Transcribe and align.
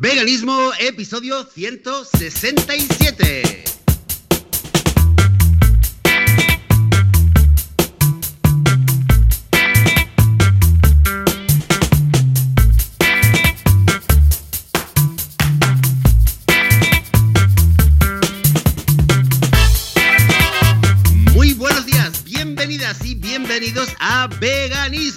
Veganismo, 0.00 0.72
episodio 0.78 1.44
167. 1.44 3.69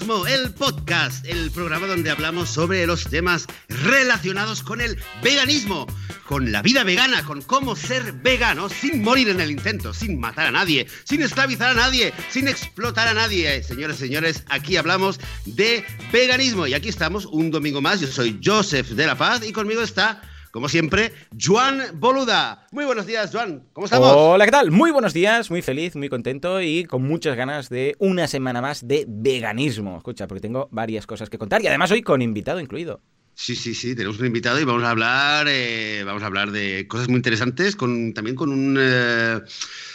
El 0.03 0.53
podcast, 0.53 1.25
el 1.25 1.49
programa 1.51 1.87
donde 1.87 2.11
hablamos 2.11 2.49
sobre 2.49 2.85
los 2.85 3.05
temas 3.05 3.47
relacionados 3.69 4.61
con 4.61 4.81
el 4.81 5.01
veganismo, 5.23 5.87
con 6.25 6.51
la 6.51 6.61
vida 6.61 6.83
vegana, 6.83 7.23
con 7.23 7.41
cómo 7.41 7.77
ser 7.77 8.11
vegano 8.11 8.67
sin 8.67 9.01
morir 9.01 9.29
en 9.29 9.39
el 9.39 9.49
intento, 9.49 9.93
sin 9.93 10.19
matar 10.19 10.47
a 10.47 10.51
nadie, 10.51 10.87
sin 11.05 11.21
esclavizar 11.21 11.69
a 11.69 11.73
nadie, 11.73 12.13
sin 12.29 12.49
explotar 12.49 13.07
a 13.07 13.13
nadie. 13.13 13.63
Señores, 13.63 13.95
señores, 13.95 14.43
aquí 14.49 14.75
hablamos 14.75 15.21
de 15.45 15.85
veganismo 16.11 16.67
y 16.67 16.73
aquí 16.73 16.89
estamos 16.89 17.25
un 17.25 17.49
domingo 17.49 17.79
más. 17.79 18.01
Yo 18.01 18.07
soy 18.07 18.41
Joseph 18.43 18.89
de 18.89 19.07
la 19.07 19.17
Paz 19.17 19.47
y 19.47 19.53
conmigo 19.53 19.81
está 19.81 20.21
como 20.53 20.69
siempre, 20.69 21.11
Joan 21.35 21.81
Boluda. 21.95 22.67
Muy 22.71 22.85
buenos 22.85 23.07
días, 23.07 23.31
Joan. 23.33 23.63
¿Cómo 23.73 23.85
estamos? 23.85 24.13
Hola, 24.15 24.45
¿qué 24.45 24.51
tal? 24.51 24.69
Muy 24.69 24.91
buenos 24.91 25.11
días, 25.11 25.49
muy 25.49 25.63
feliz, 25.63 25.95
muy 25.95 26.09
contento 26.09 26.61
y 26.61 26.85
con 26.85 27.01
muchas 27.01 27.35
ganas 27.35 27.69
de 27.69 27.95
una 27.97 28.27
semana 28.27 28.61
más 28.61 28.87
de 28.87 29.05
veganismo. 29.07 29.97
Escucha, 29.97 30.27
porque 30.27 30.41
tengo 30.41 30.69
varias 30.69 31.07
cosas 31.07 31.31
que 31.31 31.39
contar 31.39 31.63
y 31.63 31.67
además 31.67 31.89
hoy 31.89 32.03
con 32.03 32.21
invitado 32.21 32.59
incluido. 32.59 33.01
Sí, 33.33 33.55
sí, 33.55 33.73
sí, 33.73 33.95
tenemos 33.95 34.19
un 34.19 34.27
invitado 34.27 34.59
y 34.59 34.63
vamos 34.63 34.83
a 34.83 34.91
hablar, 34.91 35.47
eh, 35.49 36.03
vamos 36.05 36.21
a 36.21 36.27
hablar 36.27 36.51
de 36.51 36.87
cosas 36.87 37.07
muy 37.07 37.15
interesantes, 37.15 37.75
con, 37.75 38.13
también 38.13 38.35
con 38.35 38.51
un, 38.51 38.77
eh, 38.79 39.39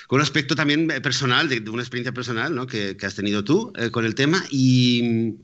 con 0.08 0.16
un 0.16 0.22
aspecto 0.22 0.56
también 0.56 0.88
personal, 1.00 1.48
de, 1.48 1.60
de 1.60 1.70
una 1.70 1.82
experiencia 1.82 2.10
personal 2.12 2.52
¿no? 2.52 2.66
que, 2.66 2.96
que 2.96 3.06
has 3.06 3.14
tenido 3.14 3.44
tú 3.44 3.72
eh, 3.76 3.92
con 3.92 4.04
el 4.04 4.16
tema. 4.16 4.44
Y 4.50 5.36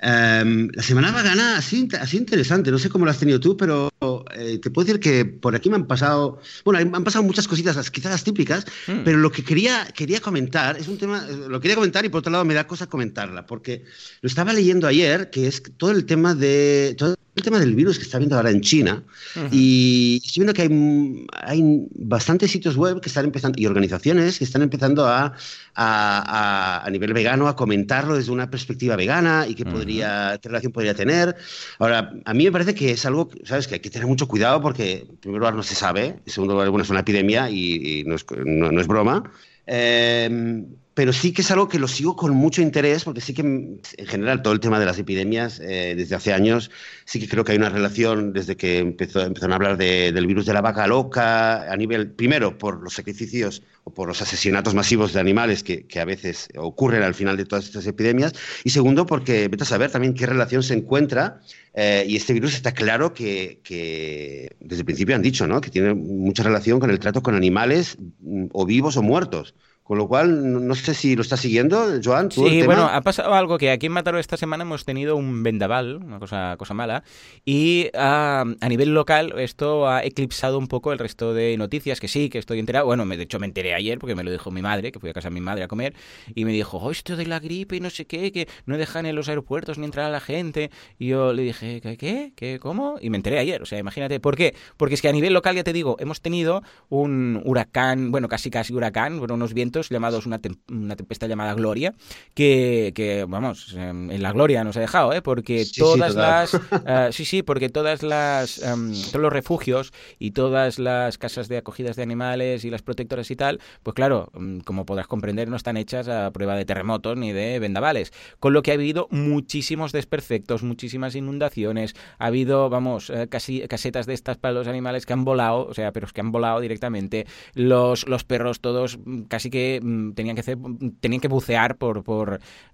em, 0.00 0.68
la 0.72 0.82
semana 0.82 1.56
ha 1.56 1.62
sido, 1.62 1.98
ha 2.00 2.06
sido 2.06 2.20
interesante, 2.20 2.70
no 2.70 2.78
sé 2.78 2.88
cómo 2.88 3.04
lo 3.04 3.10
has 3.10 3.18
tenido 3.18 3.40
tú, 3.40 3.56
pero 3.56 3.90
eh, 4.34 4.58
te 4.62 4.70
puedo 4.70 4.86
decir 4.86 5.00
que 5.00 5.24
por 5.24 5.54
aquí 5.54 5.68
me 5.70 5.76
han 5.76 5.86
pasado, 5.86 6.40
bueno, 6.64 6.96
han 6.96 7.04
pasado 7.04 7.24
muchas 7.24 7.48
cositas, 7.48 7.90
quizás 7.90 8.12
las 8.12 8.24
típicas, 8.24 8.64
Mm. 8.86 9.04
pero 9.04 9.18
lo 9.18 9.30
que 9.30 9.42
quería, 9.44 9.86
quería 9.94 10.20
comentar, 10.20 10.76
es 10.76 10.88
un 10.88 10.98
tema, 10.98 11.26
eh, 11.28 11.48
lo 11.48 11.60
quería 11.60 11.74
comentar 11.76 12.04
y 12.04 12.08
por 12.08 12.20
otro 12.20 12.32
lado 12.32 12.44
me 12.44 12.54
da 12.54 12.66
cosa 12.66 12.86
comentarla, 12.86 13.46
porque 13.46 13.84
lo 14.20 14.26
estaba 14.28 14.52
leyendo 14.52 14.86
ayer, 14.86 15.30
que 15.30 15.46
es 15.46 15.62
todo 15.76 15.90
el 15.90 16.04
tema 16.06 16.34
de, 16.34 16.94
todo 16.98 17.16
el 17.38 17.42
tema 17.44 17.58
del 17.58 17.74
virus 17.74 17.96
que 17.98 18.04
está 18.04 18.18
viendo 18.18 18.36
ahora 18.36 18.50
en 18.50 18.60
China, 18.60 19.02
Ujú. 19.36 19.48
y 19.50 20.20
estoy 20.24 20.40
viendo 20.42 20.52
que 20.54 20.62
hay, 20.62 21.26
hay 21.32 21.86
bastantes 21.94 22.50
sitios 22.50 22.76
web 22.76 23.00
que 23.00 23.08
están 23.08 23.24
empezando, 23.24 23.58
y 23.60 23.66
organizaciones 23.66 24.38
que 24.38 24.44
están 24.44 24.62
empezando 24.62 25.06
a, 25.06 25.26
a, 25.26 25.32
a- 25.74 26.86
a 26.86 26.90
nivel 26.90 27.12
vegano, 27.12 27.48
a 27.48 27.56
comentarlo 27.56 28.14
desde 28.16 28.30
una 28.32 28.50
perspectiva 28.50 28.96
vegana 28.96 29.46
y 29.48 29.54
qué, 29.54 29.64
podría, 29.64 30.38
qué 30.42 30.48
relación 30.48 30.72
podría 30.72 30.94
tener. 30.94 31.36
Ahora, 31.78 32.12
a 32.24 32.34
mí 32.34 32.44
me 32.44 32.52
parece 32.52 32.74
que 32.74 32.90
es 32.90 33.06
algo, 33.06 33.30
¿sabes? 33.44 33.66
Que 33.68 33.74
hay 33.74 33.80
que 33.80 33.90
tener 33.90 34.06
mucho 34.08 34.28
cuidado 34.28 34.60
porque, 34.60 35.06
en 35.08 35.16
primer 35.18 35.38
lugar, 35.40 35.54
no 35.54 35.62
se 35.62 35.74
sabe, 35.74 36.20
en 36.26 36.32
segundo 36.32 36.54
lugar, 36.54 36.68
bueno, 36.70 36.82
es 36.84 36.90
una 36.90 37.00
epidemia 37.00 37.48
y, 37.50 38.00
y 38.00 38.04
no, 38.04 38.14
es, 38.16 38.26
no- 38.44 38.72
no 38.72 38.80
es 38.80 38.86
broma. 38.86 39.22
Eh, 39.70 40.64
pero 40.94 41.12
sí 41.12 41.32
que 41.32 41.42
es 41.42 41.50
algo 41.52 41.68
que 41.68 41.78
lo 41.78 41.86
sigo 41.86 42.16
con 42.16 42.34
mucho 42.34 42.60
interés, 42.60 43.04
porque 43.04 43.20
sí 43.20 43.32
que 43.32 43.42
en 43.42 43.80
general 44.06 44.42
todo 44.42 44.52
el 44.52 44.58
tema 44.58 44.80
de 44.80 44.86
las 44.86 44.98
epidemias 44.98 45.60
eh, 45.60 45.94
desde 45.96 46.16
hace 46.16 46.32
años, 46.32 46.72
sí 47.04 47.20
que 47.20 47.28
creo 47.28 47.44
que 47.44 47.52
hay 47.52 47.58
una 47.58 47.68
relación 47.68 48.32
desde 48.32 48.56
que 48.56 48.78
empezó, 48.78 49.20
empezaron 49.20 49.52
a 49.52 49.56
hablar 49.56 49.76
de- 49.76 50.10
del 50.10 50.26
virus 50.26 50.44
de 50.46 50.54
la 50.54 50.60
vaca 50.60 50.88
loca, 50.88 51.70
a 51.72 51.76
nivel, 51.76 52.10
primero, 52.10 52.58
por 52.58 52.82
los 52.82 52.94
sacrificios 52.94 53.62
o 53.84 53.94
por 53.94 54.08
los 54.08 54.20
asesinatos 54.22 54.74
masivos 54.74 55.12
de 55.12 55.20
animales 55.20 55.62
que, 55.62 55.86
que 55.86 56.00
a 56.00 56.04
veces 56.04 56.48
ocurren 56.56 57.04
al 57.04 57.14
final 57.14 57.36
de 57.36 57.44
todas 57.44 57.66
estas 57.66 57.86
epidemias, 57.86 58.32
y 58.64 58.70
segundo, 58.70 59.06
porque 59.06 59.46
vete 59.46 59.62
a 59.62 59.66
saber 59.66 59.92
también 59.92 60.14
qué 60.14 60.26
relación 60.26 60.64
se 60.64 60.74
encuentra, 60.74 61.40
eh, 61.80 62.04
y 62.08 62.16
este 62.16 62.32
virus 62.32 62.54
está 62.54 62.74
claro 62.74 63.14
que, 63.14 63.60
que 63.62 64.56
desde 64.58 64.80
el 64.80 64.84
principio 64.84 65.14
han 65.14 65.22
dicho, 65.22 65.46
¿no? 65.46 65.60
que 65.60 65.70
tiene 65.70 65.94
mucha 65.94 66.42
relación 66.42 66.80
con 66.80 66.90
el 66.90 66.98
trato 66.98 67.22
con 67.22 67.36
animales 67.36 67.96
mm, 68.18 68.46
o 68.52 68.66
vivos 68.66 68.96
o 68.96 69.02
muertos. 69.02 69.54
Con 69.88 69.96
lo 69.96 70.06
cual, 70.06 70.66
no, 70.68 70.74
sé 70.74 70.92
si 70.92 71.16
lo 71.16 71.22
estás 71.22 71.40
siguiendo, 71.40 71.82
Joan. 72.04 72.28
¿tú 72.28 72.44
el 72.46 72.52
Sí, 72.52 72.60
tema? 72.60 72.66
bueno, 72.74 72.88
ha 72.92 73.00
pasado 73.00 73.32
algo 73.32 73.56
que 73.56 73.70
aquí 73.70 73.86
en 73.86 73.92
Mataró 73.92 74.18
esta 74.18 74.36
semana 74.36 74.64
hemos 74.64 74.84
tenido 74.84 75.16
un 75.16 75.42
vendaval, 75.42 75.96
una 75.96 76.18
cosa, 76.18 76.56
cosa 76.58 76.74
mala, 76.74 77.04
y 77.46 77.88
ah, 77.94 78.44
a 78.60 78.68
nivel 78.68 78.92
local 78.92 79.32
esto 79.38 79.88
ha 79.88 80.04
eclipsado 80.04 80.58
un 80.58 80.68
poco 80.68 80.92
el 80.92 80.98
resto 80.98 81.32
de 81.32 81.56
noticias, 81.56 82.00
que 82.00 82.08
sí, 82.08 82.28
que 82.28 82.36
estoy 82.36 82.58
enterado. 82.58 82.84
Bueno, 82.84 83.06
me- 83.06 83.16
de 83.16 83.22
hecho 83.22 83.38
me 83.38 83.46
enteré 83.46 83.72
ayer 83.72 83.98
porque 83.98 84.14
me 84.14 84.24
lo 84.24 84.30
dijo 84.30 84.50
mi 84.50 84.60
madre, 84.60 84.92
que 84.92 85.00
fui 85.00 85.08
a 85.08 85.14
casa 85.14 85.30
de 85.30 85.34
mi 85.34 85.40
madre 85.40 85.64
a 85.64 85.68
comer, 85.68 85.94
y 86.34 86.44
me 86.44 86.52
dijo, 86.52 86.76
oh, 86.76 86.90
esto 86.90 87.16
de 87.16 87.24
la 87.24 87.40
gripe 87.40 87.76
y 87.76 87.80
no 87.80 87.88
sé 87.88 88.04
qué, 88.06 88.30
que 88.30 88.46
no 88.66 88.76
dejan 88.76 89.06
en 89.06 89.16
los 89.16 89.30
aeropuertos 89.30 89.78
ni 89.78 89.86
entrar 89.86 90.04
a 90.04 90.10
la 90.10 90.20
gente. 90.20 90.70
Y 90.98 91.06
yo 91.06 91.32
le 91.32 91.40
dije, 91.44 91.80
¿qué? 91.80 91.96
¿Qué? 91.96 92.32
¿Qué? 92.36 92.58
¿Cómo? 92.60 92.98
Y 93.00 93.08
me 93.08 93.16
enteré 93.16 93.38
ayer, 93.38 93.62
o 93.62 93.64
sea, 93.64 93.78
imagínate, 93.78 94.20
¿por 94.20 94.36
qué? 94.36 94.54
Porque 94.76 94.96
es 94.96 95.00
que 95.00 95.08
a 95.08 95.12
nivel 95.12 95.32
local, 95.32 95.56
ya 95.56 95.64
te 95.64 95.72
digo, 95.72 95.96
hemos 95.98 96.20
tenido 96.20 96.62
un 96.90 97.40
huracán, 97.46 98.10
bueno, 98.10 98.28
casi 98.28 98.50
casi 98.50 98.74
huracán, 98.74 99.18
bueno, 99.18 99.32
unos 99.32 99.54
vientos 99.54 99.77
llamados 99.88 100.26
una, 100.26 100.40
tem- 100.40 100.58
una 100.70 100.96
tempestad 100.96 101.28
llamada 101.28 101.54
Gloria, 101.54 101.94
que, 102.34 102.92
que, 102.94 103.24
vamos, 103.28 103.74
em, 103.76 104.10
en 104.10 104.22
la 104.22 104.32
gloria 104.32 104.64
nos 104.64 104.76
ha 104.76 104.80
dejado, 104.80 105.12
¿eh? 105.12 105.22
Porque 105.22 105.64
Sí, 105.64 105.80
todas 105.80 106.14
las... 106.14 106.54
ah, 106.86 107.08
sí, 107.12 107.24
sí, 107.24 107.42
porque 107.42 107.68
todas 107.68 108.02
las... 108.02 108.62
em, 108.62 108.92
todos 108.92 109.20
los 109.22 109.32
refugios 109.32 109.92
y 110.18 110.32
todas 110.32 110.78
las 110.78 111.18
casas 111.18 111.48
de 111.48 111.58
acogidas 111.58 111.96
de 111.96 112.02
animales 112.02 112.64
y 112.64 112.70
las 112.70 112.82
protectoras 112.82 113.30
y 113.30 113.36
tal, 113.36 113.60
pues 113.82 113.94
claro, 113.94 114.30
mm, 114.34 114.60
como 114.60 114.84
podrás 114.86 115.06
comprender, 115.06 115.48
no 115.48 115.56
están 115.56 115.76
hechas 115.76 116.08
a 116.08 116.30
prueba 116.32 116.56
de 116.56 116.64
terremotos 116.64 117.16
ni 117.16 117.32
de 117.32 117.58
vendavales. 117.58 118.12
Con 118.40 118.52
lo 118.52 118.62
que 118.62 118.70
ha 118.70 118.74
habido 118.74 119.08
muchísimos 119.10 119.92
desperfectos, 119.92 120.62
muchísimas 120.62 121.14
inundaciones, 121.14 121.94
ha 122.18 122.26
habido, 122.26 122.70
vamos, 122.70 123.10
eh, 123.10 123.28
casi 123.28 123.60
casetas 123.68 124.06
de 124.06 124.14
estas 124.14 124.36
para 124.38 124.54
los 124.54 124.66
animales 124.68 125.06
que 125.06 125.12
han 125.12 125.24
volado, 125.24 125.66
o 125.66 125.74
sea, 125.74 125.92
pero 125.92 126.06
es 126.06 126.12
que 126.12 126.20
han 126.20 126.32
volado 126.32 126.60
directamente. 126.60 127.26
Los, 127.54 128.06
los 128.08 128.24
perros 128.24 128.60
todos 128.60 128.98
mm, 129.04 129.22
casi 129.22 129.50
que 129.50 129.67
mm, 129.82 130.12
tenían 130.12 130.34
que 130.36 130.40
hacer, 130.40 130.58
tenían 131.00 131.20
que 131.20 131.28
bucear 131.28 131.76
por, 131.76 132.02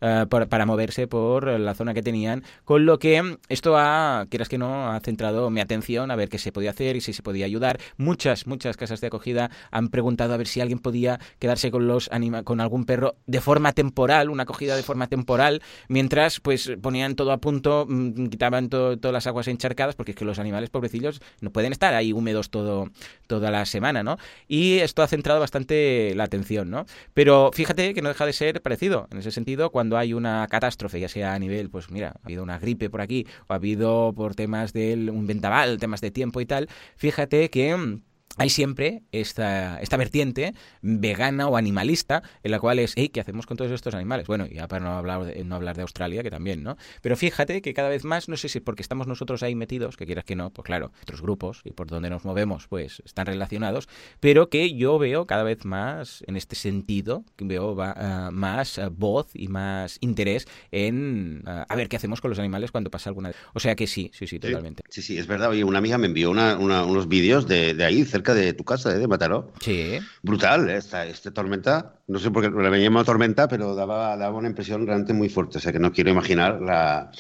eh, 0.01 0.27
por- 0.29 0.49
para 0.49 0.67
moverse 0.67 1.07
por 1.07 1.47
la 1.61 1.75
zona 1.75 1.95
que 1.95 2.03
tenían, 2.03 2.43
con 2.65 2.87
lo 2.87 2.99
que 2.99 3.23
mm, 3.23 3.37
esto 3.49 3.77
ha, 3.77 4.27
quieras 4.31 4.49
que 4.49 4.59
no, 4.59 4.91
ha 4.93 5.01
centrado 5.01 5.51
mi 5.51 5.61
atención 5.61 6.11
a 6.11 6.17
ver 6.17 6.29
qué 6.29 6.39
se 6.39 6.53
podía 6.53 6.71
hacer 6.71 6.97
y 6.97 7.01
si 7.01 7.13
se 7.13 7.23
podía 7.23 7.47
ayudar. 7.47 7.79
Muchas, 7.97 8.47
muchas 8.47 8.77
casas 8.77 9.01
de 9.01 9.09
acogida 9.09 9.51
han 9.71 9.89
preguntado 9.89 10.35
a 10.35 10.37
ver 10.37 10.47
si 10.47 10.61
alguien 10.61 10.79
podía 10.79 11.19
quedarse 11.39 11.71
con 11.71 11.87
los 11.87 12.11
anima 12.13 12.43
con 12.43 12.61
algún 12.61 12.85
perro 12.85 13.17
de 13.27 13.41
forma 13.41 13.73
temporal, 13.73 14.31
una 14.31 14.45
acogida 14.45 14.77
de 14.77 14.83
forma 14.83 15.07
temporal, 15.09 15.63
mientras 15.89 16.41
pues 16.41 16.73
ponían 16.81 17.15
todo 17.15 17.33
a 17.33 17.39
punto, 17.39 17.87
mm, 17.89 18.27
quitaban 18.27 18.69
to- 18.69 18.99
todas 18.99 19.13
las 19.13 19.27
aguas 19.27 19.49
encharcadas, 19.49 19.95
porque 19.95 20.13
es 20.13 20.17
que 20.17 20.25
los 20.25 20.39
animales 20.39 20.71
pobrecillos 20.71 21.21
no 21.41 21.51
pueden 21.51 21.73
estar 21.73 21.95
ahí 21.95 22.13
húmedos 22.13 22.51
todo, 22.51 22.91
toda 23.27 23.51
la 23.51 23.65
semana, 23.67 24.03
¿no? 24.03 24.17
Y 24.49 24.79
esto 24.79 25.03
ha 25.03 25.07
centrado 25.09 25.41
bastante 25.41 26.13
la 26.15 26.25
atención, 26.25 26.71
¿no? 26.71 26.84
Pero 27.13 27.51
fíjate 27.53 27.95
que 27.95 28.03
no 28.03 28.09
deja 28.09 28.27
de 28.27 28.33
ser 28.33 28.63
parecido, 28.63 29.09
en 29.11 29.19
ese 29.19 29.31
sentido, 29.31 29.71
cuando 29.71 29.97
hay 29.99 30.13
una 30.15 30.47
catástrofe, 30.49 31.01
ya 31.01 31.09
sea 31.09 31.35
a 31.35 31.39
nivel, 31.39 31.71
pues 31.71 31.91
mira, 31.91 32.15
ha 32.23 32.25
habido 32.25 32.43
una 32.43 32.59
gripe 32.59 32.91
por 32.91 33.01
aquí, 33.01 33.27
o 33.47 33.53
ha 33.53 33.57
habido 33.57 34.13
por 34.15 34.35
temas 34.35 34.73
del 34.73 35.11
un 35.11 35.27
vendaval, 35.27 35.79
temas 35.79 36.01
de 36.01 36.11
tiempo 36.11 36.41
y 36.41 36.47
tal, 36.47 36.69
fíjate 36.97 37.51
que... 37.51 38.01
hay 38.37 38.51
siempre 38.51 39.03
esta, 39.13 39.81
esta 39.81 39.97
vertiente 39.97 40.55
vegana 40.83 41.49
o 41.49 41.57
animalista 41.57 42.23
en 42.43 42.51
la 42.51 42.59
cual 42.61 42.79
es, 42.79 42.93
hey, 42.97 43.09
¿qué 43.09 43.21
hacemos 43.21 43.47
con 43.47 43.57
todos 43.57 43.71
estos 43.71 43.95
animales? 43.95 44.27
Bueno, 44.27 44.47
ya 44.47 44.67
para 44.69 44.85
no 44.85 44.97
hablar, 44.97 45.25
de, 45.25 45.45
no 45.45 45.55
hablar 45.55 45.77
de 45.77 45.83
Australia, 45.83 46.23
que 46.23 46.31
también, 46.31 46.63
¿no? 46.63 46.77
Pero 47.03 47.17
fíjate 47.17 47.63
que 47.63 47.75
cada 47.75 47.89
vez 47.89 48.05
más, 48.05 48.29
no 48.29 48.37
sé 48.37 48.49
si 48.49 48.61
porque 48.61 48.83
estamos 48.83 49.07
nosotros 49.07 49.43
ahí 49.43 49.55
metidos, 49.55 49.97
que 49.97 50.07
quieras 50.07 50.25
que 50.25 50.37
no, 50.37 50.51
pues 50.51 50.65
claro, 50.67 50.93
otros 51.03 51.23
grupos 51.23 51.61
y 51.65 51.71
por 51.73 51.87
donde 51.87 52.11
nos 52.11 52.25
movemos, 52.25 52.67
pues 52.69 53.03
están 53.05 53.27
relacionados, 53.27 53.89
pero 54.21 54.49
que 54.51 54.75
yo 54.75 54.99
veo 54.99 55.27
cada 55.27 55.43
vez 55.45 55.65
más 55.65 56.25
en 56.27 56.37
este 56.37 56.57
sentido, 56.57 57.25
que 57.37 57.45
veo 57.45 57.77
va- 57.77 57.95
ah, 57.97 58.31
más 58.33 58.79
ah, 58.79 58.89
voz 58.91 59.29
y 59.35 59.49
más 59.49 59.99
interés 60.01 60.47
en 60.73 61.43
ah, 61.47 61.67
a 61.69 61.77
ver 61.77 61.89
qué 61.89 61.97
hacemos 61.97 62.21
con 62.21 62.31
los 62.31 62.39
animales 62.39 62.71
cuando 62.71 62.91
pasa 62.91 63.11
alguna... 63.11 63.33
O 63.53 63.61
sea 63.61 63.77
que 63.77 63.87
sí, 63.87 64.11
sí, 64.13 64.27
sí, 64.27 64.39
totalmente. 64.39 64.83
Sí, 64.89 65.03
sí, 65.03 65.19
es 65.19 65.27
verdad. 65.27 65.51
Oye, 65.51 65.65
una 65.65 65.79
amiga 65.79 65.99
me 65.99 66.07
envió 66.07 66.31
una- 66.31 66.57
una- 66.59 66.85
unos 66.85 67.09
vídeos 67.09 67.47
de, 67.47 67.75
de 67.75 67.85
ahí, 67.85 68.05
cerca 68.05 68.24
de 68.33 68.55
tu 68.55 68.65
casa, 68.65 68.95
¿eh? 68.95 68.99
de 68.99 69.09
Mataró. 69.09 69.53
Sí. 69.61 69.99
Brutal, 70.23 70.71
¿eh? 70.71 70.77
esta, 70.77 71.05
esta 71.05 71.33
tormenta. 71.33 71.97
No 72.07 72.19
sé 72.19 72.31
por 72.31 72.43
qué 72.43 72.51
la 72.51 72.71
veía 72.71 72.85
llamado 72.85 73.05
tormenta, 73.05 73.49
pero 73.49 73.75
daba, 73.75 74.17
daba 74.17 74.39
una 74.39 74.49
impresión 74.49 74.87
realmente 74.87 75.13
muy 75.13 75.29
fuerte. 75.29 75.59
O 75.59 75.61
sea 75.61 75.73
que 75.73 75.81
no 75.81 75.93
quiero 75.93 76.11
imaginar 76.11 76.63
la, 76.63 77.11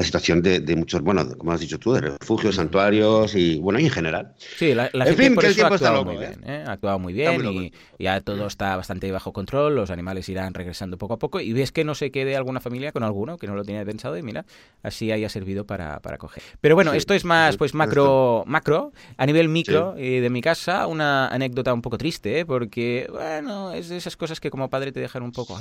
la 0.00 0.04
situación 0.04 0.40
de, 0.40 0.76
muchos, 0.76 1.02
bueno, 1.02 1.28
como 1.36 1.52
has 1.52 1.60
dicho 1.60 1.78
tú, 1.78 1.92
de 1.92 2.00
refugios, 2.00 2.54
santuarios 2.54 3.34
y, 3.34 3.58
bueno, 3.58 3.78
y 3.80 3.84
en 3.84 3.90
general. 3.90 4.32
Sí, 4.56 4.72
la, 4.72 4.88
gente 5.04 5.30
por 5.32 5.44
eso 5.44 5.66
ha 5.66 5.68
actuado 5.68 6.06
muy 6.06 6.16
bien, 6.16 6.42
¿eh? 6.46 6.64
ha 6.66 6.72
actuado 6.72 6.98
muy 6.98 7.12
bien 7.12 7.44
y 7.44 7.72
ya 7.98 8.22
todo 8.22 8.46
está 8.46 8.76
bastante 8.76 9.12
bajo 9.12 9.34
control, 9.34 9.74
los 9.74 9.90
animales 9.90 10.26
irán 10.30 10.54
regresando 10.54 10.96
poco 10.96 11.14
a 11.14 11.18
poco 11.18 11.38
y 11.38 11.52
ves 11.52 11.70
que 11.70 11.84
no 11.84 11.94
se 11.94 12.10
quede 12.10 12.34
alguna 12.34 12.60
familia 12.60 12.92
con 12.92 13.02
alguno 13.02 13.36
que 13.36 13.46
no 13.46 13.54
lo 13.54 13.62
tiene 13.62 13.84
pensado 13.84 14.16
y 14.16 14.22
mira, 14.22 14.46
así 14.82 15.12
haya 15.12 15.28
servido 15.28 15.66
para, 15.66 16.00
para 16.00 16.16
coger. 16.16 16.42
Pero 16.62 16.76
bueno, 16.76 16.94
esto 16.94 17.12
es 17.12 17.26
más 17.26 17.58
pues 17.58 17.74
macro, 17.74 18.44
macro, 18.46 18.94
a 19.18 19.26
nivel 19.26 19.50
micro 19.50 19.96
y 19.98 20.20
de 20.20 20.30
mi 20.30 20.40
casa, 20.40 20.86
una 20.86 21.28
anécdota 21.28 21.74
un 21.74 21.82
poco 21.82 21.98
triste, 21.98 22.38
¿eh? 22.38 22.46
porque, 22.46 23.06
bueno, 23.12 23.72
es 23.72 23.90
de 23.90 23.98
esas 23.98 24.16
cosas 24.16 24.40
que 24.40 24.48
como 24.48 24.70
padre 24.70 24.92
te 24.92 25.00
dejan 25.00 25.22
un 25.22 25.32
poco, 25.32 25.60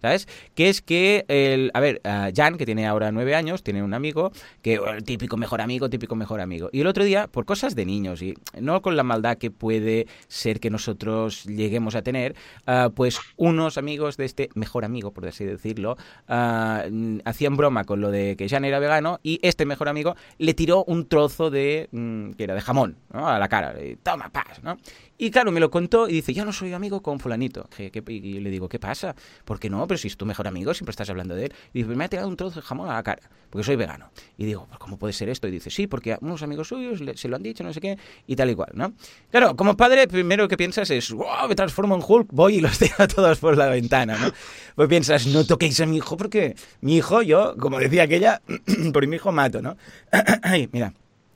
¿sabes? 0.00 0.28
Que 0.54 0.68
es 0.68 0.80
que, 0.80 1.24
el, 1.26 1.72
a 1.74 1.80
ver, 1.80 2.00
Jan, 2.32 2.56
que 2.56 2.66
tiene 2.66 2.86
ahora 2.86 3.10
nueve 3.16 3.34
años, 3.34 3.62
tiene 3.62 3.82
un 3.82 3.94
amigo, 3.94 4.30
que 4.62 4.74
el 4.74 5.02
típico 5.02 5.36
mejor 5.36 5.60
amigo, 5.60 5.90
típico 5.90 6.14
mejor 6.14 6.40
amigo. 6.40 6.68
Y 6.72 6.82
el 6.82 6.86
otro 6.86 7.02
día, 7.02 7.26
por 7.26 7.44
cosas 7.44 7.74
de 7.74 7.84
niños 7.84 8.22
y 8.22 8.34
no 8.60 8.82
con 8.82 8.94
la 8.96 9.02
maldad 9.02 9.38
que 9.38 9.50
puede 9.50 10.06
ser 10.28 10.60
que 10.60 10.70
nosotros 10.70 11.44
lleguemos 11.44 11.94
a 11.94 12.02
tener, 12.02 12.36
ah, 12.66 12.90
pues 12.94 13.18
unos 13.36 13.78
amigos 13.78 14.16
de 14.16 14.26
este 14.26 14.50
mejor 14.54 14.84
amigo, 14.84 15.10
por 15.10 15.26
así 15.26 15.44
decirlo, 15.44 15.96
ah, 16.28 16.84
hacían 17.24 17.56
broma 17.56 17.84
con 17.84 18.00
lo 18.00 18.10
de 18.10 18.36
que 18.36 18.48
Jan 18.48 18.64
era 18.64 18.78
vegano 18.78 19.18
y 19.22 19.40
este 19.42 19.66
mejor 19.66 19.88
amigo 19.88 20.14
le 20.38 20.54
tiró 20.54 20.84
un 20.84 21.06
trozo 21.08 21.50
de, 21.50 21.88
mm, 21.90 22.32
que 22.32 22.44
era 22.44 22.54
de 22.54 22.60
jamón, 22.60 22.96
a 23.12 23.38
la 23.38 23.48
cara. 23.48 23.74
Toma, 24.02 24.28
paz, 24.28 24.62
¿no? 24.62 24.76
Y 25.18 25.30
claro, 25.30 25.50
me 25.50 25.60
lo 25.60 25.70
contó 25.70 26.08
y 26.08 26.12
dice, 26.12 26.34
ya 26.34 26.44
no 26.44 26.52
soy 26.52 26.74
amigo 26.74 27.00
con 27.00 27.18
fulanito. 27.18 27.68
Y 28.06 28.40
le 28.40 28.50
digo, 28.50 28.68
¿qué 28.68 28.78
pasa? 28.78 29.14
¿Por 29.44 29.58
qué 29.58 29.70
no? 29.70 29.86
Pero 29.86 29.96
si 29.96 30.08
es 30.08 30.16
tu 30.16 30.26
mejor 30.26 30.46
amigo, 30.46 30.74
siempre 30.74 30.90
estás 30.90 31.08
hablando 31.08 31.34
de 31.34 31.46
él. 31.46 31.54
Y 31.72 31.82
dice, 31.82 31.94
me 31.96 32.04
ha 32.04 32.08
tirado 32.08 32.28
un 32.28 32.36
trozo 32.36 32.60
de 32.60 32.66
jamón 32.66 32.90
a 32.90 32.95
cara, 33.02 33.22
porque 33.50 33.64
soy 33.64 33.76
vegano. 33.76 34.10
Y 34.36 34.44
digo, 34.44 34.66
pues, 34.68 34.78
¿cómo 34.78 34.98
puede 34.98 35.12
ser 35.12 35.28
esto? 35.28 35.48
Y 35.48 35.50
dice, 35.50 35.70
sí, 35.70 35.86
porque 35.86 36.16
unos 36.20 36.42
amigos 36.42 36.68
suyos 36.68 37.00
se 37.14 37.28
lo 37.28 37.36
han 37.36 37.42
dicho, 37.42 37.64
no 37.64 37.72
sé 37.72 37.80
qué, 37.80 37.98
y 38.26 38.36
tal 38.36 38.50
y 38.50 38.54
cual, 38.54 38.70
¿no? 38.74 38.92
Claro, 39.30 39.56
como 39.56 39.76
padre, 39.76 40.08
primero 40.08 40.48
que 40.48 40.56
piensas 40.56 40.90
es, 40.90 41.10
wow, 41.12 41.48
me 41.48 41.54
transformo 41.54 41.94
en 41.94 42.02
Hulk, 42.06 42.28
voy 42.32 42.56
y 42.56 42.60
los 42.60 42.78
tiro 42.78 42.94
a 42.98 43.08
todos 43.08 43.38
por 43.38 43.56
la 43.56 43.68
ventana, 43.68 44.18
¿no? 44.18 44.32
Pues 44.74 44.88
piensas, 44.88 45.26
no 45.26 45.44
toquéis 45.44 45.80
a 45.80 45.86
mi 45.86 45.96
hijo, 45.96 46.16
porque 46.16 46.56
mi 46.80 46.96
hijo, 46.96 47.22
yo, 47.22 47.56
como 47.58 47.78
decía 47.78 48.04
aquella, 48.04 48.42
por 48.92 49.06
mi 49.06 49.16
hijo 49.16 49.32
mato, 49.32 49.62
¿no? 49.62 49.76
Ay, 50.42 50.68
mira. 50.72 50.92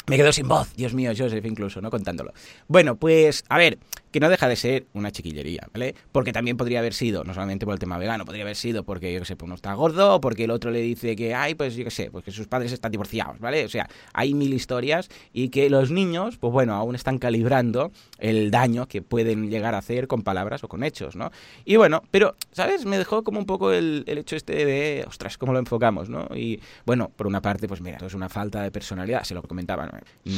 Me 0.06 0.16
quedo 0.16 0.32
sin 0.32 0.48
voz, 0.48 0.74
Dios 0.74 0.92
mío, 0.92 1.12
Joseph 1.16 1.44
incluso, 1.44 1.80
¿no? 1.80 1.88
Contándolo. 1.88 2.32
Bueno, 2.66 2.96
pues, 2.96 3.44
a 3.48 3.58
ver, 3.58 3.78
que 4.10 4.20
no 4.20 4.28
deja 4.28 4.48
de 4.48 4.56
ser 4.56 4.86
una 4.92 5.10
chiquillería, 5.10 5.68
¿vale? 5.72 5.94
Porque 6.12 6.32
también 6.32 6.56
podría 6.56 6.80
haber 6.80 6.94
sido, 6.94 7.24
no 7.24 7.34
solamente 7.34 7.64
por 7.64 7.74
el 7.74 7.78
tema 7.78 7.98
vegano, 7.98 8.24
podría 8.24 8.44
haber 8.44 8.56
sido 8.56 8.84
porque, 8.84 9.12
yo 9.12 9.20
qué 9.20 9.26
sé, 9.26 9.36
pues 9.36 9.46
uno 9.46 9.54
está 9.54 9.74
gordo, 9.74 10.16
o 10.16 10.20
porque 10.20 10.44
el 10.44 10.50
otro 10.50 10.70
le 10.70 10.80
dice 10.80 11.16
que, 11.16 11.34
ay, 11.34 11.54
pues 11.54 11.76
yo 11.76 11.84
qué 11.84 11.90
sé, 11.90 12.10
pues 12.10 12.24
que 12.24 12.30
sus 12.30 12.46
padres 12.46 12.72
están 12.72 12.90
divorciados, 12.90 13.38
¿vale? 13.38 13.64
O 13.64 13.68
sea, 13.68 13.88
hay 14.12 14.34
mil 14.34 14.52
historias 14.52 15.08
y 15.32 15.48
que 15.48 15.70
los 15.70 15.90
niños, 15.90 16.36
pues 16.38 16.52
bueno, 16.52 16.74
aún 16.74 16.94
están 16.94 17.18
calibrando 17.18 17.92
el 18.18 18.50
daño 18.50 18.86
que 18.86 19.02
pueden 19.02 19.50
llegar 19.50 19.74
a 19.74 19.78
hacer 19.78 20.06
con 20.06 20.22
palabras 20.22 20.64
o 20.64 20.68
con 20.68 20.82
hechos, 20.82 21.16
¿no? 21.16 21.30
Y 21.64 21.76
bueno, 21.76 22.02
pero, 22.10 22.34
¿sabes? 22.52 22.84
Me 22.84 22.98
dejó 22.98 23.22
como 23.22 23.38
un 23.38 23.46
poco 23.46 23.72
el, 23.72 24.04
el 24.06 24.18
hecho 24.18 24.36
este 24.36 24.64
de, 24.64 25.04
ostras, 25.06 25.38
¿cómo 25.38 25.52
lo 25.52 25.58
enfocamos, 25.58 26.08
no? 26.08 26.28
Y 26.34 26.60
bueno, 26.84 27.10
por 27.14 27.26
una 27.26 27.40
parte, 27.40 27.68
pues 27.68 27.80
mira, 27.80 27.98
es 28.04 28.14
una 28.14 28.28
falta 28.28 28.62
de 28.62 28.70
personalidad, 28.70 29.22
se 29.24 29.34
lo 29.34 29.42
comentaba, 29.42 29.86
¿no? 29.86 29.92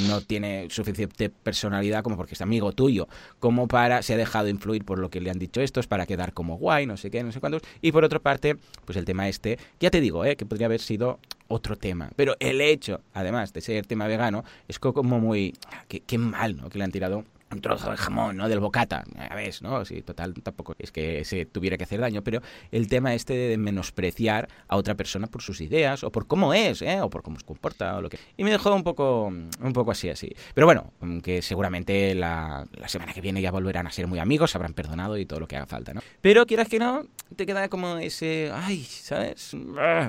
no 0.09 0.21
tiene 0.21 0.69
suficiente 0.71 1.31
personalidad 1.31 2.03
como 2.03 2.17
porque 2.17 2.35
es 2.35 2.41
amigo 2.41 2.73
tuyo, 2.73 3.09
como 3.39 3.62
para, 3.69 4.03
se 4.03 4.15
ha 4.15 4.17
dejado 4.17 4.49
influir 4.49 4.85
por 4.85 4.99
lo 4.99 5.11
que 5.11 5.21
le 5.21 5.31
han 5.31 5.39
dicho 5.39 5.61
estos, 5.61 5.87
para 5.87 6.07
quedar 6.07 6.33
como 6.33 6.57
guay, 6.57 6.87
no 6.87 6.97
sé 6.97 7.11
qué, 7.11 7.23
no 7.23 7.33
sé 7.33 7.41
cuántos. 7.41 7.63
Y 7.81 7.93
por 7.93 8.05
otra 8.05 8.19
parte, 8.19 8.57
pues 8.85 8.97
el 8.97 9.05
tema 9.05 9.29
este, 9.29 9.59
ya 9.81 9.91
te 9.91 10.01
digo, 10.01 10.25
¿eh? 10.25 10.37
que 10.37 10.47
podría 10.47 10.67
haber 10.67 10.81
sido 10.81 11.19
otro 11.49 11.77
tema. 11.77 12.11
Pero 12.17 12.37
el 12.41 12.61
hecho, 12.61 13.01
además 13.15 13.53
de 13.53 13.61
ser 13.61 13.87
tema 13.87 14.07
vegano, 14.07 14.45
es 14.69 14.79
como 14.79 15.21
muy... 15.21 15.55
Qué, 15.89 16.01
qué 16.01 16.19
mal, 16.19 16.57
¿no? 16.57 16.69
Que 16.69 16.79
le 16.79 16.85
han 16.85 16.93
tirado 16.93 17.25
un 17.53 17.61
trozo 17.61 17.91
de 17.91 17.97
jamón, 17.97 18.37
¿no? 18.37 18.49
Del 18.49 18.61
bocata, 18.61 19.05
a 19.17 19.35
ver, 19.35 19.55
¿no? 19.61 19.85
Sí, 19.85 20.03
total, 20.03 20.35
tampoco 20.43 20.75
es 20.79 20.93
que 20.93 21.25
se 21.25 21.47
tuviera 21.47 21.77
que 21.77 21.85
hacer 21.85 22.01
daño, 22.01 22.23
pero 22.23 22.41
el 22.71 22.89
tema 22.89 23.15
este 23.15 23.35
de 23.35 23.59
menospreciar 23.59 24.49
a 24.69 24.77
otra 24.77 24.95
persona 24.95 25.27
por 25.27 25.43
sus 25.43 25.61
ideas 25.61 26.05
o 26.05 26.11
por 26.11 26.27
cómo 26.27 26.55
es, 26.55 26.83
¿eh? 26.83 27.01
O 27.01 27.11
por 27.11 27.23
cómo 27.23 27.39
se 27.39 27.45
comporta 27.45 27.97
o 27.97 28.01
lo 28.01 28.09
que... 28.09 28.19
Y 28.37 28.45
me 28.45 28.51
dejó 28.51 28.75
un 28.75 28.83
poco, 28.83 29.27
un 29.27 29.73
poco 29.73 29.91
así, 29.91 30.09
así. 30.09 30.35
Pero 30.55 30.67
bueno, 30.67 30.93
que 31.23 31.43
seguramente 31.43 32.15
la, 32.15 32.67
la 32.73 32.89
semana 32.89 33.13
que 33.13 33.21
viene 33.21 33.43
ya 33.43 33.51
volverán 33.51 33.87
a 33.87 33.91
ser 33.91 34.07
muy 34.07 34.19
amigos, 34.19 34.51
se 34.51 34.59
habrán 34.59 34.75
perdonado 34.75 35.19
y 35.19 35.27
todo 35.27 35.41
lo 35.41 35.49
que 35.49 35.57
haga 35.57 35.67
falta, 35.67 35.93
¿no? 35.95 36.01
Pero 36.21 36.47
quieras 36.47 36.69
que 36.69 36.79
no, 36.79 37.07
te 37.37 37.47
queda 37.47 37.69
como 37.69 37.99
ese... 37.99 38.51
Ay, 38.53 38.85
¿sabes? 38.85 39.57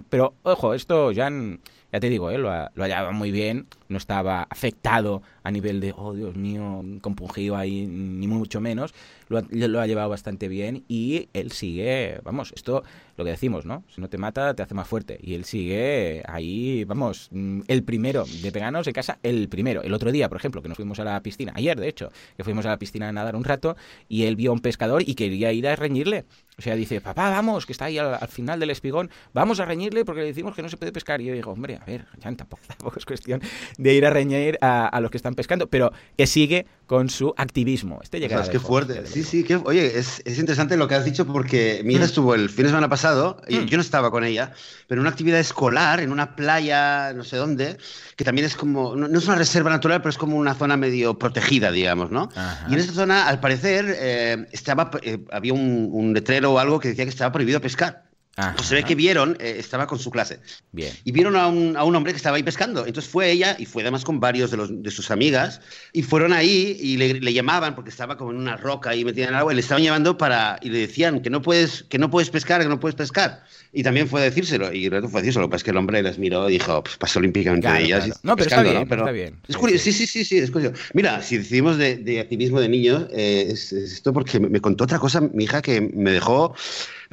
Pero, 0.10 0.36
ojo, 0.44 0.74
esto 0.74 1.12
ya... 1.12 1.30
Ya 1.94 2.00
te 2.00 2.10
digo, 2.10 2.32
¿eh? 2.32 2.40
lo, 2.40 2.50
lo 2.50 2.84
hallaba 2.84 3.12
muy 3.12 3.30
bien, 3.30 3.68
no 3.88 4.00
estaba 4.00 4.48
afectado 4.50 5.22
a 5.44 5.52
nivel 5.52 5.80
de, 5.80 5.94
oh 5.96 6.16
Dios 6.16 6.36
mío, 6.36 6.84
compungido 7.02 7.56
ahí, 7.56 7.86
ni 7.86 8.26
mucho 8.26 8.60
menos, 8.60 8.96
lo, 9.30 9.80
ha 9.80 9.88
llevado 9.88 10.10
bastante 10.10 10.48
bien 10.48 10.84
y 10.88 11.30
él 11.34 11.52
sigue, 11.52 12.20
vamos, 12.24 12.52
esto 12.56 12.84
lo 13.16 13.24
que 13.24 13.32
decimos, 13.32 13.66
¿no? 13.66 13.84
Si 13.94 14.02
no 14.02 14.10
te 14.10 14.18
mata, 14.18 14.56
te 14.56 14.64
hace 14.64 14.74
más 14.74 14.88
fuerte. 14.88 15.20
Y 15.22 15.36
él 15.36 15.46
sigue 15.46 16.24
ahí, 16.28 16.84
vamos, 16.84 17.30
mm, 17.32 17.62
el 17.68 17.84
primero 17.84 18.26
de 18.42 18.52
peganos 18.52 18.88
en 18.88 18.94
casa, 18.94 19.20
el 19.22 19.48
primero. 19.50 19.84
El 19.84 19.94
otro 19.94 20.12
día, 20.12 20.30
por 20.30 20.38
ejemplo, 20.38 20.62
que 20.62 20.70
nos 20.70 20.78
fuimos 20.78 21.00
a 21.00 21.04
la 21.04 21.22
piscina, 21.22 21.54
ayer 21.56 21.80
de 21.80 21.88
hecho, 21.88 22.12
que 22.36 22.44
fuimos 22.44 22.66
a 22.66 22.70
la 22.70 22.80
piscina 22.80 23.10
a 23.10 23.12
nadar 23.12 23.36
un 23.36 23.44
rato 23.44 23.76
y 24.10 24.24
él 24.24 24.36
vio 24.36 24.50
a 24.50 24.54
un 24.54 24.62
pescador 24.62 25.04
y 25.06 25.14
quería 25.14 25.52
ir 25.52 25.68
a 25.68 25.76
reñirle. 25.76 26.26
O 26.58 26.62
sea, 26.62 26.76
dice, 26.76 27.02
papá, 27.02 27.32
vamos, 27.32 27.66
que 27.66 27.72
está 27.72 27.86
ahí 27.86 27.98
al, 27.98 28.28
final 28.28 28.60
del 28.60 28.70
espigón, 28.70 29.10
vamos 29.34 29.60
a 29.60 29.66
reñirle 29.66 30.06
porque 30.06 30.22
le 30.22 30.28
decimos 30.28 30.56
que 30.56 30.62
no 30.62 30.70
se 30.70 30.78
puede 30.78 30.92
pescar. 30.92 31.20
Y 31.20 31.26
yo 31.26 31.34
digo, 31.34 31.52
hombre, 31.52 31.80
a 31.82 31.86
ver, 31.86 32.06
ya 32.20 32.32
tampoco, 32.36 32.62
tampoco 32.68 33.00
es 33.00 33.06
cuestión 33.06 33.42
de 33.78 33.94
ir 33.94 34.06
a 34.06 34.12
reñir 34.12 34.60
a, 34.62 35.00
los 35.02 35.10
que 35.10 35.18
están 35.18 35.34
pescando, 35.34 35.68
pero 35.68 35.92
que 36.16 36.28
sigue 36.28 36.68
con 36.86 37.10
su 37.10 37.34
activismo. 37.38 38.00
Este 38.04 38.20
llega 38.20 38.40
es 38.42 38.50
que 38.50 38.60
fuerte. 38.60 39.06
Sí, 39.08 39.24
sí, 39.24 39.44
que, 39.44 39.56
oye, 39.56 39.98
es, 39.98 40.22
es, 40.26 40.38
interesante 40.38 40.78
lo 40.78 40.88
que 40.88 40.96
has 40.96 41.06
dicho 41.06 41.26
porque 41.26 41.82
mi 41.84 41.94
hija 41.94 42.04
mm. 42.04 42.06
estuvo 42.06 42.36
el 42.36 42.50
fin 42.50 42.64
de 42.64 42.70
semana 42.70 42.90
pasado, 42.90 43.42
y 43.48 43.58
mm. 43.58 43.66
yo 43.66 43.78
no 43.78 43.82
estaba 43.82 44.12
con 44.12 44.24
ella, 44.24 44.54
pero 44.88 45.00
en 45.00 45.04
una 45.04 45.10
actividad 45.10 45.40
escolar, 45.40 46.02
en 46.02 46.12
una 46.12 46.36
playa, 46.36 47.14
no 47.14 47.24
sé 47.24 47.38
dónde, 47.38 47.78
que 48.16 48.24
también 48.24 48.46
es 48.46 48.56
como, 48.56 48.96
no, 48.96 49.18
es 49.18 49.26
una 49.26 49.38
reserva 49.38 49.72
natural, 49.72 50.02
pero 50.02 50.12
es 50.12 50.18
como 50.18 50.38
una 50.38 50.54
zona 50.54 50.78
medio 50.78 51.18
protegida, 51.18 51.72
digamos, 51.72 52.12
¿no? 52.12 52.30
Y 52.70 52.74
en 52.74 52.80
esta 52.80 52.94
zona, 52.94 53.28
al 53.28 53.40
parecer, 53.40 53.86
eh, 53.98 54.46
estaba, 54.52 54.92
eh, 55.02 55.18
había 55.32 55.54
un, 55.54 55.90
un 55.92 56.14
letrero 56.14 56.43
o 56.52 56.60
algo 56.60 56.80
que 56.80 56.90
decía 56.90 57.06
que 57.06 57.10
estaba 57.10 57.32
prohibido 57.32 57.62
pescar. 57.62 58.13
Pues 58.36 58.68
se 58.68 58.74
ve 58.74 58.84
que 58.84 58.96
vieron, 58.96 59.38
eh, 59.40 59.58
estaba 59.60 59.86
con 59.86 60.00
su 60.00 60.10
clase. 60.10 60.40
Bien. 60.72 60.92
Y 61.04 61.12
vieron 61.12 61.36
a 61.36 61.48
un, 61.48 61.78
a 61.78 61.84
un, 61.84 61.96
hombre 61.96 62.14
que 62.14 62.18
estaba 62.18 62.38
ahí 62.38 62.42
pescando. 62.42 62.88
Entonces 62.88 63.12
fue 63.12 63.30
ella, 63.30 63.56
y 63.60 63.68
fue 63.68 63.84
además 63.84 64.04
con 64.04 64.20
varios 64.20 64.50
de, 64.50 64.58
los, 64.58 64.82
de 64.82 64.90
sus 64.90 65.12
amigas, 65.12 65.62
y 65.92 66.02
fueron 66.02 66.34
ahí 66.34 66.76
y 66.80 66.98
le, 66.98 67.14
le, 67.20 67.34
llamaban 67.34 67.76
porque 67.76 67.92
estaba 67.92 68.18
como 68.18 68.32
en 68.32 68.38
una 68.38 68.58
roca 68.58 68.90
ahí 68.90 69.06
metida 69.06 69.26
en 69.26 69.30
el 69.30 69.36
agua, 69.36 69.54
y 69.54 69.56
le 69.56 69.62
estaban 69.62 69.84
llamando 69.84 70.18
para. 70.18 70.58
y 70.64 70.70
le 70.70 70.80
decían 70.80 71.22
que 71.22 71.30
no 71.30 71.44
puedes, 71.44 71.84
que 71.84 72.00
no 72.00 72.10
puedes 72.10 72.32
pescar, 72.32 72.62
que 72.62 72.68
no 72.68 72.80
puedes 72.80 72.96
pescar. 72.96 73.44
Y 73.72 73.84
también 73.84 74.08
fue 74.08 74.22
decírselo, 74.22 74.74
y 74.74 74.90
fue 74.90 75.22
decírselo, 75.22 75.48
pues 75.50 75.64
que 75.64 75.70
el 75.70 75.78
hombre 75.78 76.02
les 76.02 76.18
miró 76.18 76.50
y 76.50 76.54
dijo, 76.54 76.84
pues 76.84 76.98
pasó 76.98 77.20
olímpicamente 77.20 77.68
de 77.68 77.84
ellas. 77.84 78.20
No, 78.24 78.36
pero 78.36 78.50
está 78.50 78.64
bien, 78.64 78.78
está 78.78 79.12
bien. 79.12 79.40
Es 79.48 79.58
curioso, 79.58 79.84
sí, 79.84 79.94
sí, 79.94 80.08
sí, 80.08 80.26
sí, 80.26 80.38
es 80.40 80.50
curioso. 80.50 80.76
Mira, 80.94 81.22
si 81.22 81.38
decidimos 81.38 81.78
de, 81.78 81.98
de 81.98 82.20
activismo 82.20 82.60
de 82.60 82.70
niños, 82.70 83.06
eh, 83.12 83.48
es, 83.50 83.72
esto 83.74 84.12
porque 84.12 84.40
me, 84.40 84.60
contó 84.60 84.84
otra 84.84 84.98
cosa 84.98 85.22
mi 85.22 85.44
hija 85.44 85.62
que 85.62 85.82
me 85.82 86.12
dejó 86.12 86.56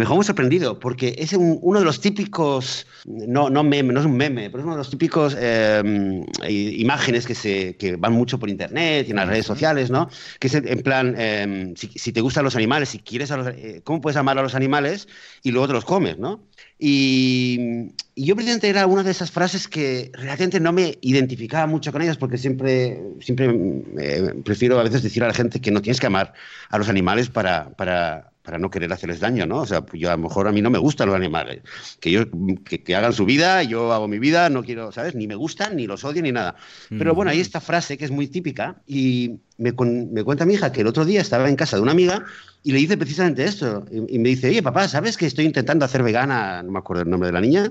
me 0.01 0.05
dejó 0.05 0.17
muy 0.17 0.25
sorprendido, 0.25 0.79
porque 0.79 1.15
es 1.19 1.35
uno 1.35 1.79
de 1.79 1.85
los 1.85 2.01
típicos, 2.01 2.87
no, 3.05 3.51
no 3.51 3.63
meme, 3.63 3.93
no 3.93 4.01
es 4.01 4.07
un 4.07 4.17
meme, 4.17 4.49
pero 4.49 4.61
es 4.61 4.65
uno 4.65 4.73
de 4.73 4.79
los 4.79 4.89
típicos 4.89 5.37
eh, 5.39 6.25
imágenes 6.49 7.27
que, 7.27 7.35
se, 7.35 7.77
que 7.77 7.97
van 7.97 8.15
mucho 8.15 8.39
por 8.39 8.49
internet 8.49 9.07
y 9.07 9.11
en 9.11 9.17
las 9.17 9.29
redes 9.29 9.45
sociales, 9.45 9.91
¿no? 9.91 10.09
Que 10.39 10.47
es 10.47 10.55
en 10.55 10.83
plan, 10.83 11.15
eh, 11.19 11.75
si, 11.77 11.89
si, 11.89 12.13
te 12.13 12.23
gustan 12.23 12.45
los 12.45 12.57
animales, 12.57 12.89
si 12.89 13.01
quieres 13.01 13.31
a 13.31 13.37
los, 13.37 13.49
¿cómo 13.85 14.01
puedes 14.01 14.17
amar 14.17 14.39
a 14.39 14.43
los 14.43 14.55
animales 14.55 15.07
y 15.43 15.51
luego 15.51 15.67
te 15.67 15.75
los 15.75 15.85
comes, 15.85 16.19
¿no? 16.19 16.41
Y, 16.79 17.93
yo 18.17 18.35
precisamente 18.35 18.69
era 18.69 18.87
una 18.87 19.03
de 19.03 19.11
esas 19.11 19.31
frases 19.31 19.69
que 19.69 20.11
realmente 20.15 20.61
no 20.61 20.73
me 20.73 20.99
identificaba 21.03 21.67
mucho 21.67 21.93
con 21.93 22.03
ellas 22.03 22.17
porque 22.17 22.39
siempre, 22.39 22.99
siempre 23.21 23.55
eh, 23.99 24.35
prefiero 24.45 24.79
a 24.79 24.83
veces 24.83 25.03
decir 25.03 25.23
a 25.25 25.29
la 25.29 25.35
gente 25.35 25.61
que 25.61 25.71
no 25.71 25.83
tienes 25.83 26.01
que 26.01 26.07
amar 26.07 26.33
a 26.71 26.79
los 26.79 26.89
animales 26.89 27.29
para, 27.29 27.71
para, 27.71 28.33
para 28.43 28.59
no 28.59 28.71
querer 28.71 28.93
hacerles 28.93 29.21
daño, 29.21 29.47
¿no? 29.47 29.61
O 29.61 29.67
sea, 29.67 29.85
yo 29.93 30.09
a 30.09 30.17
lo 30.17 30.23
mejor 30.23 30.49
a 30.49 30.53
mí 30.53 30.63
no 30.63 30.71
me 30.71 30.79
gustan 30.79 31.09
los 31.09 31.17
animales. 31.17 31.61
Que 32.01 32.11
ellos 32.11 32.27
que, 32.65 32.97
hagan 32.97 33.13
su 33.13 33.25
vida, 33.25 33.63
yo 33.63 33.93
hago 33.93 34.09
mi 34.09 34.19
vida, 34.19 34.49
no 34.49 34.63
quiero, 34.63 34.93
¿sabes? 34.93 35.15
Ni 35.15 35.27
me 35.27 35.35
gustan, 35.35 35.77
ni 35.77 35.87
los 35.87 36.05
odio, 36.05 36.23
ni 36.23 36.33
nada. 36.33 36.57
Pero 36.89 37.15
bueno, 37.15 37.31
hay 37.31 37.41
esta 37.41 37.61
frase 37.61 37.99
que 37.99 38.05
es 38.05 38.11
muy 38.11 38.29
típica 38.29 38.81
y 38.87 39.41
me, 39.59 39.73
me 39.73 40.25
cuenta 40.25 40.47
mi 40.47 40.55
hija 40.55 40.73
que 40.73 40.81
el 40.81 40.87
otro 40.87 41.05
día 41.05 41.21
estaba 41.21 41.49
en 41.49 41.57
casa 41.57 41.77
de 41.77 41.83
una 41.83 41.93
amiga 41.93 42.25
y 42.63 42.73
le 42.73 42.79
dice 42.79 42.97
precisamente 42.97 43.45
esto. 43.45 43.85
Y, 43.91 44.19
me 44.19 44.31
dice, 44.31 44.49
oye, 44.49 44.63
papá, 44.63 44.89
¿sabes 44.89 45.17
que 45.17 45.27
estoy 45.27 45.45
intentando 45.45 45.85
hacer 45.85 46.03
vegana, 46.03 46.63
no 46.63 46.73
me 46.73 46.79
acuerdo 46.79 47.03
el 47.03 47.11
nombre 47.11 47.29
de 47.29 47.33
la 47.33 47.41
niña, 47.41 47.71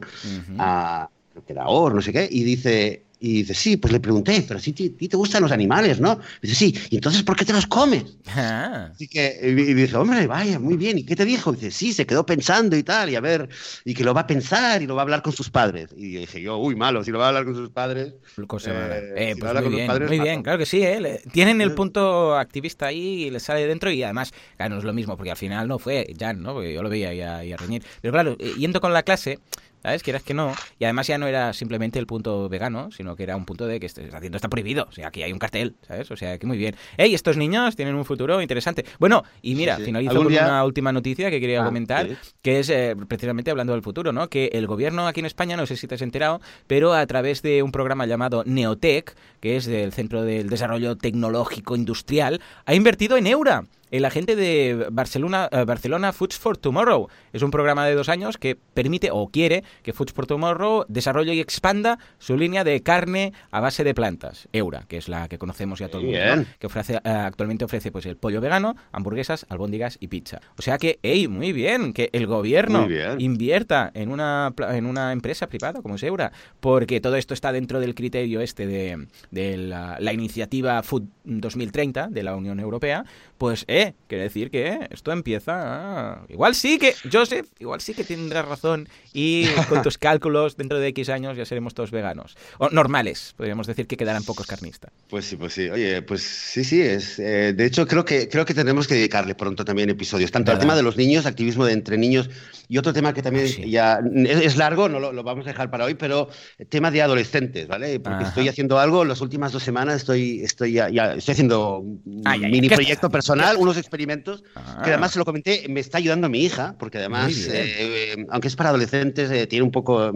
a, 0.57 1.09
creo 1.31 1.45
que 1.45 1.53
era 1.53 1.67
Or, 1.67 1.93
no 1.93 2.01
sé 2.01 2.13
qué, 2.13 2.27
y 2.29 2.43
dice, 2.43 3.03
Y 3.19 3.39
dice, 3.39 3.53
sí, 3.53 3.77
pues 3.77 3.91
le 3.91 3.99
pregunté, 3.99 4.43
pero 4.47 4.59
sí, 4.59 4.71
ti, 4.71 4.89
te 4.89 5.17
gustan 5.17 5.41
los 5.41 5.51
animales, 5.51 5.99
¿no? 5.99 6.19
dice, 6.41 6.55
sí, 6.55 6.75
¿y 6.89 6.95
entonces 6.95 7.23
por 7.23 7.35
qué 7.35 7.43
te 7.43 7.51
los 7.51 7.67
comes? 7.67 8.05
Ah. 8.27 8.89
Así 8.93 9.07
que, 9.07 9.39
y 9.43 9.73
dice, 9.73 9.97
hombre, 9.97 10.25
vaya, 10.25 10.57
muy 10.57 10.77
bien, 10.77 10.97
¿y 10.97 11.03
qué 11.03 11.15
te 11.15 11.25
dijo? 11.25 11.51
dice, 11.51 11.71
sí, 11.71 11.91
se 11.91 12.05
quedó 12.05 12.25
pensando 12.25 12.77
y 12.77 12.83
tal, 12.83 13.09
y 13.09 13.15
a 13.15 13.21
ver, 13.21 13.49
y 13.83 13.93
que 13.93 14.03
lo 14.03 14.13
va 14.13 14.21
a 14.21 14.27
pensar 14.27 14.81
y 14.81 14.88
lo 14.88 14.95
va 14.95 15.01
a 15.01 15.03
hablar 15.03 15.21
con 15.21 15.33
sus 15.33 15.49
padres. 15.49 15.89
Y 15.97 16.15
dije 16.15 16.41
yo, 16.41 16.57
uy, 16.57 16.75
malo, 16.75 17.03
si 17.03 17.11
lo 17.11 17.19
va 17.19 17.25
a 17.25 17.27
hablar 17.29 17.45
con 17.45 17.55
sus 17.55 17.69
padres. 17.69 18.13
Cosa 18.47 18.71
eh, 18.71 19.13
eh, 19.15 19.33
si 19.35 19.41
pues 19.41 19.53
muy, 19.53 19.75
bien, 19.75 19.88
padres, 19.88 20.09
muy 20.09 20.19
bien, 20.19 20.41
claro 20.41 20.57
que 20.57 20.65
sí, 20.65 20.81
¿eh? 20.81 21.21
tienen 21.33 21.61
el 21.61 21.73
punto 21.75 22.35
activista 22.38 22.88
ahí 22.88 23.25
y 23.25 23.29
les 23.29 23.43
sale 23.43 23.67
dentro 23.67 23.91
y 23.91 24.01
además, 24.01 24.33
claro, 24.55 24.75
no 24.75 24.79
es 24.79 24.85
lo 24.85 24.93
mismo, 24.93 25.17
porque 25.17 25.31
al 25.31 25.38
final 25.38 25.67
no 25.67 25.77
fue 25.77 26.13
Jan, 26.17 26.41
¿no? 26.41 26.53
Porque 26.53 26.73
yo 26.73 26.81
lo 26.81 26.89
veía 26.89 27.13
y 27.13 27.21
a, 27.21 27.43
y 27.43 27.51
a 27.51 27.57
reñir. 27.57 27.83
Pero 28.01 28.11
claro, 28.13 28.35
eh, 28.39 28.53
yendo 28.57 28.81
con 28.81 28.93
la 28.93 29.03
clase, 29.03 29.39
¿Sabes? 29.81 30.03
Quieras 30.03 30.24
que 30.24 30.33
no. 30.33 30.53
Y 30.77 30.83
además 30.83 31.07
ya 31.07 31.17
no 31.17 31.27
era 31.27 31.53
simplemente 31.53 32.00
el 32.00 32.05
punto 32.05 32.50
vegano, 32.50 32.91
sino 32.91 33.15
que 33.15 33.24
era 33.24 33.36
un 33.36 33.45
punto 33.45 33.65
de 33.65 33.79
que 33.79 33.86
este, 33.86 34.09
haciendo 34.13 34.38
está 34.38 34.50
prohibido. 34.50 34.88
O 34.89 34.91
sea, 34.91 35.07
aquí 35.07 35.24
hay 35.24 35.31
un 35.31 35.39
cartel, 35.39 35.75
¿sabes? 35.88 36.12
O 36.12 36.17
sea, 36.17 36.38
que 36.38 36.45
muy 36.45 36.57
bien. 36.57 36.75
¡Ey, 36.98 37.13
estos 37.13 37.38
niños 37.38 37.75
tienen 37.75 37.95
un 37.95 38.05
futuro 38.05 38.41
interesante! 38.41 38.86
Bueno, 39.00 39.24
y 39.41 39.55
mira, 39.55 39.77
finalizo 39.77 40.15
con 40.15 40.27
una 40.27 40.63
última 40.65 40.91
noticia 40.91 41.29
que 41.29 41.39
quería 41.39 41.62
ah, 41.62 41.65
comentar, 41.65 42.07
que 42.41 42.59
es 42.59 42.69
eh, 42.69 42.95
precisamente 43.07 43.51
hablando 43.51 43.74
del 43.74 43.81
futuro, 43.81 44.12
¿no? 44.12 44.29
Que 44.29 44.50
el 44.53 44.67
gobierno 44.67 45.07
aquí 45.07 45.21
en 45.21 45.25
España, 45.25 45.55
no 45.55 45.65
sé 45.65 45.77
si 45.77 45.88
te 45.88 45.95
has 45.95 46.01
enterado, 46.01 46.41
pero 46.67 46.93
a 46.93 47.05
través 47.07 47.41
de 47.41 47.63
un 47.63 47.71
programa 47.71 48.05
llamado 48.05 48.43
Neotec, 48.45 49.15
que 49.39 49.55
es 49.55 49.65
del 49.65 49.93
Centro 49.93 50.24
del 50.24 50.50
Desarrollo 50.50 50.98
Tecnológico 50.98 51.75
Industrial, 51.75 52.41
ha 52.65 52.75
invertido 52.75 53.17
en 53.17 53.27
Eura 53.27 53.63
el 53.91 54.05
agente 54.05 54.36
de 54.36 54.88
Barcelona, 54.91 55.50
uh, 55.51 55.65
Barcelona 55.65 56.13
Foods 56.13 56.38
for 56.38 56.58
Tomorrow. 56.58 57.08
Es 57.34 57.41
un 57.41 57.51
programa 57.51 57.86
de 57.86 57.96
dos 57.96 58.10
años 58.10 58.38
que 58.38 58.55
permite 58.55 59.10
o 59.12 59.27
quiere 59.27 59.63
que 59.84 59.93
Foods 59.93 60.13
for 60.13 60.27
Tomorrow 60.27 60.86
desarrolle 60.88 61.34
y 61.34 61.39
expanda 61.39 62.00
su 62.17 62.38
línea 62.38 62.63
de 62.63 62.81
carne 62.81 63.34
a 63.51 63.60
base 63.60 63.84
de 63.84 63.93
plantas, 63.93 64.48
Eura, 64.53 64.86
que 64.88 64.98
es 64.98 65.10
la 65.10 65.27
que 65.27 65.38
conocemos 65.38 65.79
ya 65.79 65.89
todo 65.89 66.01
el 66.01 66.08
mundo, 66.08 66.50
que 66.60 66.67
ofrece, 66.67 66.96
uh, 66.96 67.00
actualmente 67.03 67.65
ofrece 67.65 67.91
pues 67.91 68.05
el 68.05 68.17
pollo 68.17 68.41
vegano, 68.41 68.75
hamburguesas, 68.91 69.46
albóndigas 69.50 69.98
y 70.00 70.08
pizza. 70.08 70.41
O 70.58 70.62
sea 70.62 70.77
que, 70.77 71.00
hey, 71.03 71.27
muy 71.27 71.51
bien, 71.51 71.93
que 71.93 72.10
el 72.13 72.27
gobierno 72.27 72.88
invierta 73.17 73.91
en 73.93 74.12
una, 74.12 74.53
en 74.69 74.86
una 74.86 75.12
empresa 75.12 75.48
privada 75.48 75.81
como 75.81 75.96
es 75.96 76.03
Eura, 76.03 76.31
porque 76.60 77.01
todo 77.01 77.15
esto 77.15 77.34
está 77.34 77.51
dentro 77.51 77.79
del 77.79 77.96
criterio 77.96 78.41
este 78.41 78.67
de, 78.67 79.08
de 79.31 79.58
la, 79.58 79.98
la 80.00 80.13
iniciativa 80.13 80.81
Food 80.84 81.03
2030 81.24 82.08
de 82.08 82.24
la 82.24 82.36
Unión 82.36 82.60
Europea, 82.60 83.05
pues, 83.39 83.63
eh, 83.69 83.93
quiere 84.08 84.25
decir 84.25 84.51
que 84.51 84.88
esto 84.91 85.13
empieza 85.13 86.19
Igual 86.27 86.55
sí 86.55 86.77
que, 86.77 86.93
Joseph, 87.12 87.48
igual 87.58 87.79
sí 87.79 87.93
que 87.93 88.03
tendrás 88.03 88.46
razón 88.46 88.89
y 89.13 89.46
con 89.69 89.81
tus 89.81 89.98
cálculos 89.98 90.58
dentro 90.58 90.77
de 90.77 90.88
X 90.89 91.08
años 91.08 91.38
ya 91.38 91.46
seremos 91.46 91.74
todos 91.74 91.89
veganos. 91.89 92.36
O 92.58 92.69
normales, 92.69 93.34
podríamos 93.38 93.65
decir 93.65 93.88
que 93.88 93.96
quedarán 93.96 94.24
pocos 94.24 94.46
carnistas. 94.46 94.91
Pues 95.10 95.25
sí, 95.25 95.38
pues 95.38 95.53
sí. 95.53 95.69
Oye, 95.69 96.01
pues 96.01 96.22
sí, 96.22 96.65
sí, 96.65 96.81
es... 96.81 97.17
Eh, 97.19 97.53
de 97.53 97.65
hecho, 97.65 97.88
creo 97.88 98.03
que, 98.03 98.27
creo 98.27 98.46
que 98.46 98.53
tenemos 98.53 98.88
que 98.88 98.96
dedicarle 98.96 99.36
pronto 99.36 99.63
también 99.63 99.89
episodios, 99.89 100.31
tanto 100.31 100.51
al 100.51 100.60
tema 100.60 100.75
de 100.75 100.84
los 100.84 100.98
niños, 100.98 101.25
activismo 101.25 101.65
de 101.65 101.74
entre 101.74 101.98
niños, 101.98 102.29
y 102.67 102.77
otro 102.77 102.91
tema 102.91 103.13
que 103.13 103.22
también 103.22 103.48
ah, 103.48 103.65
ya 103.65 104.00
es, 104.25 104.58
largo, 104.58 104.89
no 104.89 105.00
lo, 105.00 105.24
vamos 105.24 105.46
a 105.46 105.50
dejar 105.50 105.72
para 105.72 105.86
hoy, 105.86 105.96
pero 105.96 106.29
tema 106.67 106.91
de 106.91 107.01
adolescentes, 107.01 107.67
¿vale? 107.67 108.00
Porque 108.00 108.25
estoy 108.25 108.50
haciendo 108.50 108.79
algo, 108.79 109.05
las 109.05 109.22
últimas 109.22 109.51
dos 109.53 109.63
semanas 109.63 109.96
estoy, 109.96 110.41
estoy 110.41 110.74
ya, 110.74 110.88
estoy 111.13 111.31
haciendo 111.31 111.79
un 111.79 112.41
mini 112.51 112.69
proyecto 112.69 113.10
personal 113.10 113.28
unos 113.29 113.77
experimentos, 113.77 114.41
que 114.41 114.50
ah. 114.55 114.81
además 114.83 115.12
se 115.12 115.19
lo 115.19 115.25
comenté, 115.25 115.65
me 115.69 115.79
está 115.79 115.98
ayudando 115.98 116.29
mi 116.29 116.43
hija, 116.43 116.75
porque 116.77 116.98
además, 116.98 117.33
eh, 117.51 118.25
aunque 118.29 118.48
es 118.48 118.55
para 118.55 118.69
adolescentes, 118.69 119.29
eh, 119.31 119.48
tiene 119.48 119.63
un 119.63 119.71
poco, 119.71 120.12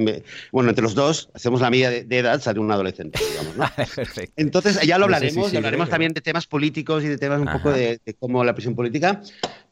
bueno, 0.51 0.69
entre 0.69 0.83
los 0.83 0.95
dos, 0.95 1.29
hacemos 1.33 1.61
la 1.61 1.69
media 1.69 1.89
de, 1.89 2.17
edad, 2.17 2.41
sale 2.41 2.59
un 2.59 2.71
adolescente, 2.71 3.19
digamos, 3.29 3.57
¿no? 3.57 3.65
Entonces, 4.35 4.81
ya 4.81 4.97
lo 4.97 5.05
hablaremos, 5.05 5.53
hablaremos 5.53 5.89
también 5.89 6.13
de 6.13 6.21
temas 6.21 6.47
políticos 6.47 7.03
y 7.03 7.07
de 7.07 7.17
temas 7.17 7.39
un 7.39 7.51
poco 7.51 7.71
de, 7.71 7.99
cómo 8.19 8.43
la 8.43 8.53
presión 8.53 8.75
política. 8.75 9.21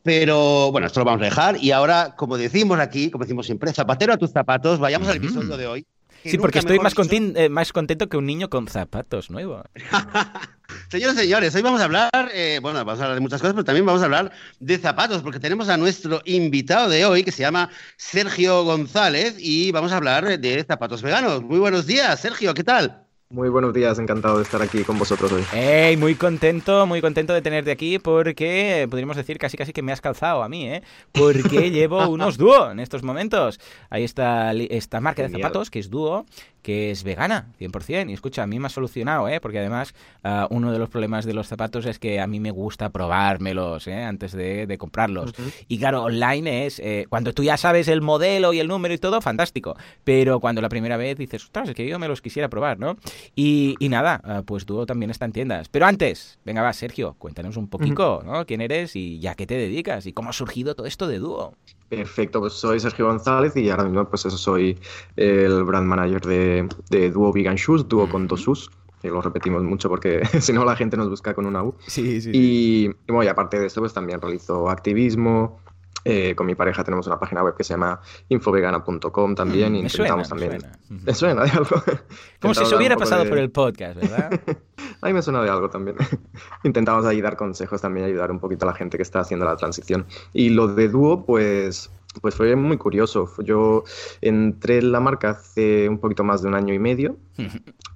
Pero 0.04 0.72
bueno, 0.72 0.88
esto 0.88 1.00
lo 1.00 1.06
vamos 1.06 1.22
a 1.22 1.26
dejar. 1.26 1.58
Y 1.62 1.72
ahora, 1.72 2.16
como 2.16 2.38
decimos 2.38 2.80
aquí, 2.80 3.12
como 3.12 3.24
decimos 3.24 3.46
siempre, 3.46 3.72
zapatero 3.72 4.14
a 4.14 4.18
tus 4.18 4.32
zapatos, 4.32 4.80
vayamos 4.80 5.08
al 5.08 5.18
episodio 5.18 5.58
de 5.58 5.68
hoy. 5.68 5.86
Sí, 6.24 6.38
porque 6.38 6.60
estoy 6.60 6.80
más, 6.80 6.94
eh, 6.98 7.50
más 7.50 7.74
contento 7.74 8.08
que 8.08 8.18
un 8.18 8.26
niño 8.26 8.50
con 8.50 8.68
zapatos 8.68 9.30
nuevos. 9.30 9.64
Señores, 10.90 11.18
señores, 11.18 11.54
hoy 11.56 11.62
vamos 11.62 11.82
a 11.82 11.86
hablar, 11.86 12.30
eh, 12.34 12.60
bueno, 12.62 12.80
vamos 12.86 13.00
a 13.00 13.04
hablar 13.04 13.16
de 13.16 13.22
muchas 13.22 13.42
cosas, 13.42 13.54
pero 13.54 13.66
también 13.66 13.86
vamos 13.86 14.02
a 14.02 14.06
hablar 14.06 14.32
de 14.60 14.78
zapatos, 14.78 15.22
porque 15.22 15.40
tenemos 15.40 15.68
a 15.68 15.78
nuestro 15.78 16.22
invitado 16.26 16.90
de 16.90 17.06
hoy, 17.06 17.24
que 17.24 17.32
se 17.32 17.42
llama 17.42 17.70
Sergio 17.98 18.64
González, 18.64 19.36
y 19.38 19.72
vamos 19.72 19.92
a 19.92 19.98
hablar 19.98 20.40
de 20.40 20.64
zapatos 20.64 21.02
veganos. 21.02 21.44
Muy 21.44 21.60
buenos 21.60 21.88
días, 21.88 22.20
Sergio, 22.20 22.54
¿qué 22.54 22.64
tal? 22.64 23.01
Muy 23.32 23.48
buenos 23.48 23.74
días, 23.74 23.98
encantado 23.98 24.38
de 24.38 24.44
estar 24.44 24.62
aquí 24.62 24.84
con 24.84 25.00
vosotros 25.00 25.32
hoy. 25.32 25.44
Hey, 25.54 25.96
muy 25.96 26.16
contento, 26.16 26.86
muy 26.86 27.00
contento 27.00 27.32
de 27.32 27.42
tenerte 27.42 27.72
aquí 27.72 27.98
porque 27.98 28.86
podríamos 28.90 29.16
decir 29.16 29.38
casi 29.38 29.56
casi 29.56 29.72
que 29.72 29.82
me 29.82 29.94
has 29.94 30.02
calzado 30.02 30.44
a 30.44 30.50
mí, 30.50 30.68
¿eh? 30.68 30.84
Porque 31.14 31.72
llevo 31.72 32.10
unos 32.10 32.38
dúo 32.38 32.72
en 32.72 32.82
estos 32.82 33.04
momentos. 33.04 33.62
Ahí 33.90 34.04
está 34.04 34.52
esta 34.52 35.00
marca 35.00 35.22
de 35.24 35.30
zapatos 35.30 35.70
que 35.70 35.80
es 35.80 35.90
dúo 35.90 36.26
que 36.62 36.92
es 36.92 37.04
vegana, 37.04 37.48
100%. 37.60 38.10
Y 38.10 38.14
escucha, 38.14 38.44
a 38.44 38.48
mí 38.48 38.60
me 38.60 38.68
ha 38.68 38.70
solucionado, 38.70 39.28
¿eh? 39.28 39.40
porque 39.42 39.60
además 39.60 39.94
uh, 40.24 40.46
uno 40.50 40.72
de 40.72 40.80
los 40.80 40.90
problemas 40.90 41.26
de 41.26 41.34
los 41.34 41.48
zapatos 41.48 41.86
es 41.86 42.00
que 42.00 42.20
a 42.20 42.28
mí 42.28 42.40
me 42.40 42.52
gusta 42.52 42.90
probármelos 42.90 43.88
¿eh? 43.88 44.04
antes 44.04 44.32
de, 44.32 44.68
de 44.68 44.78
comprarlos. 44.78 45.32
Uh 45.32 45.44
-huh. 45.44 45.54
Y 45.68 45.80
claro, 45.80 46.04
online 46.04 46.66
es, 46.66 46.80
eh, 46.80 47.06
cuando 47.10 47.34
tú 47.34 47.44
ya 47.44 47.58
sabes 47.58 47.88
el 47.88 48.02
modelo 48.02 48.54
y 48.54 48.60
el 48.60 48.68
número 48.68 48.94
y 48.94 48.98
todo, 48.98 49.22
fantástico. 49.22 49.76
Pero 50.04 50.40
cuando 50.40 50.62
la 50.62 50.70
primera 50.70 50.98
vez 50.98 51.18
dices, 51.18 51.44
ostras, 51.44 51.70
es 51.70 51.76
que 51.76 51.88
yo 51.88 52.00
me 52.00 52.08
los 52.08 52.22
quisiera 52.22 52.50
probar, 52.50 52.80
¿no? 52.80 52.98
Y, 53.36 53.76
y 53.80 53.90
nada, 53.90 54.22
uh, 54.26 54.44
pues 54.44 54.66
Duo 54.66 54.86
también 54.86 55.12
está 55.12 55.26
en 55.26 55.32
tiendas. 55.32 55.70
Pero 55.70 55.86
antes, 55.86 56.40
venga, 56.46 56.62
va, 56.62 56.74
Sergio, 56.74 57.16
cuéntanos 57.18 57.58
un 57.58 57.68
poquito, 57.68 58.22
-huh. 58.22 58.26
¿no? 58.26 58.46
¿Quién 58.46 58.62
eres 58.62 58.96
y 58.96 59.20
ya 59.20 59.36
qué 59.36 59.46
te 59.48 59.56
dedicas? 59.56 60.06
¿Y 60.06 60.14
cómo 60.14 60.30
ha 60.30 60.34
surgido 60.34 60.76
todo 60.76 60.88
esto 60.88 61.08
de 61.08 61.20
Duo? 61.20 61.56
Perfecto, 61.92 62.40
pues 62.40 62.54
soy 62.54 62.80
Sergio 62.80 63.06
González 63.06 63.54
y 63.58 63.70
ahora 63.70 63.84
mismo 63.84 64.08
pues 64.08 64.26
eso 64.26 64.38
soy 64.38 64.80
el 65.18 65.66
brand 65.66 65.86
manager 65.86 66.22
de, 66.22 66.70
de 66.90 67.12
Duo 67.12 67.34
Vegan 67.34 67.58
Shoes, 67.58 67.86
Duo 67.90 68.08
con 68.08 68.28
dos 68.28 68.40
Shoes, 68.40 68.72
que 69.02 69.10
lo 69.10 69.22
repetimos 69.22 69.62
mucho 69.64 69.90
porque 69.90 70.22
si 70.40 70.54
no 70.54 70.64
la 70.64 70.78
gente 70.78 70.96
nos 70.96 71.10
busca 71.10 71.34
con 71.34 71.46
una 71.46 71.62
U. 71.64 71.76
Sí, 71.88 72.22
sí. 72.22 72.30
Y, 72.34 72.86
y 72.86 73.12
bueno, 73.12 73.24
y 73.24 73.28
aparte 73.28 73.60
de 73.60 73.66
esto 73.68 73.82
pues 73.82 73.94
también 73.94 74.22
realizo 74.22 74.70
activismo, 74.70 75.60
eh, 76.04 76.36
con 76.36 76.48
mi 76.48 76.56
pareja 76.56 76.84
tenemos 76.84 77.08
una 77.08 77.20
página 77.20 77.44
web 77.44 77.56
que 77.56 77.64
se 77.64 77.74
llama 77.74 78.02
infovegana.com 78.30 79.36
también. 79.36 79.74
Mm, 79.74 79.76
y 79.76 79.80
intentamos 79.82 80.28
suena, 80.28 80.42
también. 80.44 80.72
Me 80.90 81.14
suena. 81.14 81.44
de 81.44 81.52
algo? 81.52 81.84
Como 82.42 82.54
si 82.54 82.66
se 82.66 82.76
hubiera 82.76 82.98
pasado 82.98 83.24
de... 83.24 83.30
por 83.30 83.38
el 83.38 83.52
podcast, 83.52 84.00
¿verdad? 84.02 84.40
a 85.02 85.08
mí 85.08 85.14
me 85.14 85.22
suena 85.22 85.44
de 85.44 85.50
algo 85.50 85.70
también. 85.70 85.98
Intentamos 86.64 87.06
ahí 87.06 87.22
dar 87.22 87.38
consejos 87.38 87.82
también, 87.82 88.06
ayudar 88.06 88.32
un 88.32 88.40
poquito 88.40 88.66
a 88.66 88.72
la 88.72 88.74
gente 88.74 88.98
que 88.98 89.04
está 89.04 89.20
haciendo 89.20 89.46
la 89.46 89.56
transición. 89.56 90.06
Y 90.34 90.50
lo 90.50 90.68
de 90.68 90.90
dúo, 90.90 91.26
pues. 91.26 91.92
Pues 92.20 92.36
fue 92.36 92.58
muy 92.58 92.76
curioso. 92.76 93.32
Yo 93.42 93.86
entré 94.20 94.80
en 94.80 94.92
la 94.92 95.00
marca 95.00 95.30
hace 95.30 95.88
un 95.88 95.98
poquito 95.98 96.26
más 96.26 96.42
de 96.42 96.50
un 96.50 96.56
año 96.56 96.74
y 96.74 96.80
medio 96.80 97.16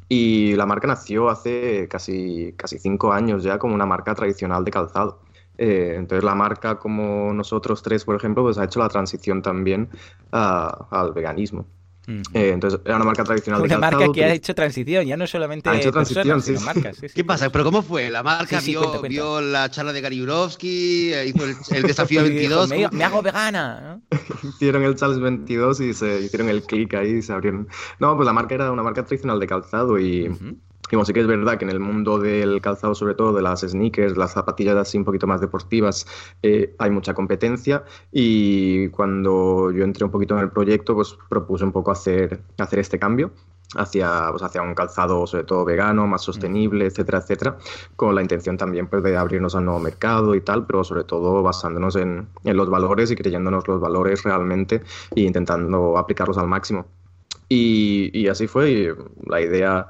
y 0.07 0.55
la 0.55 0.65
marca 0.65 0.87
nació 0.87 1.29
hace 1.29 1.87
casi, 1.87 2.53
casi 2.55 2.77
cinco 2.79 3.11
años 3.11 3.43
ya 3.43 3.57
como 3.57 3.73
una 3.73 3.85
marca 3.85 4.13
tradicional 4.13 4.63
de 4.63 4.71
calzado. 4.71 5.19
Eh, 5.57 5.93
entonces 5.97 6.23
la 6.23 6.35
marca, 6.35 6.77
como 6.77 7.33
nosotros 7.33 7.81
tres, 7.81 8.03
por 8.05 8.15
ejemplo, 8.15 8.43
pues 8.43 8.57
ha 8.57 8.65
hecho 8.65 8.79
la 8.79 8.89
transición 8.89 9.41
también 9.41 9.89
uh, 10.31 10.85
al 10.91 11.13
veganismo. 11.13 11.65
Uh 12.07 12.11
-huh. 12.11 12.23
eh, 12.35 12.51
entonces 12.51 12.79
era 12.85 12.97
una 12.97 13.05
marca 13.05 13.23
tradicional 13.23 13.61
una 13.61 13.67
de 13.67 13.69
calzado. 13.73 13.97
Una 13.97 13.97
marca 14.05 14.13
que 14.13 14.25
ha 14.25 14.33
hecho 14.33 14.53
transición, 14.53 15.07
ya 15.07 15.17
no 15.17 15.25
solamente 15.25 15.67
ha 15.69 15.75
hecho 15.75 15.91
transición, 15.91 16.23
personas, 16.23 16.45
sí, 16.45 16.55
sino 16.55 16.65
marcas. 16.65 16.97
Sí, 16.97 17.07
¿Qué 17.15 17.23
pasa? 17.23 17.49
¿Pero 17.49 17.63
cómo 17.63 17.81
fue? 17.81 18.11
¿La 18.11 18.21
marca 18.21 18.59
vio, 18.59 18.79
cuenta, 18.79 18.99
cuenta. 18.99 19.07
vio, 19.07 19.41
la 19.41 19.71
charla 19.71 19.91
de 19.91 20.01
Gary 20.01 20.21
Urovsky, 20.21 21.13
hizo 21.25 21.45
el, 21.45 21.55
el 21.71 21.83
desafío 21.83 22.21
22? 22.23 22.69
me, 22.69 22.87
me, 22.91 23.03
hago 23.03 23.23
vegana. 23.23 24.01
¿no? 24.11 24.17
hicieron 24.49 24.83
el 24.83 24.95
Challenge 24.95 25.23
22 25.23 25.79
y 25.81 25.93
se 25.95 26.21
hicieron 26.21 26.49
el 26.49 26.61
clic 26.61 26.93
ahí 26.93 27.15
y 27.15 27.21
se 27.23 27.33
abrieron. 27.33 27.67
No, 27.99 28.15
pues 28.15 28.27
la 28.27 28.33
marca 28.33 28.53
era 28.53 28.71
una 28.71 28.83
marca 28.83 29.03
tradicional 29.03 29.39
de 29.39 29.47
calzado 29.47 29.97
y... 29.97 30.27
Uh 30.29 30.33
-huh. 30.33 30.55
Y 30.91 30.95
bueno, 30.95 31.05
sí 31.05 31.13
que 31.13 31.21
es 31.21 31.27
verdad 31.27 31.57
que 31.57 31.65
en 31.65 31.71
el 31.71 31.79
mundo 31.79 32.19
del 32.19 32.61
calzado, 32.61 32.93
sobre 32.93 33.15
todo 33.15 33.33
de 33.33 33.41
las 33.41 33.61
sneakers, 33.61 34.17
las 34.17 34.33
zapatillas 34.33 34.75
así 34.75 34.97
un 34.97 35.05
poquito 35.05 35.25
más 35.27 35.41
deportivas, 35.41 36.05
eh, 36.43 36.75
hay 36.77 36.91
mucha 36.91 37.13
competencia. 37.13 37.83
Y 38.11 38.89
cuando 38.89 39.71
yo 39.71 39.83
entré 39.83 40.05
un 40.05 40.11
poquito 40.11 40.35
en 40.35 40.41
el 40.41 40.51
proyecto, 40.51 40.93
pues 40.95 41.17
propuse 41.29 41.63
un 41.63 41.71
poco 41.71 41.91
hacer, 41.91 42.41
hacer 42.57 42.79
este 42.79 42.99
cambio 42.99 43.31
hacia, 43.75 44.29
pues 44.31 44.43
hacia 44.43 44.61
un 44.61 44.75
calzado 44.75 45.25
sobre 45.27 45.43
todo 45.43 45.65
vegano, 45.65 46.07
más 46.07 46.21
sostenible, 46.21 46.85
etcétera, 46.85 47.19
etcétera, 47.19 47.57
con 47.95 48.13
la 48.15 48.21
intención 48.21 48.57
también 48.57 48.87
pues, 48.87 49.03
de 49.03 49.17
abrirnos 49.17 49.55
al 49.55 49.65
nuevo 49.65 49.79
mercado 49.79 50.35
y 50.35 50.41
tal, 50.41 50.65
pero 50.65 50.83
sobre 50.83 51.03
todo 51.03 51.41
basándonos 51.41 51.95
en, 51.95 52.27
en 52.43 52.57
los 52.57 52.69
valores 52.69 53.11
y 53.11 53.15
creyéndonos 53.15 53.67
los 53.67 53.81
valores 53.81 54.23
realmente 54.23 54.83
e 55.15 55.21
intentando 55.21 55.97
aplicarlos 55.97 56.37
al 56.37 56.47
máximo. 56.47 56.85
Y, 57.47 58.09
y, 58.13 58.27
así 58.27 58.47
fue. 58.47 58.71
Y 58.71 58.89
la 59.29 59.39
idea 59.39 59.87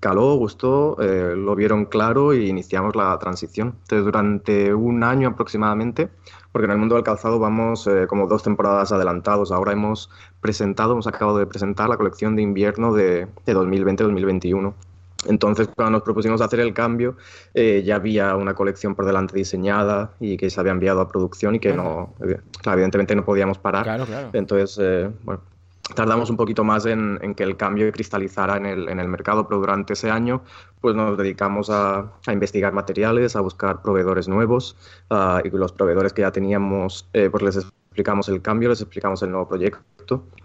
caló, 0.00 0.34
gustó, 0.34 0.96
eh, 1.00 1.34
lo 1.36 1.54
vieron 1.54 1.86
claro 1.86 2.34
y 2.34 2.48
iniciamos 2.48 2.96
la 2.96 3.18
transición. 3.18 3.76
Entonces, 3.82 4.04
durante 4.04 4.74
un 4.74 5.02
año 5.02 5.28
aproximadamente, 5.28 6.08
porque 6.52 6.66
en 6.66 6.72
el 6.72 6.78
mundo 6.78 6.96
del 6.96 7.04
calzado 7.04 7.38
vamos 7.38 7.86
eh, 7.86 8.06
como 8.08 8.26
dos 8.26 8.42
temporadas 8.42 8.92
adelantados. 8.92 9.52
Ahora 9.52 9.72
hemos 9.72 10.10
presentado, 10.40 10.92
hemos 10.92 11.06
acabado 11.06 11.38
de 11.38 11.46
presentar 11.46 11.88
la 11.88 11.96
colección 11.96 12.36
de 12.36 12.42
invierno 12.42 12.92
de, 12.92 13.26
de 13.46 13.54
2020-2021. 13.54 14.74
Entonces, 15.26 15.68
cuando 15.74 15.92
nos 15.92 16.02
propusimos 16.02 16.40
hacer 16.40 16.60
el 16.60 16.72
cambio, 16.72 17.16
eh, 17.54 17.82
ya 17.84 17.96
había 17.96 18.36
una 18.36 18.54
colección 18.54 18.94
por 18.94 19.04
delante 19.04 19.36
diseñada 19.36 20.12
y 20.18 20.36
que 20.36 20.48
se 20.48 20.58
había 20.60 20.72
enviado 20.72 21.00
a 21.00 21.08
producción 21.08 21.54
y 21.54 21.60
que 21.60 21.74
no, 21.74 22.14
evidentemente 22.64 23.14
no 23.14 23.24
podíamos 23.24 23.58
parar. 23.58 23.84
Claro, 23.84 24.06
claro. 24.06 24.30
Entonces, 24.32 24.78
eh, 24.80 25.10
bueno, 25.24 25.42
tardamos 25.94 26.30
un 26.30 26.36
poquito 26.36 26.64
más 26.64 26.86
en, 26.86 27.18
que 27.34 27.42
el 27.42 27.56
cambio 27.56 27.90
cristalizara 27.92 28.56
en 28.56 28.66
el, 28.66 29.08
mercado, 29.08 29.46
pero 29.46 29.60
durante 29.60 29.92
ese 29.94 30.10
año 30.10 30.42
pues 30.80 30.94
nos 30.94 31.16
dedicamos 31.18 31.70
a, 31.70 32.12
a 32.26 32.32
investigar 32.32 32.72
materiales, 32.72 33.36
a 33.36 33.40
buscar 33.40 33.82
proveedores 33.82 34.28
nuevos 34.28 34.76
uh, 35.10 35.44
y 35.44 35.50
los 35.50 35.72
proveedores 35.72 36.12
que 36.12 36.22
ya 36.22 36.32
teníamos 36.32 37.08
eh, 37.12 37.28
pues 37.30 37.42
les 37.42 37.56
explicamos 37.56 38.28
el 38.28 38.40
cambio, 38.40 38.68
les 38.68 38.80
explicamos 38.80 39.22
el 39.22 39.30
nuevo 39.30 39.48
proyecto, 39.48 39.80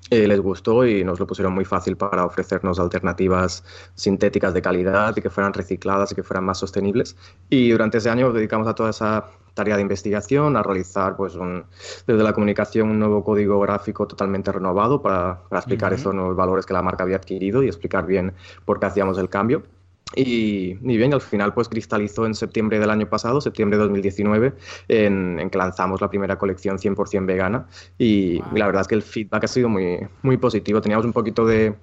eh, 0.09 0.27
les 0.27 0.39
gustó 0.39 0.85
y 0.85 1.03
nos 1.03 1.19
lo 1.19 1.25
pusieron 1.25 1.53
muy 1.53 1.65
fácil 1.65 1.97
para 1.97 2.25
ofrecernos 2.25 2.79
alternativas 2.79 3.63
sintéticas 3.95 4.53
de 4.53 4.61
calidad 4.61 5.15
y 5.17 5.21
que 5.21 5.29
fueran 5.31 5.53
recicladas 5.53 6.11
y 6.11 6.15
que 6.15 6.23
fueran 6.23 6.45
más 6.45 6.59
sostenibles. 6.59 7.15
Y 7.49 7.71
durante 7.71 7.97
ese 7.97 8.09
año 8.09 8.31
dedicamos 8.31 8.67
a 8.67 8.75
toda 8.75 8.91
esa 8.91 9.25
tarea 9.55 9.77
de 9.77 9.81
investigación, 9.81 10.57
a 10.57 10.63
realizar 10.63 11.15
pues 11.15 11.35
un, 11.35 11.65
desde 12.05 12.23
la 12.23 12.33
comunicación 12.33 12.89
un 12.89 12.99
nuevo 12.99 13.23
código 13.23 13.59
gráfico 13.61 14.05
totalmente 14.05 14.51
renovado 14.51 15.01
para, 15.01 15.41
para 15.49 15.59
explicar 15.59 15.91
uh 15.91 15.95
-huh. 15.95 15.99
esos 15.99 16.13
nuevos 16.13 16.35
valores 16.35 16.65
que 16.65 16.73
la 16.73 16.83
marca 16.83 17.03
había 17.03 17.15
adquirido 17.15 17.63
y 17.63 17.67
explicar 17.67 18.05
bien 18.05 18.33
por 18.65 18.79
qué 18.79 18.85
hacíamos 18.87 19.17
el 19.17 19.29
cambio. 19.29 19.63
Y, 20.13 20.77
y, 20.81 20.97
bien, 20.97 21.13
al 21.13 21.21
final 21.21 21.53
pues 21.53 21.67
cristalizó 21.67 22.27
en 22.27 22.35
septiembre 22.35 22.79
del 22.79 22.91
año 22.91 23.09
pasado, 23.09 23.41
septiembre 23.41 23.77
de 23.77 23.83
2019, 23.85 24.53
en, 24.87 25.39
en 25.39 25.49
que 25.49 25.57
lanzamos 25.57 25.99
la 25.99 26.09
primera 26.09 26.37
colección 26.37 26.77
100% 26.77 27.25
vegana 27.25 27.67
y, 27.97 28.37
wow. 28.37 28.47
y, 28.53 28.59
la 28.59 28.67
verdad 28.67 28.81
es 28.83 28.87
que 28.87 28.95
el 28.95 29.01
feedback 29.01 29.45
ha 29.45 29.47
sido 29.47 29.67
muy, 29.67 30.07
muy 30.21 30.37
positivo. 30.37 30.79
Teníamos 30.79 31.05
un 31.05 31.13
poquito 31.13 31.45
de, 31.45 31.75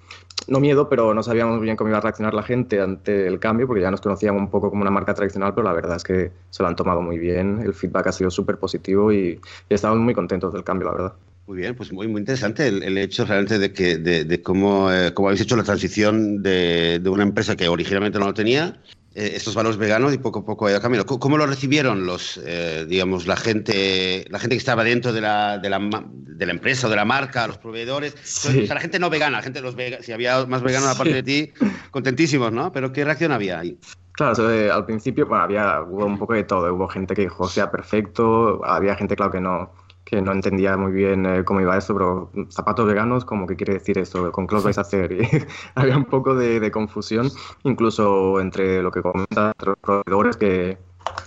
no 0.46 0.60
miedo, 0.60 0.88
pero 0.88 1.14
no 1.14 1.22
sabíamos 1.22 1.60
bien 1.60 1.76
cómo 1.76 1.88
iba 1.90 1.98
a 1.98 2.00
reaccionar 2.00 2.32
la 2.32 2.44
gente 2.44 2.80
ante 2.80 3.26
el 3.26 3.40
cambio 3.40 3.66
porque 3.66 3.82
ya 3.82 3.90
nos 3.90 4.00
conocían 4.00 4.36
un 4.36 4.50
poco 4.50 4.70
como 4.70 4.82
una 4.82 4.90
marca 4.90 5.14
tradicional, 5.14 5.52
pero 5.54 5.66
la 5.66 5.72
verdad 5.72 5.96
es 5.96 6.04
que 6.04 6.32
se 6.50 6.62
lo 6.62 6.68
han 6.68 6.76
tomado 6.76 7.02
muy 7.02 7.18
bien, 7.18 7.60
el 7.60 7.74
feedback 7.74 8.06
ha 8.06 8.12
sido 8.12 8.30
súper 8.30 8.56
positivo 8.58 9.12
y, 9.12 9.40
y 9.68 9.74
estamos 9.74 9.98
muy 9.98 10.14
contentos 10.14 10.52
del 10.52 10.62
cambio, 10.62 10.86
la 10.86 10.92
verdad. 10.92 11.12
Muy 11.46 11.58
bien, 11.58 11.74
pues 11.74 11.92
muy, 11.92 12.06
muy 12.06 12.20
interesante 12.20 12.68
el, 12.68 12.82
el 12.82 12.96
hecho 12.98 13.24
realmente 13.24 13.58
de 13.58 13.72
que 13.72 13.98
de, 13.98 14.24
de 14.24 14.42
cómo, 14.42 14.92
eh, 14.92 15.12
cómo, 15.12 15.28
habéis 15.28 15.42
hecho 15.42 15.56
la 15.56 15.64
transición 15.64 16.42
de, 16.42 17.00
de, 17.00 17.10
una 17.10 17.24
empresa 17.24 17.56
que 17.56 17.68
originalmente 17.68 18.18
no 18.18 18.26
lo 18.26 18.34
tenía, 18.34 18.80
eh, 19.14 19.32
estos 19.34 19.54
valores 19.54 19.76
veganos 19.76 20.14
y 20.14 20.18
poco 20.18 20.38
a 20.38 20.44
poco 20.44 20.66
ha 20.66 20.70
ido 20.70 20.80
camino. 20.80 21.04
¿Cómo, 21.04 21.18
¿Cómo, 21.18 21.36
lo 21.36 21.46
recibieron 21.46 22.06
los, 22.06 22.40
eh, 22.46 22.86
digamos, 22.88 23.26
la 23.26 23.36
gente, 23.36 24.24
la 24.30 24.38
gente 24.38 24.54
que 24.54 24.60
estaba 24.60 24.84
dentro 24.84 25.12
de 25.12 25.20
la, 25.20 25.58
de 25.58 25.68
la, 25.68 25.80
de 26.12 26.46
la 26.46 26.52
empresa 26.52 26.86
o 26.86 26.90
de 26.90 26.96
la 26.96 27.04
marca, 27.04 27.46
los 27.46 27.58
proveedores? 27.58 28.14
Sí. 28.22 28.62
O 28.62 28.66
sea, 28.66 28.76
la 28.76 28.80
gente 28.80 28.98
no 28.98 29.10
vegana, 29.10 29.38
la 29.38 29.42
gente 29.42 29.60
los 29.60 29.74
si 30.00 30.12
había 30.12 30.46
más 30.46 30.62
veganos 30.62 30.88
aparte 30.88 31.12
de 31.12 31.22
ti, 31.22 31.52
contentísimos, 31.90 32.52
¿no? 32.52 32.72
Pero 32.72 32.92
¿qué 32.92 33.04
reacción 33.04 33.32
había 33.32 33.58
ahí? 33.58 33.78
Claro, 34.12 34.46
al 34.72 34.86
principio 34.86 35.26
bueno, 35.26 35.44
había 35.44 35.80
hubo 35.82 36.04
un 36.04 36.18
poco 36.18 36.34
de 36.34 36.44
todo. 36.44 36.72
Hubo 36.72 36.88
gente 36.88 37.14
que 37.14 37.22
dijo, 37.22 37.48
sea, 37.48 37.70
perfecto. 37.70 38.64
Había 38.64 38.94
gente, 38.94 39.16
claro, 39.16 39.32
que 39.32 39.40
no, 39.40 39.72
que 40.12 40.20
no 40.20 40.32
entendía 40.32 40.76
muy 40.76 40.92
bien 40.92 41.24
eh, 41.24 41.42
cómo 41.42 41.62
iba 41.62 41.78
esto, 41.78 41.94
pero 41.94 42.30
zapatos 42.50 42.86
veganos, 42.86 43.24
¿cómo 43.24 43.46
que 43.46 43.56
quiere 43.56 43.72
decir 43.72 43.96
esto? 43.96 44.30
¿Con 44.30 44.46
qué 44.46 44.56
vais 44.56 44.76
a 44.76 44.82
hacer? 44.82 45.10
Y 45.10 45.26
había 45.74 45.96
un 45.96 46.04
poco 46.04 46.34
de, 46.34 46.60
de, 46.60 46.70
confusión, 46.70 47.30
incluso 47.62 48.38
entre 48.38 48.82
lo 48.82 48.90
que 48.90 49.00
comentan 49.00 49.54
los 49.64 49.78
proveedores 49.78 50.36
que, 50.36 50.76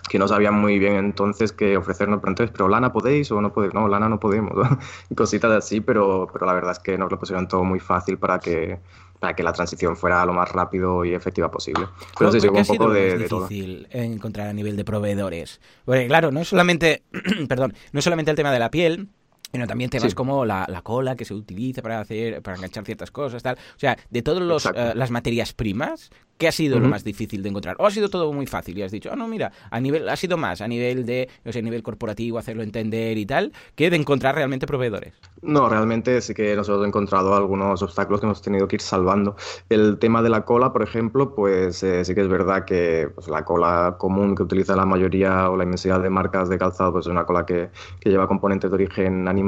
que 0.07 0.19
no 0.19 0.27
sabían 0.27 0.53
muy 0.53 0.77
bien 0.77 0.97
entonces 0.97 1.51
qué 1.51 1.77
ofrecernos, 1.77 2.19
pero 2.19 2.29
entonces, 2.29 2.55
pero 2.55 2.67
lana 2.67 2.93
podéis 2.93 3.31
o 3.31 3.41
no 3.41 3.51
podéis, 3.51 3.73
no, 3.73 3.87
lana 3.87 4.07
no 4.07 4.19
podemos, 4.19 4.53
cositas 5.17 5.51
así, 5.51 5.81
pero, 5.81 6.29
pero 6.31 6.45
la 6.45 6.53
verdad 6.53 6.73
es 6.73 6.79
que 6.79 6.95
nos 6.95 7.09
lo 7.09 7.17
pusieron 7.17 7.47
todo 7.47 7.63
muy 7.63 7.79
fácil 7.79 8.19
para 8.19 8.37
que 8.37 8.77
para 9.25 9.35
que 9.35 9.41
la 9.41 9.53
transición 9.53 9.97
fuera 9.97 10.23
lo 10.23 10.33
más 10.33 10.51
rápido 10.51 11.03
y 11.03 11.15
efectiva 11.15 11.49
posible. 11.49 11.87
Pero 12.19 12.31
sí, 12.31 12.47
un 12.47 12.63
poco 12.63 12.91
de, 12.91 13.17
de 13.17 13.27
difícil 13.27 13.87
encontrar 13.89 14.49
a 14.49 14.53
nivel 14.53 14.77
de 14.77 14.85
proveedores. 14.85 15.59
Porque 15.83 16.05
claro, 16.05 16.31
no 16.31 16.41
es 16.41 16.47
solamente, 16.47 17.01
perdón, 17.49 17.73
no 17.91 17.97
es 17.97 18.03
solamente 18.03 18.29
el 18.29 18.37
tema 18.37 18.51
de 18.51 18.59
la 18.59 18.69
piel, 18.69 19.09
sino 19.55 19.67
también 19.67 19.89
temas 19.89 20.11
sí. 20.11 20.15
como 20.15 20.45
la, 20.45 20.65
la, 20.69 20.81
cola 20.81 21.15
que 21.15 21.25
se 21.25 21.33
utiliza 21.33 21.81
para 21.81 21.99
hacer 21.99 22.41
para 22.41 22.57
enganchar 22.57 22.85
ciertas 22.85 23.11
cosas 23.11 23.41
tal 23.41 23.55
o 23.55 23.79
sea 23.79 23.97
de 24.09 24.21
todas 24.21 24.65
uh, 24.65 24.71
las 24.95 25.11
materias 25.11 25.53
primas 25.53 26.11
¿Qué 26.37 26.49
ha 26.49 26.51
sido 26.51 26.75
uh 26.75 26.79
-huh. 26.79 26.83
lo 26.83 26.89
más 26.89 27.03
difícil 27.05 27.41
de 27.43 27.49
encontrar? 27.49 27.77
¿O 27.79 27.85
ha 27.85 27.91
sido 27.91 28.09
todo 28.09 28.31
muy 28.33 28.45
fácil? 28.45 28.77
Y 28.77 28.81
has 28.81 28.91
dicho, 28.91 29.09
ah, 29.09 29.13
oh, 29.13 29.15
no, 29.15 29.27
mira, 29.27 29.53
a 29.71 29.79
nivel, 29.79 30.09
ha 30.09 30.15
sido 30.17 30.35
más 30.35 30.59
a 30.59 30.67
nivel 30.67 31.05
de, 31.05 31.29
no 31.45 31.53
sé, 31.53 31.59
a 31.59 31.61
nivel 31.61 31.81
corporativo, 31.81 32.37
hacerlo 32.37 32.61
entender 32.61 33.17
y 33.17 33.25
tal, 33.25 33.53
que 33.75 33.89
de 33.89 33.95
encontrar 33.95 34.35
realmente 34.35 34.67
proveedores. 34.67 35.13
No, 35.41 35.69
realmente 35.69 36.19
sí 36.19 36.33
que 36.33 36.55
nosotros 36.55 36.79
hemos 36.79 36.87
encontrado 36.87 37.35
algunos 37.35 37.81
obstáculos 37.81 38.19
que 38.19 38.25
hemos 38.25 38.41
tenido 38.41 38.67
que 38.67 38.75
ir 38.75 38.81
salvando. 38.81 39.37
El 39.69 39.97
tema 39.97 40.21
de 40.21 40.29
la 40.29 40.43
cola, 40.43 40.73
por 40.73 40.83
ejemplo, 40.83 41.33
pues 41.33 41.81
eh, 41.83 42.03
sí 42.03 42.13
que 42.13 42.21
es 42.21 42.27
verdad 42.27 42.65
que 42.65 43.09
pues, 43.15 43.29
la 43.29 43.45
cola 43.45 43.95
común 43.97 44.35
que 44.35 44.43
utiliza 44.43 44.75
la 44.75 44.85
mayoría 44.85 45.49
o 45.49 45.55
la 45.55 45.63
inmensidad 45.63 46.01
de 46.01 46.09
marcas 46.09 46.49
de 46.49 46.57
calzado 46.57 46.91
pues, 46.91 47.05
es 47.05 47.11
una 47.11 47.25
cola 47.25 47.45
que, 47.45 47.69
que 48.01 48.09
lleva 48.09 48.27
componentes 48.27 48.69
de 48.69 48.75
origen 48.75 49.29
animal 49.29 49.44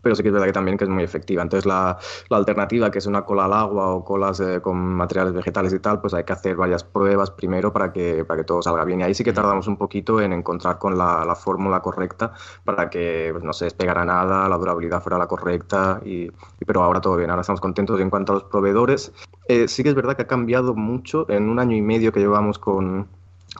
pero 0.00 0.14
sí 0.14 0.22
que 0.22 0.28
es 0.28 0.32
verdad 0.32 0.46
que 0.46 0.52
también 0.52 0.78
que 0.78 0.84
es 0.84 0.90
muy 0.90 1.02
efectiva. 1.02 1.42
Entonces 1.42 1.66
la, 1.66 1.98
la 2.30 2.36
alternativa, 2.36 2.90
que 2.90 2.98
es 2.98 3.06
una 3.06 3.24
cola 3.24 3.46
al 3.46 3.52
agua 3.52 3.88
o 3.88 4.04
colas 4.04 4.40
eh, 4.40 4.60
con 4.62 4.78
materiales 4.78 5.34
vegetales 5.34 5.72
y 5.72 5.80
tal, 5.80 6.00
pues 6.00 6.14
hay 6.14 6.24
que 6.24 6.32
hacer 6.32 6.56
varias 6.56 6.84
pruebas 6.84 7.30
primero 7.30 7.72
para 7.72 7.92
que, 7.92 8.24
para 8.24 8.38
que 8.38 8.44
todo 8.44 8.62
salga 8.62 8.84
bien. 8.84 9.00
Y 9.00 9.02
ahí 9.02 9.14
sí 9.14 9.24
que 9.24 9.32
tardamos 9.32 9.66
un 9.66 9.76
poquito 9.76 10.20
en 10.20 10.32
encontrar 10.32 10.78
con 10.78 10.96
la, 10.96 11.24
la 11.24 11.34
fórmula 11.34 11.80
correcta 11.80 12.32
para 12.64 12.88
que 12.88 13.30
pues, 13.32 13.44
no 13.44 13.52
se 13.52 13.64
despegara 13.64 14.04
nada, 14.04 14.48
la 14.48 14.56
durabilidad 14.56 15.02
fuera 15.02 15.18
la 15.18 15.26
correcta, 15.26 16.00
y, 16.04 16.26
y, 16.26 16.64
pero 16.66 16.82
ahora 16.82 17.00
todo 17.00 17.16
bien, 17.16 17.30
ahora 17.30 17.40
estamos 17.40 17.60
contentos. 17.60 17.98
Y 17.98 18.02
en 18.02 18.10
cuanto 18.10 18.32
a 18.32 18.34
los 18.36 18.44
proveedores, 18.44 19.12
eh, 19.48 19.66
sí 19.68 19.82
que 19.82 19.88
es 19.90 19.94
verdad 19.94 20.14
que 20.16 20.22
ha 20.22 20.26
cambiado 20.26 20.74
mucho 20.74 21.26
en 21.28 21.48
un 21.48 21.58
año 21.58 21.76
y 21.76 21.82
medio 21.82 22.12
que 22.12 22.20
llevamos 22.20 22.58
con, 22.58 23.08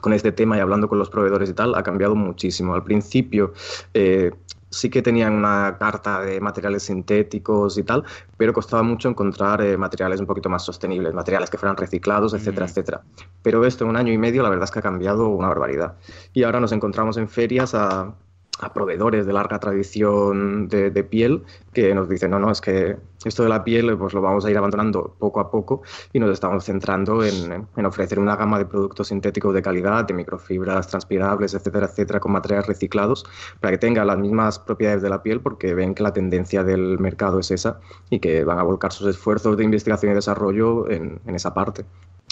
con 0.01 0.13
este 0.13 0.31
tema 0.31 0.57
y 0.57 0.61
hablando 0.61 0.87
con 0.87 0.97
los 0.97 1.09
proveedores 1.09 1.49
y 1.49 1.53
tal, 1.53 1.75
ha 1.75 1.83
cambiado 1.83 2.15
muchísimo. 2.15 2.73
Al 2.73 2.83
principio 2.83 3.53
eh, 3.93 4.31
sí 4.69 4.89
que 4.89 5.01
tenían 5.01 5.33
una 5.33 5.77
carta 5.77 6.21
de 6.21 6.39
materiales 6.39 6.83
sintéticos 6.83 7.77
y 7.77 7.83
tal, 7.83 8.03
pero 8.37 8.53
costaba 8.53 8.83
mucho 8.83 9.09
encontrar 9.09 9.61
eh, 9.61 9.77
materiales 9.77 10.19
un 10.19 10.25
poquito 10.27 10.49
más 10.49 10.63
sostenibles, 10.63 11.13
materiales 11.13 11.49
que 11.49 11.57
fueran 11.57 11.77
reciclados, 11.77 12.33
etcétera, 12.33 12.65
mm. 12.65 12.69
etcétera. 12.69 13.01
Pero 13.41 13.65
esto 13.65 13.83
en 13.83 13.91
un 13.91 13.97
año 13.97 14.13
y 14.13 14.17
medio 14.17 14.43
la 14.43 14.49
verdad 14.49 14.65
es 14.65 14.71
que 14.71 14.79
ha 14.79 14.83
cambiado 14.83 15.29
una 15.29 15.47
barbaridad. 15.47 15.95
Y 16.33 16.43
ahora 16.43 16.59
nos 16.59 16.71
encontramos 16.71 17.17
en 17.17 17.29
ferias 17.29 17.73
a, 17.73 18.13
a 18.59 18.73
proveedores 18.73 19.25
de 19.25 19.33
larga 19.33 19.59
tradición 19.59 20.67
de, 20.67 21.03
piel 21.03 21.43
que 21.73 21.95
nos 21.95 22.09
dicen, 22.09 22.31
no, 22.31 22.39
no, 22.39 22.51
es 22.51 22.61
que 22.61 22.97
esto 23.23 23.43
de 23.43 23.49
la 23.49 23.63
piel 23.63 23.97
pues 23.97 24.13
lo 24.13 24.21
vamos 24.21 24.45
a 24.45 24.51
ir 24.51 24.57
abandonando 24.57 25.15
poco 25.17 25.39
a 25.39 25.49
poco 25.49 25.81
y 26.13 26.19
nos 26.19 26.31
estamos 26.31 26.65
centrando 26.65 27.23
en, 27.23 27.67
en 27.75 27.85
ofrecer 27.85 28.19
una 28.19 28.35
gama 28.35 28.57
de 28.57 28.65
productos 28.65 29.07
sintéticos 29.07 29.53
de 29.53 29.61
calidad, 29.61 30.05
de 30.05 30.13
microfibras 30.13 30.87
transpirables, 30.87 31.53
etcétera, 31.53 31.87
etcétera, 31.87 32.19
con 32.19 32.33
materiales 32.33 32.67
reciclados, 32.67 33.25
para 33.59 33.71
que 33.71 33.77
tenga 33.77 34.03
las 34.03 34.17
mismas 34.17 34.59
propiedades 34.59 35.01
de 35.01 35.09
la 35.09 35.23
piel 35.23 35.41
porque 35.41 35.73
ven 35.73 35.95
que 35.95 36.03
la 36.03 36.13
tendencia 36.13 36.63
del 36.63 36.99
mercado 36.99 37.39
es 37.39 37.51
esa 37.51 37.79
y 38.09 38.19
que 38.19 38.43
van 38.43 38.59
a 38.59 38.63
volcar 38.63 38.91
sus 38.91 39.07
esfuerzos 39.07 39.55
de 39.57 39.63
investigación 39.63 40.11
y 40.11 40.15
desarrollo 40.15 40.89
en, 40.89 41.21
en 41.25 41.35
esa 41.35 41.53
parte. 41.53 41.85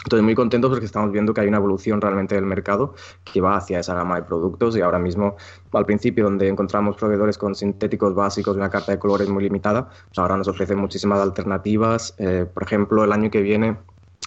Entonces, 0.08 0.24
muy 0.24 0.36
contentos 0.36 0.70
porque 0.70 0.86
estamos 0.86 1.12
viendo 1.12 1.34
que 1.34 1.42
hay 1.42 1.50
una 1.50 1.58
evolución 1.58 2.00
realmente 2.00 2.34
del 2.34 2.46
mercado 2.46 2.94
que 3.26 3.42
va 3.42 3.58
hacia 3.58 3.80
esa 3.80 3.94
gama 3.94 4.16
de 4.16 4.24
productos 4.24 4.78
y 4.78 4.80
ahora 4.80 5.00
mismo, 5.00 5.36
al 5.74 5.86
principio, 5.86 6.24
donde 6.24 6.48
encontramos 6.48 6.96
proveedores 6.96 7.38
con 7.38 7.54
sintéticos 7.56 8.16
básicos 8.16 8.56
y 8.56 8.58
una 8.58 8.70
carta 8.70 8.94
de 8.94 9.00
colores 9.00 9.28
muy 9.28 9.44
limitada, 9.44 9.90
pues 9.90 10.18
ahora 10.18 10.38
nos 10.38 10.48
ofrecen 10.48 10.78
muchísimas 10.78 11.20
alternativas. 11.20 12.16
Eh, 12.20 12.46
por 12.54 12.64
ejemplo, 12.64 13.04
el 13.04 13.12
año 13.12 13.30
que 13.30 13.42
viene 13.42 13.68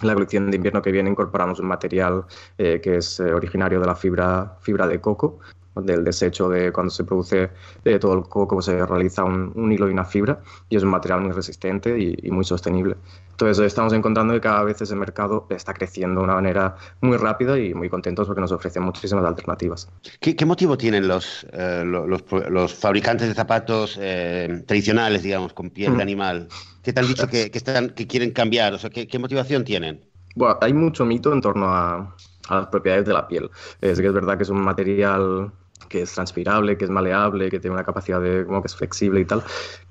en 0.02 0.06
la 0.06 0.12
colección 0.12 0.50
de 0.50 0.56
invierno 0.56 0.82
que 0.82 0.92
viene 0.92 1.08
incorporamos 1.08 1.60
un 1.60 1.68
material 1.68 2.26
eh, 2.58 2.82
que 2.82 2.96
es 2.96 3.18
eh, 3.18 3.32
originario 3.32 3.80
de 3.80 3.86
la 3.86 3.96
fibra, 3.96 4.58
fibra 4.60 4.86
de 4.86 5.00
coco, 5.00 5.38
del 5.76 6.04
desecho 6.04 6.48
de 6.48 6.72
cuando 6.72 6.90
se 6.90 7.04
produce 7.04 7.50
de 7.84 7.98
todo 7.98 8.14
el 8.14 8.24
coco 8.24 8.60
se 8.60 8.84
realiza 8.84 9.24
un, 9.24 9.52
un, 9.54 9.72
hilo 9.72 9.88
y 9.88 9.92
una 9.92 10.04
fibra 10.04 10.40
y 10.68 10.76
es 10.76 10.82
un 10.82 10.90
material 10.90 11.20
muy 11.20 11.32
resistente 11.32 11.98
y, 11.98 12.16
y, 12.22 12.30
muy 12.30 12.44
sostenible. 12.44 12.96
Entonces 13.30 13.64
estamos 13.66 13.92
encontrando 13.92 14.34
que 14.34 14.40
cada 14.40 14.62
vez 14.64 14.80
ese 14.82 14.94
mercado 14.94 15.46
está 15.50 15.72
creciendo 15.72 16.20
de 16.20 16.24
una 16.24 16.34
manera 16.34 16.76
muy 17.00 17.16
rápida 17.16 17.58
y 17.58 17.72
muy 17.72 17.88
contentos 17.88 18.26
porque 18.26 18.40
nos 18.40 18.52
ofrecen 18.52 18.82
muchísimas 18.82 19.24
alternativas. 19.24 19.88
¿Qué, 20.20 20.36
qué 20.36 20.44
motivo 20.44 20.76
tienen 20.76 21.08
los, 21.08 21.46
eh, 21.52 21.84
los, 21.86 22.22
los, 22.50 22.74
fabricantes 22.74 23.28
de 23.28 23.34
zapatos 23.34 23.98
eh, 24.00 24.62
tradicionales, 24.66 25.22
digamos, 25.22 25.52
con 25.52 25.70
piel 25.70 25.92
mm. 25.92 25.96
de 25.96 26.02
animal? 26.02 26.48
¿Qué 26.82 26.92
te 26.92 27.00
han 27.00 27.06
dicho 27.06 27.28
que, 27.28 27.50
que, 27.50 27.58
están, 27.58 27.90
que 27.90 28.06
quieren 28.06 28.32
cambiar? 28.32 28.74
O 28.74 28.78
sea, 28.78 28.90
¿qué, 28.90 29.06
¿qué 29.06 29.18
motivación 29.18 29.64
tienen? 29.64 30.04
Bueno, 30.34 30.58
hay 30.60 30.72
mucho 30.72 31.04
mito 31.04 31.32
en 31.32 31.40
torno 31.40 31.66
a, 31.68 32.14
a 32.50 32.56
las 32.56 32.66
propiedades 32.66 33.06
de 33.06 33.12
la 33.12 33.26
piel. 33.26 33.50
Es 33.80 34.00
que 34.00 34.06
es 34.06 34.12
verdad 34.12 34.36
que 34.36 34.42
es 34.42 34.50
un 34.50 34.60
material 34.60 35.52
que 35.88 36.02
es 36.02 36.12
transpirable, 36.12 36.76
que 36.76 36.84
es 36.84 36.90
maleable, 36.90 37.50
que 37.50 37.58
tiene 37.58 37.74
una 37.74 37.84
capacidad 37.84 38.20
de 38.20 38.44
como 38.44 38.62
que 38.62 38.66
es 38.66 38.76
flexible 38.76 39.20
y 39.20 39.24
tal, 39.24 39.42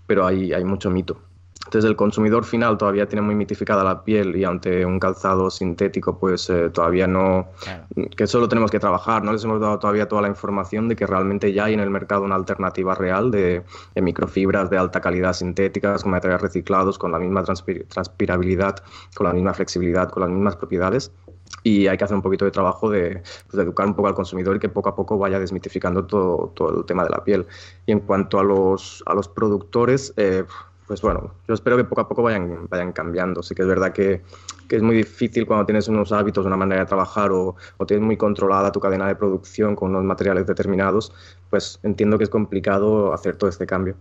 pero 0.08 0.26
hay, 0.26 0.54
hay 0.54 0.64
mucho 0.64 0.90
mito. 0.90 1.20
Entonces 1.66 1.88
el 1.88 1.96
consumidor 1.96 2.46
final 2.46 2.80
todavía 2.80 3.08
tiene 3.08 3.22
muy 3.22 3.36
mitificada 3.36 3.84
la 3.84 4.04
piel 4.04 4.36
y 4.36 4.44
ante 4.44 4.84
un 4.86 4.98
calzado 4.98 5.52
sintético 5.52 6.18
pues 6.18 6.50
eh, 6.50 6.70
todavía 6.72 7.06
no, 7.06 7.50
que 8.18 8.26
solo 8.26 8.48
tenemos 8.50 8.72
que 8.72 8.80
trabajar, 8.80 9.24
no 9.24 9.34
les 9.34 9.44
hemos 9.44 9.60
dado 9.60 9.78
todavía 9.78 10.08
toda 10.08 10.24
la 10.24 10.30
información 10.30 10.88
de 10.88 10.96
que 10.96 11.06
realmente 11.06 11.54
ya 11.54 11.66
hay 11.66 11.76
en 11.76 11.82
el 11.82 11.92
mercado 11.92 12.24
una 12.24 12.34
alternativa 12.34 12.96
real 12.96 13.30
de, 13.30 13.62
microfibras 13.96 14.72
de 14.72 14.80
alta 14.80 15.00
calidad 15.00 15.34
sintéticas 15.34 16.02
con 16.02 16.14
materiales 16.14 16.42
reciclados, 16.42 16.98
con 16.98 17.12
la 17.12 17.20
misma 17.20 17.44
transpirabilidad, 17.44 18.78
con 19.14 19.28
la 19.28 19.34
misma 19.34 19.54
flexibilidad, 19.54 20.10
con 20.10 20.22
las 20.22 20.32
mismas 20.32 20.56
propiedades 20.56 21.12
y 21.64 21.88
hay 21.88 21.98
que 21.98 22.04
hacer 22.04 22.16
un 22.16 22.22
poquito 22.22 22.46
de 22.46 22.52
trabajo 22.52 22.90
de, 22.90 23.22
pues, 23.50 23.64
educar 23.64 23.88
un 23.88 23.96
poco 23.96 24.08
al 24.08 24.16
consumidor 24.16 24.56
y 24.56 24.60
que 24.60 24.70
poco 24.70 24.90
a 24.90 24.96
poco 24.96 25.18
vaya 25.18 25.40
desmitificando 25.40 26.06
todo, 26.06 26.52
todo 26.56 26.80
el 26.80 26.86
tema 26.86 27.04
de 27.04 27.10
la 27.10 27.24
piel. 27.24 27.46
Y 27.86 27.92
en 27.92 28.00
cuanto 28.02 28.40
a 28.40 28.44
los, 28.44 29.04
a 29.06 29.14
los 29.14 29.28
productores, 29.28 30.14
eh, 30.18 30.44
pues 30.90 31.04
bueno, 31.04 31.36
yo 31.48 31.54
espero 31.54 31.78
que 31.78 31.84
poco 31.84 32.02
a 32.02 32.08
poco 32.08 32.24
vayan, 32.24 32.68
vayan 32.68 32.92
cambiando. 32.94 33.44
Sí 33.44 33.54
que 33.54 33.62
es 33.62 33.68
verdad 33.68 33.94
que, 33.94 34.24
que 34.68 34.76
es 34.76 34.82
muy 34.82 34.96
difícil 34.96 35.46
cuando 35.46 35.66
tienes 35.68 35.88
unos 35.88 36.12
hábitos, 36.12 36.48
una 36.48 36.58
manera 36.58 36.82
de 36.82 36.88
trabajar 36.88 37.32
o, 37.32 37.56
o, 37.78 37.86
tienes 37.86 38.04
muy 38.04 38.18
controlada 38.18 38.72
tu 38.72 38.80
cadena 38.80 39.08
de 39.08 39.16
producción 39.16 39.76
con 39.76 39.92
unos 39.92 40.04
materiales 40.04 40.48
determinados, 40.48 41.14
pues 41.52 41.80
entiendo 41.84 42.18
que 42.18 42.24
es 42.24 42.30
complicado 42.32 43.14
hacer 43.14 43.36
todo 43.36 43.52
este 43.52 43.68
cambio. 43.68 43.98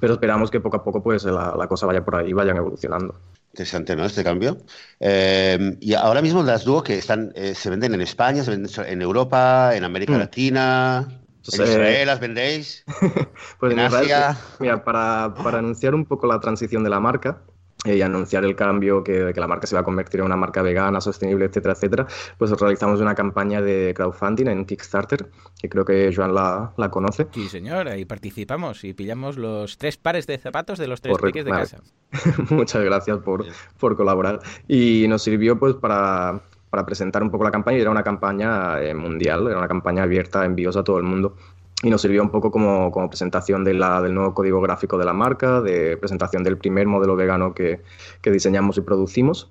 Pero 0.00 0.12
esperamos 0.12 0.50
que 0.50 0.60
poco 0.60 0.76
a 0.76 0.84
poco 0.84 1.02
pues 1.02 1.24
la, 1.24 1.56
la 1.56 1.66
cosa 1.66 1.86
vaya 1.86 2.04
por 2.04 2.14
ahí, 2.14 2.32
vayan 2.32 2.56
evolucionando. 2.56 3.16
Interesante, 3.52 3.96
¿no? 3.96 4.04
Este 4.04 4.22
cambio. 4.22 4.58
Eh, 5.00 5.76
y 5.80 5.94
ahora 5.94 6.22
mismo 6.22 6.42
las 6.42 6.64
dúo 6.64 6.82
que 6.82 6.98
están, 6.98 7.32
eh, 7.34 7.54
se 7.54 7.70
venden 7.70 7.94
en 7.94 8.00
España, 8.02 8.44
se 8.44 8.50
venden 8.50 8.70
en 8.86 9.02
Europa, 9.02 9.74
en 9.74 9.84
América 9.84 10.12
mm. 10.12 10.18
Latina. 10.18 11.08
¿En 11.52 11.62
Israel 11.62 12.06
las 12.06 12.20
vendéis? 12.20 12.84
pues 13.60 13.72
en, 13.72 13.80
Asia. 13.80 14.36
mira, 14.60 14.84
para, 14.84 15.34
para, 15.42 15.58
anunciar 15.58 15.94
un 15.94 16.04
poco 16.04 16.26
la 16.26 16.40
transición 16.40 16.84
de 16.84 16.90
la 16.90 17.00
marca, 17.00 17.40
eh, 17.48 17.57
y 17.84 18.02
anunciar 18.02 18.44
el 18.44 18.56
cambio, 18.56 19.04
que, 19.04 19.30
que, 19.32 19.40
la 19.40 19.46
marca 19.46 19.66
se 19.66 19.74
va 19.74 19.82
a 19.82 19.84
convertir 19.84 20.20
en 20.20 20.26
una 20.26 20.36
marca 20.36 20.62
vegana, 20.62 21.00
sostenible, 21.00 21.44
etcétera, 21.46 21.74
etcétera, 21.74 22.06
pues 22.36 22.50
realizamos 22.50 23.00
una 23.00 23.14
campaña 23.14 23.62
de 23.62 23.94
crowdfunding 23.94 24.48
en 24.48 24.64
Kickstarter, 24.64 25.30
que 25.60 25.68
creo 25.68 25.84
que 25.84 26.12
Joan 26.14 26.34
la, 26.34 26.72
la 26.76 26.90
conoce. 26.90 27.28
Sí, 27.32 27.48
señor, 27.48 27.88
ahí 27.88 28.04
participamos 28.04 28.82
y 28.82 28.94
pillamos 28.94 29.36
los 29.36 29.78
tres 29.78 29.96
pares 29.96 30.26
de 30.26 30.38
zapatos 30.38 30.78
de 30.78 30.88
los 30.88 31.00
tres 31.00 31.16
piques 31.18 31.44
de 31.44 31.50
casa. 31.50 31.78
Muchas 32.50 32.82
gracias 32.82 33.18
por, 33.18 33.46
por 33.78 33.96
colaborar. 33.96 34.40
Y 34.66 35.06
nos 35.08 35.22
sirvió 35.22 35.58
pues 35.58 35.74
para 35.74 36.42
para 36.70 36.84
presentar 36.84 37.22
un 37.22 37.30
poco 37.30 37.44
la 37.44 37.50
campaña 37.50 37.78
y 37.78 37.80
era 37.80 37.90
una 37.90 38.02
campaña 38.02 38.78
eh, 38.82 38.94
mundial, 38.94 39.46
era 39.46 39.56
una 39.56 39.68
campaña 39.68 40.02
abierta, 40.02 40.44
envíos 40.44 40.76
a 40.76 40.84
todo 40.84 40.98
el 40.98 41.04
mundo 41.04 41.34
y 41.82 41.90
nos 41.90 42.02
sirvió 42.02 42.22
un 42.22 42.30
poco 42.30 42.50
como, 42.50 42.90
como 42.90 43.08
presentación 43.08 43.64
de 43.64 43.74
la, 43.74 44.02
del 44.02 44.14
nuevo 44.14 44.34
código 44.34 44.60
gráfico 44.60 44.98
de 44.98 45.04
la 45.04 45.12
marca, 45.12 45.60
de 45.60 45.96
presentación 45.96 46.42
del 46.42 46.58
primer 46.58 46.86
modelo 46.86 47.14
vegano 47.14 47.54
que, 47.54 47.80
que 48.20 48.30
diseñamos 48.30 48.78
y 48.78 48.80
producimos. 48.80 49.50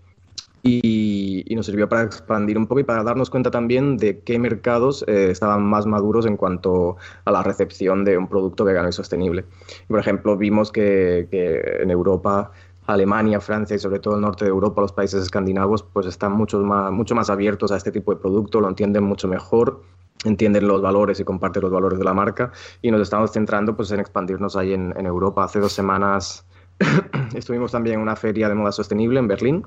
Y, 0.63 1.43
y, 1.45 1.55
nos 1.55 1.67
sirvió 1.67 1.87
para 1.87 2.01
expandir 2.01 2.57
un 2.57 2.67
poco 2.67 2.81
y 2.81 2.83
para 2.83 3.03
darnos 3.03 3.29
cuenta 3.29 3.51
también 3.51 3.95
de 3.95 4.19
qué 4.19 4.37
mercados 4.37 5.05
eh, 5.07 5.29
estaban 5.29 5.63
más 5.63 5.85
maduros 5.85 6.25
en 6.25 6.35
cuanto 6.35 6.97
a 7.23 7.31
la 7.31 7.43
recepción 7.43 8.03
de 8.03 8.17
un 8.17 8.27
producto 8.27 8.65
vegano 8.65 8.89
y 8.89 8.91
sostenible. 8.91 9.45
Por 9.87 9.99
ejemplo, 9.99 10.35
vimos 10.35 10.71
que, 10.71 11.27
que 11.31 11.61
en 11.79 11.91
Europa 11.91 12.51
Alemania, 12.87 13.39
Francia 13.39 13.75
y 13.75 13.79
sobre 13.79 13.99
todo 13.99 14.15
el 14.15 14.21
norte 14.21 14.45
de 14.45 14.49
Europa, 14.49 14.81
los 14.81 14.93
países 14.93 15.21
escandinavos, 15.21 15.83
pues 15.83 16.07
están 16.07 16.31
mucho 16.31 16.59
más, 16.59 16.91
mucho 16.91 17.13
más 17.15 17.29
abiertos 17.29 17.71
a 17.71 17.77
este 17.77 17.91
tipo 17.91 18.13
de 18.13 18.19
producto, 18.19 18.61
lo 18.61 18.69
entienden 18.69 19.03
mucho 19.03 19.27
mejor, 19.27 19.83
entienden 20.23 20.67
los 20.67 20.81
valores 20.81 21.19
y 21.19 21.23
comparten 21.23 21.61
los 21.61 21.71
valores 21.71 21.99
de 21.99 22.05
la 22.05 22.13
marca 22.13 22.51
y 22.81 22.89
nos 22.89 23.01
estamos 23.01 23.31
centrando 23.31 23.75
pues, 23.75 23.91
en 23.91 23.99
expandirnos 23.99 24.55
ahí 24.55 24.73
en, 24.73 25.05
Europa. 25.05 25.43
Hace 25.43 25.59
dos 25.59 25.73
semanas 25.73 26.45
estuvimos 27.35 27.71
también 27.71 27.95
en 27.95 28.01
una 28.01 28.15
feria 28.15 28.49
de 28.49 28.55
moda 28.55 28.71
sostenible 28.71 29.19
en 29.19 29.27
Berlín 29.27 29.65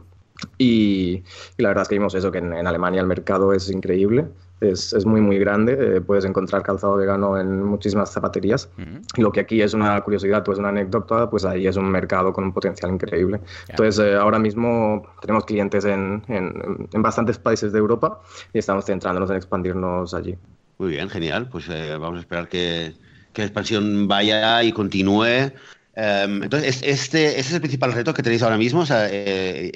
y, 0.58 1.22
la 1.58 1.68
verdad 1.68 1.82
es 1.82 1.88
que 1.88 1.94
vimos 1.96 2.14
eso, 2.14 2.30
que 2.30 2.38
en, 2.38 2.66
Alemania 2.66 3.00
el 3.00 3.06
mercado 3.06 3.52
es 3.52 3.70
increíble, 3.70 4.26
es, 4.60 4.92
es 4.92 5.06
muy, 5.06 5.20
muy 5.20 5.38
grande. 5.38 5.76
Eh, 5.78 6.00
puedes 6.00 6.24
encontrar 6.24 6.62
calzado 6.62 6.96
vegano 6.96 7.38
en 7.38 7.62
muchísimas 7.62 8.12
zapaterías. 8.12 8.68
Lo 9.16 9.32
que 9.32 9.40
aquí 9.40 9.62
es 9.62 9.74
una 9.74 10.00
curiosidad, 10.02 10.44
pues 10.44 10.58
una 10.58 10.68
anécdota, 10.68 11.30
pues 11.30 11.44
ahí 11.44 11.66
es 11.66 11.76
un 11.76 11.90
mercado 11.90 12.32
con 12.32 12.44
un 12.44 12.52
potencial 12.52 12.90
increíble. 12.90 13.40
Entonces, 13.68 14.04
eh, 14.04 14.16
ahora 14.16 14.38
mismo 14.38 15.06
tenemos 15.20 15.44
clientes 15.44 15.84
en, 15.84 16.22
en, 16.28 16.88
en, 16.92 17.02
bastantes 17.02 17.38
países 17.38 17.72
de 17.72 17.78
Europa 17.78 18.20
y 18.52 18.58
estamos 18.58 18.84
centrándonos 18.84 19.30
en 19.30 19.36
expandirnos 19.36 20.12
allí. 20.14 20.36
Muy 20.78 20.90
bien, 20.90 21.08
genial. 21.08 21.48
Pues 21.50 21.68
eh, 21.68 21.96
vamos 21.98 22.18
a 22.18 22.20
esperar 22.20 22.48
que, 22.48 22.94
que 23.32 23.42
la 23.42 23.46
expansión 23.46 24.08
vaya 24.08 24.62
y 24.62 24.72
continúe. 24.72 25.52
Um, 25.96 26.44
entonces, 26.44 26.76
este, 26.76 26.90
este, 26.90 27.40
es 27.40 27.52
el 27.52 27.60
principal 27.60 27.92
reto 27.92 28.14
que 28.14 28.22
tenéis 28.22 28.42
ahora 28.42 28.56
mismo, 28.56 28.82
o 28.82 28.86
sea, 28.86 29.08
eh, 29.10 29.72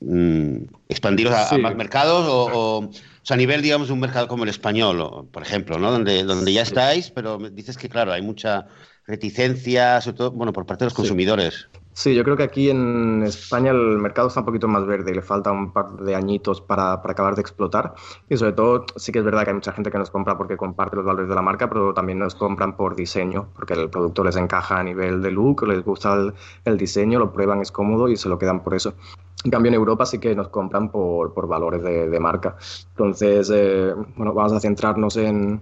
mm, 0.00 0.56
expandiros 0.88 1.32
a, 1.32 1.56
más 1.58 1.76
mercados 1.76 2.26
o, 2.28 2.90
a 3.28 3.36
nivel, 3.36 3.62
digamos, 3.62 3.86
de 3.86 3.94
un 3.94 4.00
mercado 4.00 4.26
como 4.26 4.42
el 4.42 4.50
español, 4.50 5.28
por 5.30 5.42
ejemplo, 5.42 5.78
¿no? 5.78 5.92
Donde, 5.92 6.24
donde 6.24 6.52
ya 6.52 6.62
estáis, 6.62 7.10
pero 7.10 7.38
dices 7.38 7.78
que, 7.78 7.88
claro, 7.88 8.12
hay 8.12 8.22
mucha 8.22 8.66
reticencia, 9.06 10.00
sobre 10.00 10.16
todo, 10.16 10.30
bueno, 10.32 10.52
por 10.52 10.66
parte 10.66 10.84
de 10.84 10.86
los 10.86 10.94
consumidores. 10.94 11.68
Sí, 11.72 11.78
yo 12.04 12.22
creo 12.22 12.36
que 12.36 12.44
aquí 12.44 12.70
en 12.70 13.22
España 13.24 13.72
el 13.72 13.98
mercado 13.98 14.28
está 14.28 14.40
un 14.40 14.46
poquito 14.46 14.68
más 14.68 14.86
verde 14.86 15.10
y 15.10 15.14
le 15.14 15.22
falta 15.22 15.50
un 15.50 15.72
par 15.72 15.96
de 15.96 16.14
añitos 16.14 16.60
para, 16.60 17.02
para, 17.02 17.12
acabar 17.12 17.34
de 17.34 17.40
explotar. 17.40 17.94
Y 18.28 18.36
sobre 18.36 18.52
todo, 18.52 18.86
sí 18.96 19.10
que 19.10 19.18
es 19.18 19.24
verdad 19.24 19.42
que 19.44 19.50
hay 19.50 19.54
mucha 19.54 19.72
gente 19.72 19.90
que 19.90 19.98
nos 19.98 20.10
compra 20.10 20.38
porque 20.38 20.56
comparte 20.56 20.96
los 20.96 21.04
valores 21.04 21.28
de 21.28 21.34
la 21.34 21.42
marca, 21.42 21.68
pero 21.68 21.92
también 21.92 22.18
nos 22.18 22.34
compran 22.34 22.76
por 22.76 22.94
diseño, 22.94 23.48
porque 23.54 23.74
el 23.74 23.90
producto 23.90 24.22
les 24.22 24.36
encaja 24.36 24.78
a 24.78 24.82
nivel 24.84 25.22
de 25.22 25.30
look, 25.30 25.66
les 25.66 25.84
gusta 25.84 26.14
el, 26.14 26.34
el 26.64 26.78
diseño, 26.78 27.18
lo 27.18 27.32
prueban, 27.32 27.60
es 27.60 27.72
cómodo 27.72 28.08
y 28.08 28.16
se 28.16 28.28
lo 28.28 28.38
quedan 28.38 28.62
por 28.62 28.74
eso. 28.74 28.94
En 29.44 29.50
cambio, 29.50 29.70
en 29.70 29.74
Europa 29.74 30.06
sí 30.06 30.18
que 30.18 30.34
nos 30.34 30.48
compran 30.48 30.90
por, 30.90 31.32
por 31.32 31.46
valores 31.46 31.82
de, 31.82 32.08
de 32.08 32.20
marca. 32.20 32.56
Entonces, 32.90 33.50
eh, 33.52 33.94
bueno, 34.16 34.34
vamos 34.34 34.52
a 34.52 34.60
centrarnos 34.60 35.16
en, 35.16 35.60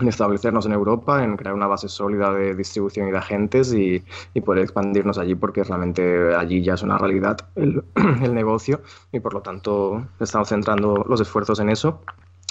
en 0.00 0.08
establecernos 0.08 0.66
en 0.66 0.72
Europa, 0.72 1.22
en 1.22 1.36
crear 1.36 1.54
una 1.54 1.66
base 1.66 1.88
sólida 1.88 2.32
de 2.32 2.54
distribución 2.54 3.08
y 3.08 3.12
de 3.12 3.18
agentes 3.18 3.72
y, 3.72 4.02
y 4.34 4.40
poder 4.40 4.62
expandirnos 4.64 5.18
allí 5.18 5.34
porque 5.34 5.64
realmente 5.64 6.34
allí 6.34 6.62
ya 6.62 6.74
es 6.74 6.82
una 6.82 6.98
realidad 6.98 7.38
el, 7.54 7.84
el, 8.22 8.34
negocio 8.34 8.80
y 9.12 9.20
por 9.20 9.34
lo 9.34 9.42
tanto 9.42 10.06
estamos 10.20 10.48
centrando 10.48 11.04
los 11.08 11.20
esfuerzos 11.20 11.60
en 11.60 11.70
eso 11.70 12.00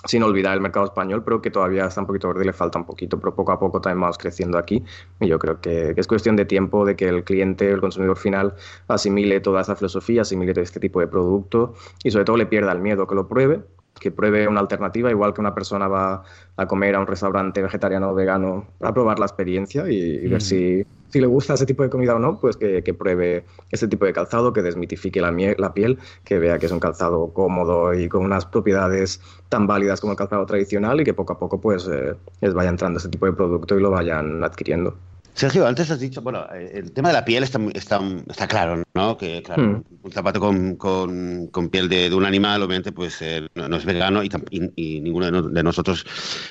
sin 0.05 0.21
olvidar 0.23 0.53
el 0.53 0.61
mercado 0.61 0.85
español, 0.85 1.23
pero 1.23 1.41
que 1.41 1.49
todavía 1.49 1.85
está 1.85 2.01
un 2.01 2.07
poquito 2.07 2.27
verde 2.27 2.45
le 2.45 2.53
falta 2.53 2.77
un 2.77 2.85
poquito, 2.85 3.19
pero 3.19 3.33
poco 3.33 3.51
a 3.51 3.59
poco 3.59 3.81
también 3.81 4.01
vamos 4.01 4.17
creciendo 4.17 4.57
aquí. 4.57 4.83
Y 5.19 5.27
yo 5.27 5.39
creo 5.39 5.59
que, 5.59 5.93
es 5.97 6.07
cuestión 6.07 6.35
de 6.35 6.45
tiempo 6.45 6.85
de 6.85 6.95
que 6.95 7.07
el 7.07 7.23
cliente, 7.23 7.71
el 7.71 7.81
consumidor 7.81 8.17
final 8.17 8.53
asimile 8.87 9.39
toda 9.39 9.61
esta 9.61 9.75
filosofía, 9.75 10.21
asimile 10.21 10.53
todo 10.53 10.63
este 10.63 10.79
tipo 10.79 10.99
de 10.99 11.07
producto 11.07 11.73
y 12.03 12.11
sobre 12.11 12.25
todo 12.25 12.37
le 12.37 12.45
pierda 12.45 12.71
el 12.71 12.79
miedo, 12.79 13.07
que 13.07 13.15
lo 13.15 13.27
pruebe 13.27 13.63
que 13.99 14.11
pruebe 14.11 14.47
una 14.47 14.59
alternativa, 14.59 15.09
igual 15.09 15.33
que 15.33 15.41
una 15.41 15.55
persona 15.55 15.87
va 15.87 16.23
a 16.57 16.67
comer 16.67 16.95
a 16.95 16.99
un 16.99 17.07
restaurante 17.07 17.61
vegetariano 17.61 18.09
o 18.09 18.13
vegano 18.13 18.67
para 18.77 18.93
probar 18.93 19.19
la 19.19 19.25
experiencia 19.25 19.89
y, 19.89 20.27
ver 20.27 20.41
si, 20.41 20.85
si, 21.09 21.19
le 21.19 21.27
gusta 21.27 21.53
ese 21.53 21.65
tipo 21.65 21.83
de 21.83 21.89
comida 21.89 22.15
o 22.15 22.19
no, 22.19 22.39
pues 22.39 22.57
que, 22.57 22.83
que 22.83 22.93
pruebe 22.93 23.45
ese 23.71 23.87
tipo 23.87 24.05
de 24.05 24.13
calzado, 24.13 24.53
que 24.53 24.61
desmitifique 24.61 25.21
la, 25.21 25.31
la, 25.57 25.73
piel, 25.73 25.97
que 26.23 26.39
vea 26.39 26.59
que 26.59 26.65
es 26.65 26.71
un 26.71 26.79
calzado 26.79 27.31
cómodo 27.33 27.93
y 27.93 28.09
con 28.09 28.23
unas 28.23 28.45
propiedades 28.45 29.21
tan 29.49 29.65
válidas 29.67 30.01
como 30.01 30.11
el 30.11 30.17
calzado 30.17 30.45
tradicional 30.45 30.99
y 31.01 31.03
que 31.03 31.13
poco 31.13 31.33
a 31.33 31.39
poco 31.39 31.59
pues 31.61 31.87
eh, 31.87 32.15
les 32.41 32.53
vaya 32.53 32.69
entrando 32.69 32.99
ese 32.99 33.09
tipo 33.09 33.25
de 33.25 33.33
producto 33.33 33.77
y 33.77 33.81
lo 33.81 33.91
vayan 33.91 34.43
adquiriendo. 34.43 34.95
Sergio, 35.35 35.67
antes 35.67 35.91
has 35.91 35.99
dicho, 35.99 36.21
bueno, 36.21 36.47
eh, 36.53 36.71
el 36.75 36.93
tema 36.93 37.09
de 37.09 37.13
la 37.13 37.25
piel 37.25 37.43
está, 37.43 37.59
está, 37.73 37.99
está 38.29 38.47
claro, 38.47 38.81
¿no? 38.93 39.17
Que, 39.17 39.43
claro, 39.43 39.63
hmm. 39.63 39.83
un 40.01 40.11
zapato 40.11 40.39
con, 40.39 40.77
con, 40.77 41.47
con 41.47 41.69
piel 41.69 41.89
de, 41.89 42.09
de, 42.09 42.15
un 42.15 42.25
animal, 42.25 42.63
obviamente, 42.63 42.93
pues 42.93 43.21
eh, 43.21 43.45
no, 43.53 43.75
es 43.75 43.83
vegano 43.83 44.23
y, 44.23 44.29
y, 44.49 44.71
y 44.75 45.01
ninguno 45.01 45.25
de, 45.25 45.31
no, 45.33 45.41
de, 45.41 45.61
nosotros 45.61 46.05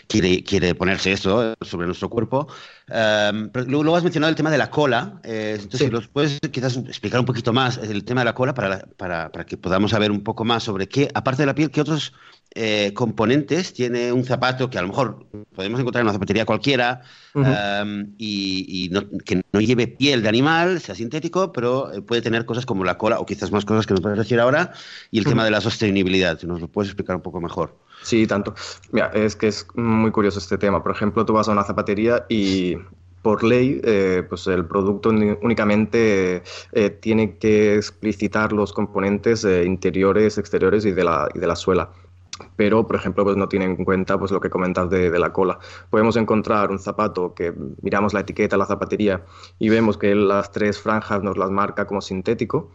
quiere, 0.07 0.45
quiere 0.45 0.75
ponerse 0.75 1.13
esto 1.13 1.53
eh, 1.53 1.55
sobre 1.63 1.87
nuestro 1.87 2.11
cuerpo. 2.11 2.47
Um, 2.87 3.49
pero 3.49 3.65
luego, 3.65 3.85
luego, 3.85 3.97
has 3.97 4.03
mencionado 4.05 4.29
el 4.29 4.37
tema 4.37 4.51
de 4.51 4.59
la 4.59 4.69
cola. 4.69 5.19
Eh, 5.25 5.53
entonces, 5.55 5.89
sí. 5.89 5.91
los 5.91 6.09
puedes 6.09 6.39
quizás 6.53 6.77
explicar 6.77 7.21
un 7.21 7.27
poquito 7.27 7.55
más 7.55 7.79
el 7.79 8.05
tema 8.05 8.21
de 8.21 8.27
la 8.27 8.35
cola 8.35 8.53
para, 8.53 8.81
para, 8.99 9.33
para 9.33 9.47
que 9.47 9.57
podamos 9.57 9.93
saber 9.93 10.11
un 10.11 10.23
poco 10.23 10.45
más 10.45 10.63
sobre 10.63 10.89
qué, 10.89 11.09
aparte 11.15 11.43
de 11.43 11.47
la 11.47 11.55
piel, 11.55 11.71
qué 11.71 11.81
otros 11.81 12.13
eh, 12.57 12.93
componentes 12.95 13.73
tiene 13.73 14.13
un 14.13 14.25
zapato 14.25 14.71
que 14.71 14.79
a 14.79 14.83
lo 14.83 14.87
mejor 14.87 15.27
podemos 15.57 15.81
encontrar 15.81 16.03
en 16.03 16.07
una 16.07 16.13
zapatería 16.13 16.45
cualquiera 16.45 17.01
uh 17.35 17.41
-huh. 17.41 17.83
um, 17.83 18.15
y, 18.17 18.65
y 18.75 18.89
no, 18.89 19.03
que 19.25 19.43
no 19.53 19.61
lleve 19.61 19.87
piel 19.87 20.23
de 20.23 20.29
animal, 20.29 20.81
sea 20.81 20.97
sintético, 20.97 21.53
pero 21.53 21.93
eh, 21.93 22.03
puede 22.03 22.23
tener 22.23 22.45
cosas 22.45 22.67
como 22.67 22.83
la 22.85 22.99
cola 22.99 23.21
o 23.21 23.27
quizás 23.27 23.53
más 23.53 23.65
cosas 23.65 23.87
que 23.87 23.95
nos 23.95 24.01
puedes 24.01 24.19
decir 24.19 24.41
ahora 24.41 24.73
y 25.13 25.19
el 25.19 25.23
uh 25.23 25.27
-huh. 25.27 25.31
tema 25.31 25.45
de 25.45 25.53
la 25.53 25.61
sostenibilidad. 25.61 26.39
Si 26.41 26.47
nos 26.47 26.61
lo 26.61 26.67
puedes 26.67 26.91
explicar 26.91 27.15
un 27.15 27.23
poco 27.23 27.41
mejor. 27.41 27.77
Sí, 28.03 28.27
tanto. 28.27 28.55
Mira, 28.91 29.13
es 29.15 29.37
que 29.37 29.47
es 29.47 29.67
muy 29.75 30.11
curioso 30.11 30.41
este 30.41 30.59
tema. 30.59 30.83
Por 30.83 30.93
ejemplo, 30.93 31.25
tú 31.25 31.33
vas 31.33 31.49
a 31.49 31.53
una 31.53 31.63
zapatería 31.65 32.27
y 32.29 32.77
por 33.23 33.43
ley, 33.43 33.81
eh, 33.85 34.23
pues 34.29 34.47
el 34.49 34.67
producto 34.67 35.09
únicamente 35.09 36.43
eh, 36.73 36.91
tiene 36.91 37.39
que 37.39 37.77
explicitar 37.77 38.53
los 38.53 38.73
componentes 38.73 39.45
eh, 39.45 39.65
interiores, 39.65 40.37
exteriores 40.37 40.85
y 40.85 40.93
de 40.93 41.05
la, 41.05 41.29
y 41.35 41.39
de 41.39 41.47
la 41.47 41.57
suela. 41.57 41.91
Pero 42.57 42.87
por 42.87 42.97
ejemplo 42.97 43.25
pues 43.25 43.37
no 43.37 43.49
tienen 43.49 43.71
en 43.73 43.85
cuenta 43.85 44.19
pues 44.19 44.31
lo 44.31 44.41
que 44.41 44.51
comentas 44.51 44.91
de, 44.91 45.11
de, 45.11 45.19
la 45.19 45.33
cola. 45.33 45.59
Podemos 45.91 46.17
encontrar 46.17 46.71
un 46.71 46.79
zapato 46.79 47.35
que 47.35 47.55
miramos 47.83 48.15
la 48.15 48.21
etiqueta, 48.21 48.57
la 48.57 48.67
zapatería 48.67 49.25
y 49.59 49.69
vemos 49.69 49.99
que 49.99 50.15
las 50.15 50.51
tres 50.51 50.81
franjas 50.81 51.23
nos 51.23 51.37
las 51.37 51.51
marca 51.51 51.87
como 51.87 52.01
sintético, 52.01 52.71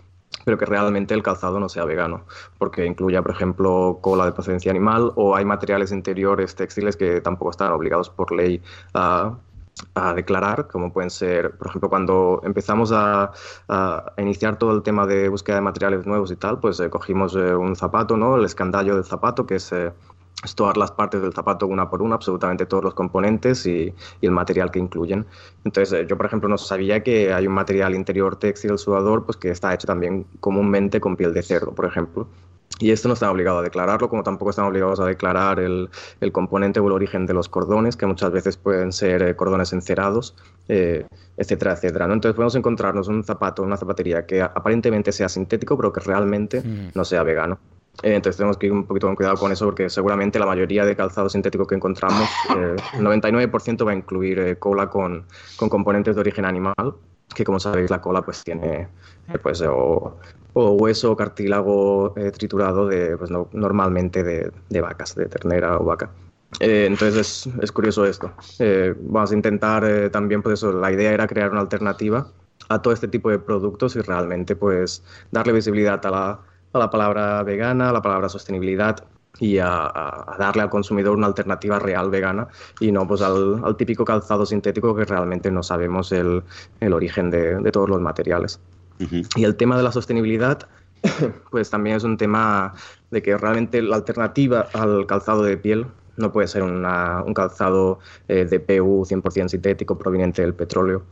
pero 0.45 0.57
que 0.57 0.65
realmente 0.65 1.13
el 1.13 1.23
calzado 1.23 1.59
no 1.59 1.69
sea 1.69 1.85
vegano, 1.85 2.25
porque 2.57 2.85
incluya, 2.85 3.21
por 3.21 3.31
ejemplo, 3.31 3.99
cola 4.01 4.25
de 4.25 4.31
procedencia 4.31 4.71
animal 4.71 5.11
o 5.15 5.35
hay 5.35 5.45
materiales 5.45 5.91
interiores 5.91 6.55
textiles 6.55 6.95
que 6.95 7.21
tampoco 7.21 7.51
están 7.51 7.71
obligados 7.71 8.09
por 8.09 8.31
ley 8.31 8.61
a, 8.93 9.37
a 9.93 10.13
declarar, 10.13 10.67
como 10.67 10.91
pueden 10.91 11.09
ser, 11.09 11.57
por 11.57 11.67
ejemplo, 11.67 11.89
cuando 11.89 12.41
empezamos 12.43 12.91
a, 12.91 13.31
a, 13.67 14.13
iniciar 14.17 14.57
todo 14.57 14.75
el 14.75 14.83
tema 14.83 15.05
de 15.05 15.29
búsqueda 15.29 15.57
de 15.57 15.61
materiales 15.61 16.05
nuevos 16.05 16.31
y 16.31 16.35
tal, 16.35 16.59
pues 16.59 16.79
eh, 16.79 16.89
cogimos 16.89 17.35
eh, 17.35 17.55
un 17.55 17.75
zapato, 17.75 18.17
¿no? 18.17 18.35
El 18.35 18.45
escandallo 18.45 18.95
del 18.95 19.05
zapato, 19.05 19.45
que 19.45 19.55
es... 19.55 19.71
Eh, 19.71 19.91
las 20.77 20.91
partes 20.91 21.21
del 21.21 21.33
zapato 21.33 21.67
una 21.67 21.89
por 21.89 22.01
una, 22.01 22.15
absolutamente 22.15 22.65
todos 22.65 22.81
los 22.81 22.93
componentes 22.93 23.65
y, 23.65 23.93
y 24.21 24.25
el 24.25 24.31
material 24.31 24.71
que 24.71 24.79
incluyen. 24.79 25.25
Entonces, 25.65 26.07
yo, 26.07 26.15
por 26.15 26.27
ejemplo, 26.27 26.47
no 26.47 26.57
sabía 26.57 27.03
que 27.03 27.33
hay 27.33 27.45
un 27.45 27.53
material 27.53 27.93
interior 27.93 28.37
textil 28.37 28.77
sudador 28.77 29.25
pues, 29.25 29.35
que 29.35 29.49
está 29.49 29.73
hecho 29.73 29.85
también 29.85 30.25
comúnmente 30.39 31.01
con 31.01 31.17
piel 31.17 31.33
de 31.33 31.43
cerdo, 31.43 31.73
por 31.75 31.85
ejemplo. 31.85 32.29
Y 32.79 32.91
esto 32.91 33.07
no 33.07 33.13
está 33.13 33.29
obligado 33.29 33.59
a 33.59 33.61
declararlo, 33.61 34.09
como 34.09 34.23
tampoco 34.23 34.51
están 34.51 34.65
obligados 34.65 34.99
a 34.99 35.05
declarar 35.05 35.59
el, 35.59 35.89
el, 36.21 36.31
componente 36.31 36.79
o 36.79 36.87
el 36.87 36.93
origen 36.93 37.25
de 37.25 37.33
los 37.33 37.49
cordones, 37.49 37.97
que 37.97 38.05
muchas 38.05 38.31
veces 38.31 38.57
pueden 38.57 38.91
ser 38.91 39.21
eh, 39.21 39.35
cordones 39.35 39.73
encerados, 39.73 40.35
eh, 40.67 41.05
etcétera, 41.37 41.73
etcétera. 41.73 42.07
¿no? 42.07 42.13
Entonces 42.13 42.35
podemos 42.35 42.55
encontrarnos 42.55 43.07
un 43.07 43.23
zapato, 43.23 43.63
una 43.63 43.77
zapatería 43.77 44.25
que 44.25 44.41
aparentemente 44.41 45.11
sea 45.11 45.29
sintético, 45.29 45.75
pero 45.77 45.91
que 45.91 45.99
realmente 45.99 46.61
mm. 46.61 46.91
no 46.95 47.03
sea 47.03 47.23
vegano. 47.23 47.59
Eh, 48.03 48.15
entonces 48.15 48.37
tenemos 48.37 48.57
que 48.57 48.67
ir 48.67 48.71
un 48.71 48.85
poquito 48.85 49.07
con 49.07 49.15
cuidado 49.15 49.35
con 49.35 49.51
eso 49.51 49.65
porque 49.65 49.89
seguramente 49.89 50.39
la 50.39 50.45
mayoría 50.45 50.85
de 50.85 50.95
calzado 50.95 51.29
sintético 51.29 51.67
que 51.67 51.75
encontramos, 51.75 52.29
eh, 52.55 52.75
el 52.93 53.05
99% 53.05 53.85
va 53.85 53.91
a 53.91 53.95
incluir 53.95 54.39
eh, 54.39 54.57
cola 54.57 54.89
con, 54.89 55.25
con, 55.57 55.67
componentes 55.67 56.15
de 56.15 56.21
origen 56.21 56.45
animal, 56.45 56.95
que 57.35 57.43
como 57.43 57.59
sabéis 57.59 57.89
la 57.89 57.99
cola 57.99 58.21
pues 58.21 58.43
tiene 58.43 58.87
pues, 59.43 59.61
o, 59.61 60.17
o, 60.53 60.71
hueso 60.71 61.11
o 61.11 61.17
cartílago 61.17 62.13
triturado 62.33 62.87
de, 62.87 63.17
pues, 63.17 63.31
no, 63.31 63.49
normalmente 63.53 64.23
de, 64.23 64.51
de, 64.69 64.81
vacas, 64.81 65.15
de 65.15 65.25
ternera 65.25 65.77
o 65.77 65.85
vaca. 65.85 66.11
entonces 66.59 67.47
es, 67.47 67.53
es, 67.61 67.71
curioso 67.71 68.05
esto. 68.05 68.31
vamos 69.01 69.31
a 69.31 69.35
intentar 69.35 70.09
también, 70.11 70.41
pues 70.41 70.59
eso, 70.59 70.71
la 70.71 70.91
idea 70.91 71.11
era 71.11 71.27
crear 71.27 71.51
una 71.51 71.61
alternativa 71.61 72.27
a 72.69 72.81
todo 72.81 72.93
este 72.93 73.07
tipo 73.07 73.29
de 73.29 73.39
productos 73.39 73.95
y 73.95 74.01
realmente 74.01 74.55
pues 74.55 75.03
darle 75.31 75.53
visibilidad 75.53 76.05
a 76.05 76.09
la 76.11 76.39
a 76.73 76.79
la 76.79 76.89
palabra 76.89 77.43
vegana, 77.43 77.89
a 77.89 77.93
la 77.93 78.01
palabra 78.01 78.29
sostenibilidad 78.29 79.03
y 79.39 79.57
a, 79.59 79.85
a, 79.85 80.35
darle 80.37 80.63
al 80.63 80.69
consumidor 80.69 81.15
una 81.15 81.27
alternativa 81.27 81.79
real 81.79 82.09
vegana 82.09 82.47
y 82.79 82.91
no 82.91 83.07
pues 83.07 83.21
al, 83.21 83.63
al 83.63 83.77
típico 83.77 84.03
calzado 84.03 84.45
sintético 84.45 84.95
que 84.95 85.05
realmente 85.05 85.51
no 85.51 85.63
sabemos 85.63 86.11
el, 86.11 86.43
el 86.79 86.93
origen 86.93 87.29
de, 87.29 87.59
de, 87.59 87.71
todos 87.71 87.89
los 87.89 88.01
materiales. 88.01 88.59
Y 89.35 89.43
el 89.43 89.55
tema 89.55 89.77
de 89.77 89.83
la 89.83 89.91
sostenibilidad 89.91 90.67
pues 91.51 91.69
también 91.69 91.95
es 91.97 92.03
un 92.03 92.17
tema 92.17 92.73
de 93.11 93.21
que 93.21 93.37
realmente 93.37 93.81
la 93.81 93.95
alternativa 93.95 94.67
al 94.73 95.05
calzado 95.05 95.43
de 95.43 95.57
piel 95.57 95.87
no 96.17 96.31
puede 96.31 96.47
ser 96.47 96.63
una, 96.63 97.23
un 97.23 97.33
calzado 97.33 97.99
eh, 98.27 98.45
de 98.45 98.59
PU 98.59 99.05
100% 99.05 99.47
sintético 99.47 99.97
proveniente 99.97 100.41
del 100.41 100.53
petróleo. 100.53 101.03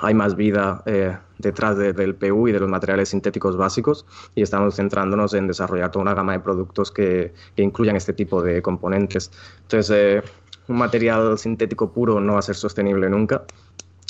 Hay 0.00 0.12
más 0.12 0.34
vida 0.34 0.82
eh, 0.86 1.16
detrás 1.38 1.78
de, 1.78 1.92
del 1.92 2.16
PU 2.16 2.48
y 2.48 2.52
de 2.52 2.58
los 2.58 2.68
materiales 2.68 3.10
sintéticos 3.10 3.56
básicos 3.56 4.04
y 4.34 4.42
estamos 4.42 4.74
centrándonos 4.74 5.32
en 5.34 5.46
desarrollar 5.46 5.92
toda 5.92 6.02
una 6.02 6.14
gama 6.14 6.32
de 6.32 6.40
productos 6.40 6.90
que, 6.90 7.32
que 7.54 7.62
incluyan 7.62 7.94
este 7.94 8.12
tipo 8.12 8.42
de 8.42 8.60
componentes. 8.60 9.30
Entonces, 9.62 9.96
eh, 9.96 10.22
un 10.68 10.78
material 10.78 11.38
sintético 11.38 11.92
puro 11.92 12.20
no 12.20 12.32
va 12.32 12.40
a 12.40 12.42
ser 12.42 12.56
sostenible 12.56 13.08
nunca 13.08 13.44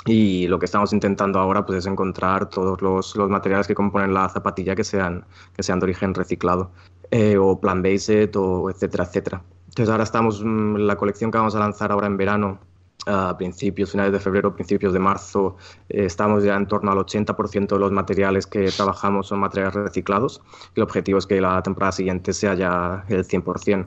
y 0.06 0.46
lo 0.46 0.58
que 0.58 0.66
estamos 0.66 0.92
intentando 0.92 1.40
ahora 1.40 1.66
pues, 1.66 1.80
es 1.80 1.86
encontrar 1.86 2.48
todos 2.48 2.80
los, 2.80 3.16
los 3.16 3.28
materiales 3.28 3.66
que 3.66 3.74
componen 3.74 4.14
la 4.14 4.28
zapatilla 4.28 4.76
que 4.76 4.84
sean, 4.84 5.24
que 5.54 5.62
sean 5.62 5.80
de 5.80 5.84
origen 5.84 6.14
reciclado 6.14 6.70
eh, 7.10 7.36
o 7.36 7.60
plant-based 7.60 8.34
o 8.36 8.70
etcétera, 8.70 9.04
etcétera. 9.04 9.42
Entonces 9.66 9.90
ahora 9.90 10.04
estamos, 10.04 10.42
mm, 10.44 10.76
la 10.76 10.96
colección 10.96 11.30
que 11.30 11.38
vamos 11.38 11.56
a 11.56 11.58
lanzar 11.58 11.90
ahora 11.90 12.06
en 12.06 12.16
verano 12.16 12.60
a 13.06 13.36
principios, 13.36 13.92
finales 13.92 14.12
de 14.12 14.20
febrero, 14.20 14.54
principios 14.54 14.92
de 14.92 14.98
marzo, 14.98 15.56
eh, 15.88 16.06
estamos 16.06 16.42
ya 16.44 16.56
en 16.56 16.66
torno 16.66 16.90
al 16.90 16.98
80% 16.98 17.74
de 17.74 17.80
los 17.80 17.92
materiales 17.92 18.46
que 18.46 18.70
trabajamos 18.70 19.28
son 19.28 19.40
materiales 19.40 19.74
reciclados. 19.74 20.40
El 20.74 20.84
objetivo 20.84 21.18
es 21.18 21.26
que 21.26 21.40
la 21.40 21.62
temporada 21.62 21.92
siguiente 21.92 22.32
sea 22.32 22.54
ya 22.54 23.04
el 23.08 23.24
100%. 23.24 23.86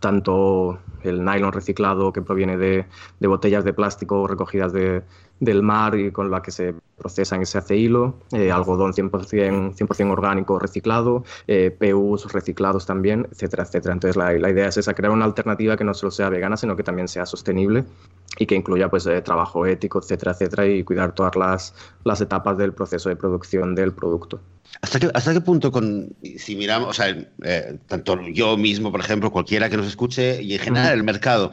Tanto 0.00 0.78
el 1.02 1.24
nylon 1.24 1.52
reciclado 1.52 2.12
que 2.12 2.22
proviene 2.22 2.56
de, 2.56 2.86
de 3.20 3.28
botellas 3.28 3.64
de 3.64 3.72
plástico 3.72 4.26
recogidas 4.26 4.72
de, 4.72 5.02
del 5.42 5.60
mar 5.60 5.98
y 5.98 6.12
con 6.12 6.30
la 6.30 6.40
que 6.40 6.52
se 6.52 6.72
procesan 6.96 7.42
y 7.42 7.46
se 7.46 7.58
hace 7.58 7.76
hilo, 7.76 8.14
eh, 8.30 8.52
algodón 8.52 8.92
100%, 8.92 9.74
100 9.74 10.10
orgánico 10.10 10.56
reciclado, 10.60 11.24
eh, 11.48 11.76
PUs 11.76 12.32
reciclados 12.32 12.86
también, 12.86 13.26
etcétera, 13.32 13.64
etcétera. 13.64 13.92
Entonces 13.94 14.16
la, 14.16 14.32
la, 14.34 14.50
idea 14.50 14.68
es 14.68 14.76
esa, 14.76 14.94
crear 14.94 15.12
una 15.12 15.24
alternativa 15.24 15.76
que 15.76 15.82
no 15.82 15.94
solo 15.94 16.12
sea 16.12 16.28
vegana, 16.28 16.56
sino 16.56 16.76
que 16.76 16.84
también 16.84 17.08
sea 17.08 17.26
sostenible 17.26 17.84
y 18.38 18.46
que 18.46 18.54
incluya 18.54 18.88
pues 18.88 19.04
eh, 19.06 19.20
trabajo 19.20 19.66
ético, 19.66 19.98
etcétera, 19.98 20.30
etcétera, 20.30 20.64
y 20.68 20.84
cuidar 20.84 21.12
todas 21.12 21.34
las, 21.34 21.74
las 22.04 22.20
etapas 22.20 22.56
del 22.56 22.72
proceso 22.72 23.08
de 23.08 23.16
producción 23.16 23.74
del 23.74 23.92
producto. 23.92 24.40
¿Hasta 24.80 25.00
qué, 25.00 25.10
¿Hasta 25.12 25.32
qué 25.32 25.40
punto, 25.40 25.72
con, 25.72 26.14
si 26.38 26.54
miramos, 26.54 26.88
o 26.90 26.92
sea, 26.92 27.16
eh, 27.42 27.78
tanto 27.88 28.16
yo 28.28 28.56
mismo, 28.56 28.92
por 28.92 29.00
ejemplo, 29.00 29.32
cualquiera 29.32 29.68
que 29.68 29.76
nos 29.76 29.86
escuche 29.86 30.40
y 30.40 30.54
en 30.54 30.60
general 30.60 30.94
el 30.94 31.02
mercado, 31.02 31.50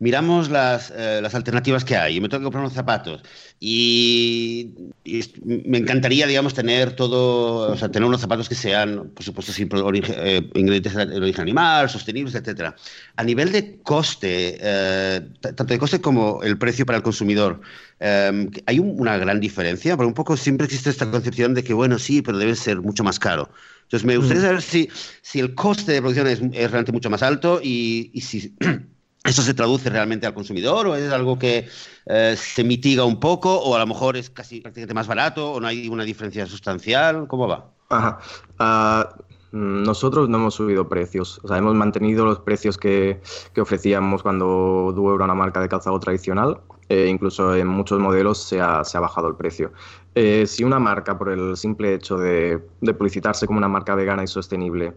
miramos 0.00 0.48
las, 0.48 0.92
eh, 0.94 1.20
las, 1.22 1.34
alternativas 1.34 1.84
que 1.84 1.96
hay. 1.96 2.14
Yo 2.14 2.22
me 2.22 2.28
tengo 2.28 2.40
que 2.40 2.44
comprar 2.44 2.62
unos 2.62 2.74
zapatos 2.74 3.22
y, 3.58 4.74
y, 5.04 5.20
me 5.44 5.78
encantaría, 5.78 6.26
digamos, 6.26 6.54
tener 6.54 6.94
todo, 6.94 7.72
o 7.72 7.76
sea, 7.76 7.90
tener 7.90 8.06
unos 8.06 8.20
zapatos 8.20 8.48
que 8.48 8.54
sean, 8.54 9.10
por 9.14 9.24
supuesto, 9.24 9.52
sin 9.52 9.68
eh, 9.72 10.48
ingredientes 10.54 10.94
de 10.94 11.16
origen 11.16 11.42
animal, 11.42 11.90
sostenibles, 11.90 12.34
etcétera. 12.34 12.76
A 13.16 13.24
nivel 13.24 13.50
de 13.50 13.78
coste, 13.82 14.58
eh, 14.60 15.20
tanto 15.40 15.64
de 15.64 15.78
coste 15.78 16.00
como 16.00 16.42
el 16.42 16.58
precio 16.58 16.86
para 16.86 16.98
el 16.98 17.02
consumidor, 17.02 17.60
eh, 18.00 18.48
hay 18.66 18.78
un, 18.78 19.00
una 19.00 19.16
gran 19.16 19.40
diferencia, 19.40 19.96
porque 19.96 20.08
un 20.08 20.14
poco 20.14 20.36
siempre 20.36 20.66
existe 20.66 20.90
esta 20.90 21.10
concepción 21.10 21.54
de 21.54 21.64
que, 21.64 21.74
bueno, 21.74 21.98
sí, 21.98 22.22
pero 22.22 22.38
debe 22.38 22.54
ser 22.54 22.80
mucho 22.80 23.02
más 23.02 23.18
caro. 23.18 23.50
Entonces, 23.82 24.06
me 24.06 24.16
gustaría 24.18 24.42
saber 24.42 24.62
si, 24.62 24.88
si 25.22 25.40
el 25.40 25.54
coste 25.54 25.92
de 25.92 26.00
producción 26.00 26.26
es, 26.26 26.40
es 26.40 26.70
realmente 26.70 26.92
mucho 26.92 27.10
más 27.10 27.22
alto 27.22 27.60
y, 27.62 28.10
y 28.12 28.20
si 28.20 28.54
¿Eso 29.24 29.42
se 29.42 29.52
traduce 29.52 29.90
realmente 29.90 30.26
al 30.26 30.34
consumidor 30.34 30.86
o 30.86 30.94
es 30.94 31.12
algo 31.12 31.38
que 31.38 31.68
eh, 32.06 32.36
se 32.36 32.64
mitiga 32.64 33.04
un 33.04 33.20
poco 33.20 33.54
o 33.54 33.74
a 33.74 33.78
lo 33.78 33.86
mejor 33.86 34.16
es 34.16 34.30
casi 34.30 34.60
prácticamente 34.60 34.94
más 34.94 35.06
barato 35.06 35.52
o 35.52 35.60
no 35.60 35.66
hay 35.66 35.88
una 35.88 36.04
diferencia 36.04 36.46
sustancial? 36.46 37.26
¿Cómo 37.26 37.48
va? 37.48 37.70
Uh, 37.90 39.04
nosotros 39.50 40.28
no 40.28 40.38
hemos 40.38 40.54
subido 40.54 40.88
precios, 40.88 41.40
o 41.42 41.48
sea, 41.48 41.56
hemos 41.56 41.74
mantenido 41.74 42.24
los 42.24 42.40
precios 42.40 42.76
que, 42.76 43.20
que 43.54 43.60
ofrecíamos 43.60 44.22
cuando 44.22 44.92
Duo 44.94 45.14
era 45.14 45.24
una 45.24 45.34
marca 45.34 45.60
de 45.60 45.68
calzado 45.68 45.98
tradicional. 45.98 46.60
Eh, 46.90 47.06
incluso 47.08 47.54
en 47.54 47.66
muchos 47.66 47.98
modelos 47.98 48.42
se 48.42 48.62
ha, 48.62 48.82
se 48.82 48.96
ha 48.96 49.00
bajado 49.00 49.28
el 49.28 49.36
precio. 49.36 49.72
Eh, 50.14 50.46
si 50.46 50.64
una 50.64 50.78
marca, 50.78 51.18
por 51.18 51.28
el 51.28 51.54
simple 51.56 51.92
hecho 51.94 52.16
de, 52.16 52.62
de 52.80 52.94
publicitarse 52.94 53.46
como 53.46 53.58
una 53.58 53.68
marca 53.68 53.94
vegana 53.94 54.24
y 54.24 54.26
sostenible, 54.26 54.94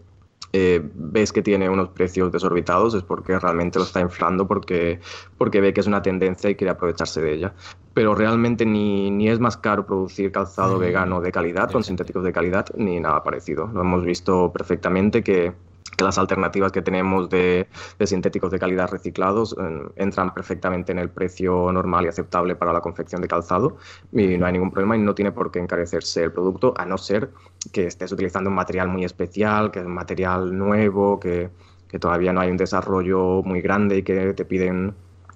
eh, 0.52 0.82
ves 0.94 1.32
que 1.32 1.42
tiene 1.42 1.70
unos 1.70 1.88
precios 1.90 2.30
desorbitados 2.30 2.94
es 2.94 3.02
porque 3.02 3.38
realmente 3.38 3.78
lo 3.78 3.84
está 3.84 4.00
inflando 4.00 4.46
porque, 4.46 5.00
porque 5.38 5.60
ve 5.62 5.72
que 5.72 5.80
es 5.80 5.86
una 5.86 6.02
tendencia 6.02 6.50
y 6.50 6.56
quiere 6.56 6.72
aprovecharse 6.72 7.22
de 7.22 7.32
ella. 7.32 7.54
Pero 7.94 8.14
realmente 8.14 8.66
ni, 8.66 9.10
ni 9.10 9.28
es 9.28 9.40
más 9.40 9.56
caro 9.56 9.86
producir 9.86 10.30
calzado 10.30 10.76
mm. 10.76 10.80
vegano 10.80 11.20
de 11.20 11.32
calidad, 11.32 11.70
con 11.70 11.84
sintéticos 11.84 12.24
de 12.24 12.32
calidad, 12.32 12.66
ni 12.76 13.00
nada 13.00 13.22
parecido. 13.22 13.66
Lo 13.72 13.80
hemos 13.80 14.04
visto 14.04 14.52
perfectamente 14.52 15.22
que 15.22 15.52
que 15.96 16.04
las 16.04 16.18
alternativas 16.18 16.72
que 16.72 16.82
tenemos 16.82 17.28
de, 17.28 17.68
de, 17.98 18.06
sintéticos 18.06 18.50
de 18.50 18.58
calidad 18.58 18.90
reciclados 18.90 19.54
entran 19.96 20.32
perfectamente 20.34 20.92
en 20.92 20.98
el 20.98 21.10
precio 21.10 21.70
normal 21.72 22.06
y 22.06 22.08
aceptable 22.08 22.56
para 22.56 22.72
la 22.72 22.80
confección 22.80 23.20
de 23.20 23.28
calzado 23.28 23.76
y 24.12 24.38
no 24.38 24.46
hay 24.46 24.52
ningún 24.52 24.70
problema 24.70 24.96
y 24.96 25.00
no 25.00 25.14
tiene 25.14 25.32
por 25.32 25.50
qué 25.50 25.58
encarecerse 25.58 26.24
el 26.24 26.32
producto 26.32 26.74
a 26.76 26.84
no 26.86 26.98
ser 26.98 27.30
que 27.72 27.86
estés 27.86 28.10
utilizando 28.12 28.50
un 28.50 28.56
material 28.56 28.88
muy 28.88 29.04
especial, 29.04 29.70
que 29.70 29.80
es 29.80 29.86
un 29.86 29.94
material 29.94 30.56
nuevo, 30.56 31.20
que, 31.20 31.50
que 31.88 31.98
todavía 31.98 32.32
no 32.32 32.40
hay 32.40 32.50
un 32.50 32.56
desarrollo 32.56 33.42
muy 33.42 33.60
grande 33.60 33.98
y 33.98 34.02
que 34.02 34.32
te 34.32 34.44
piden 34.44 34.94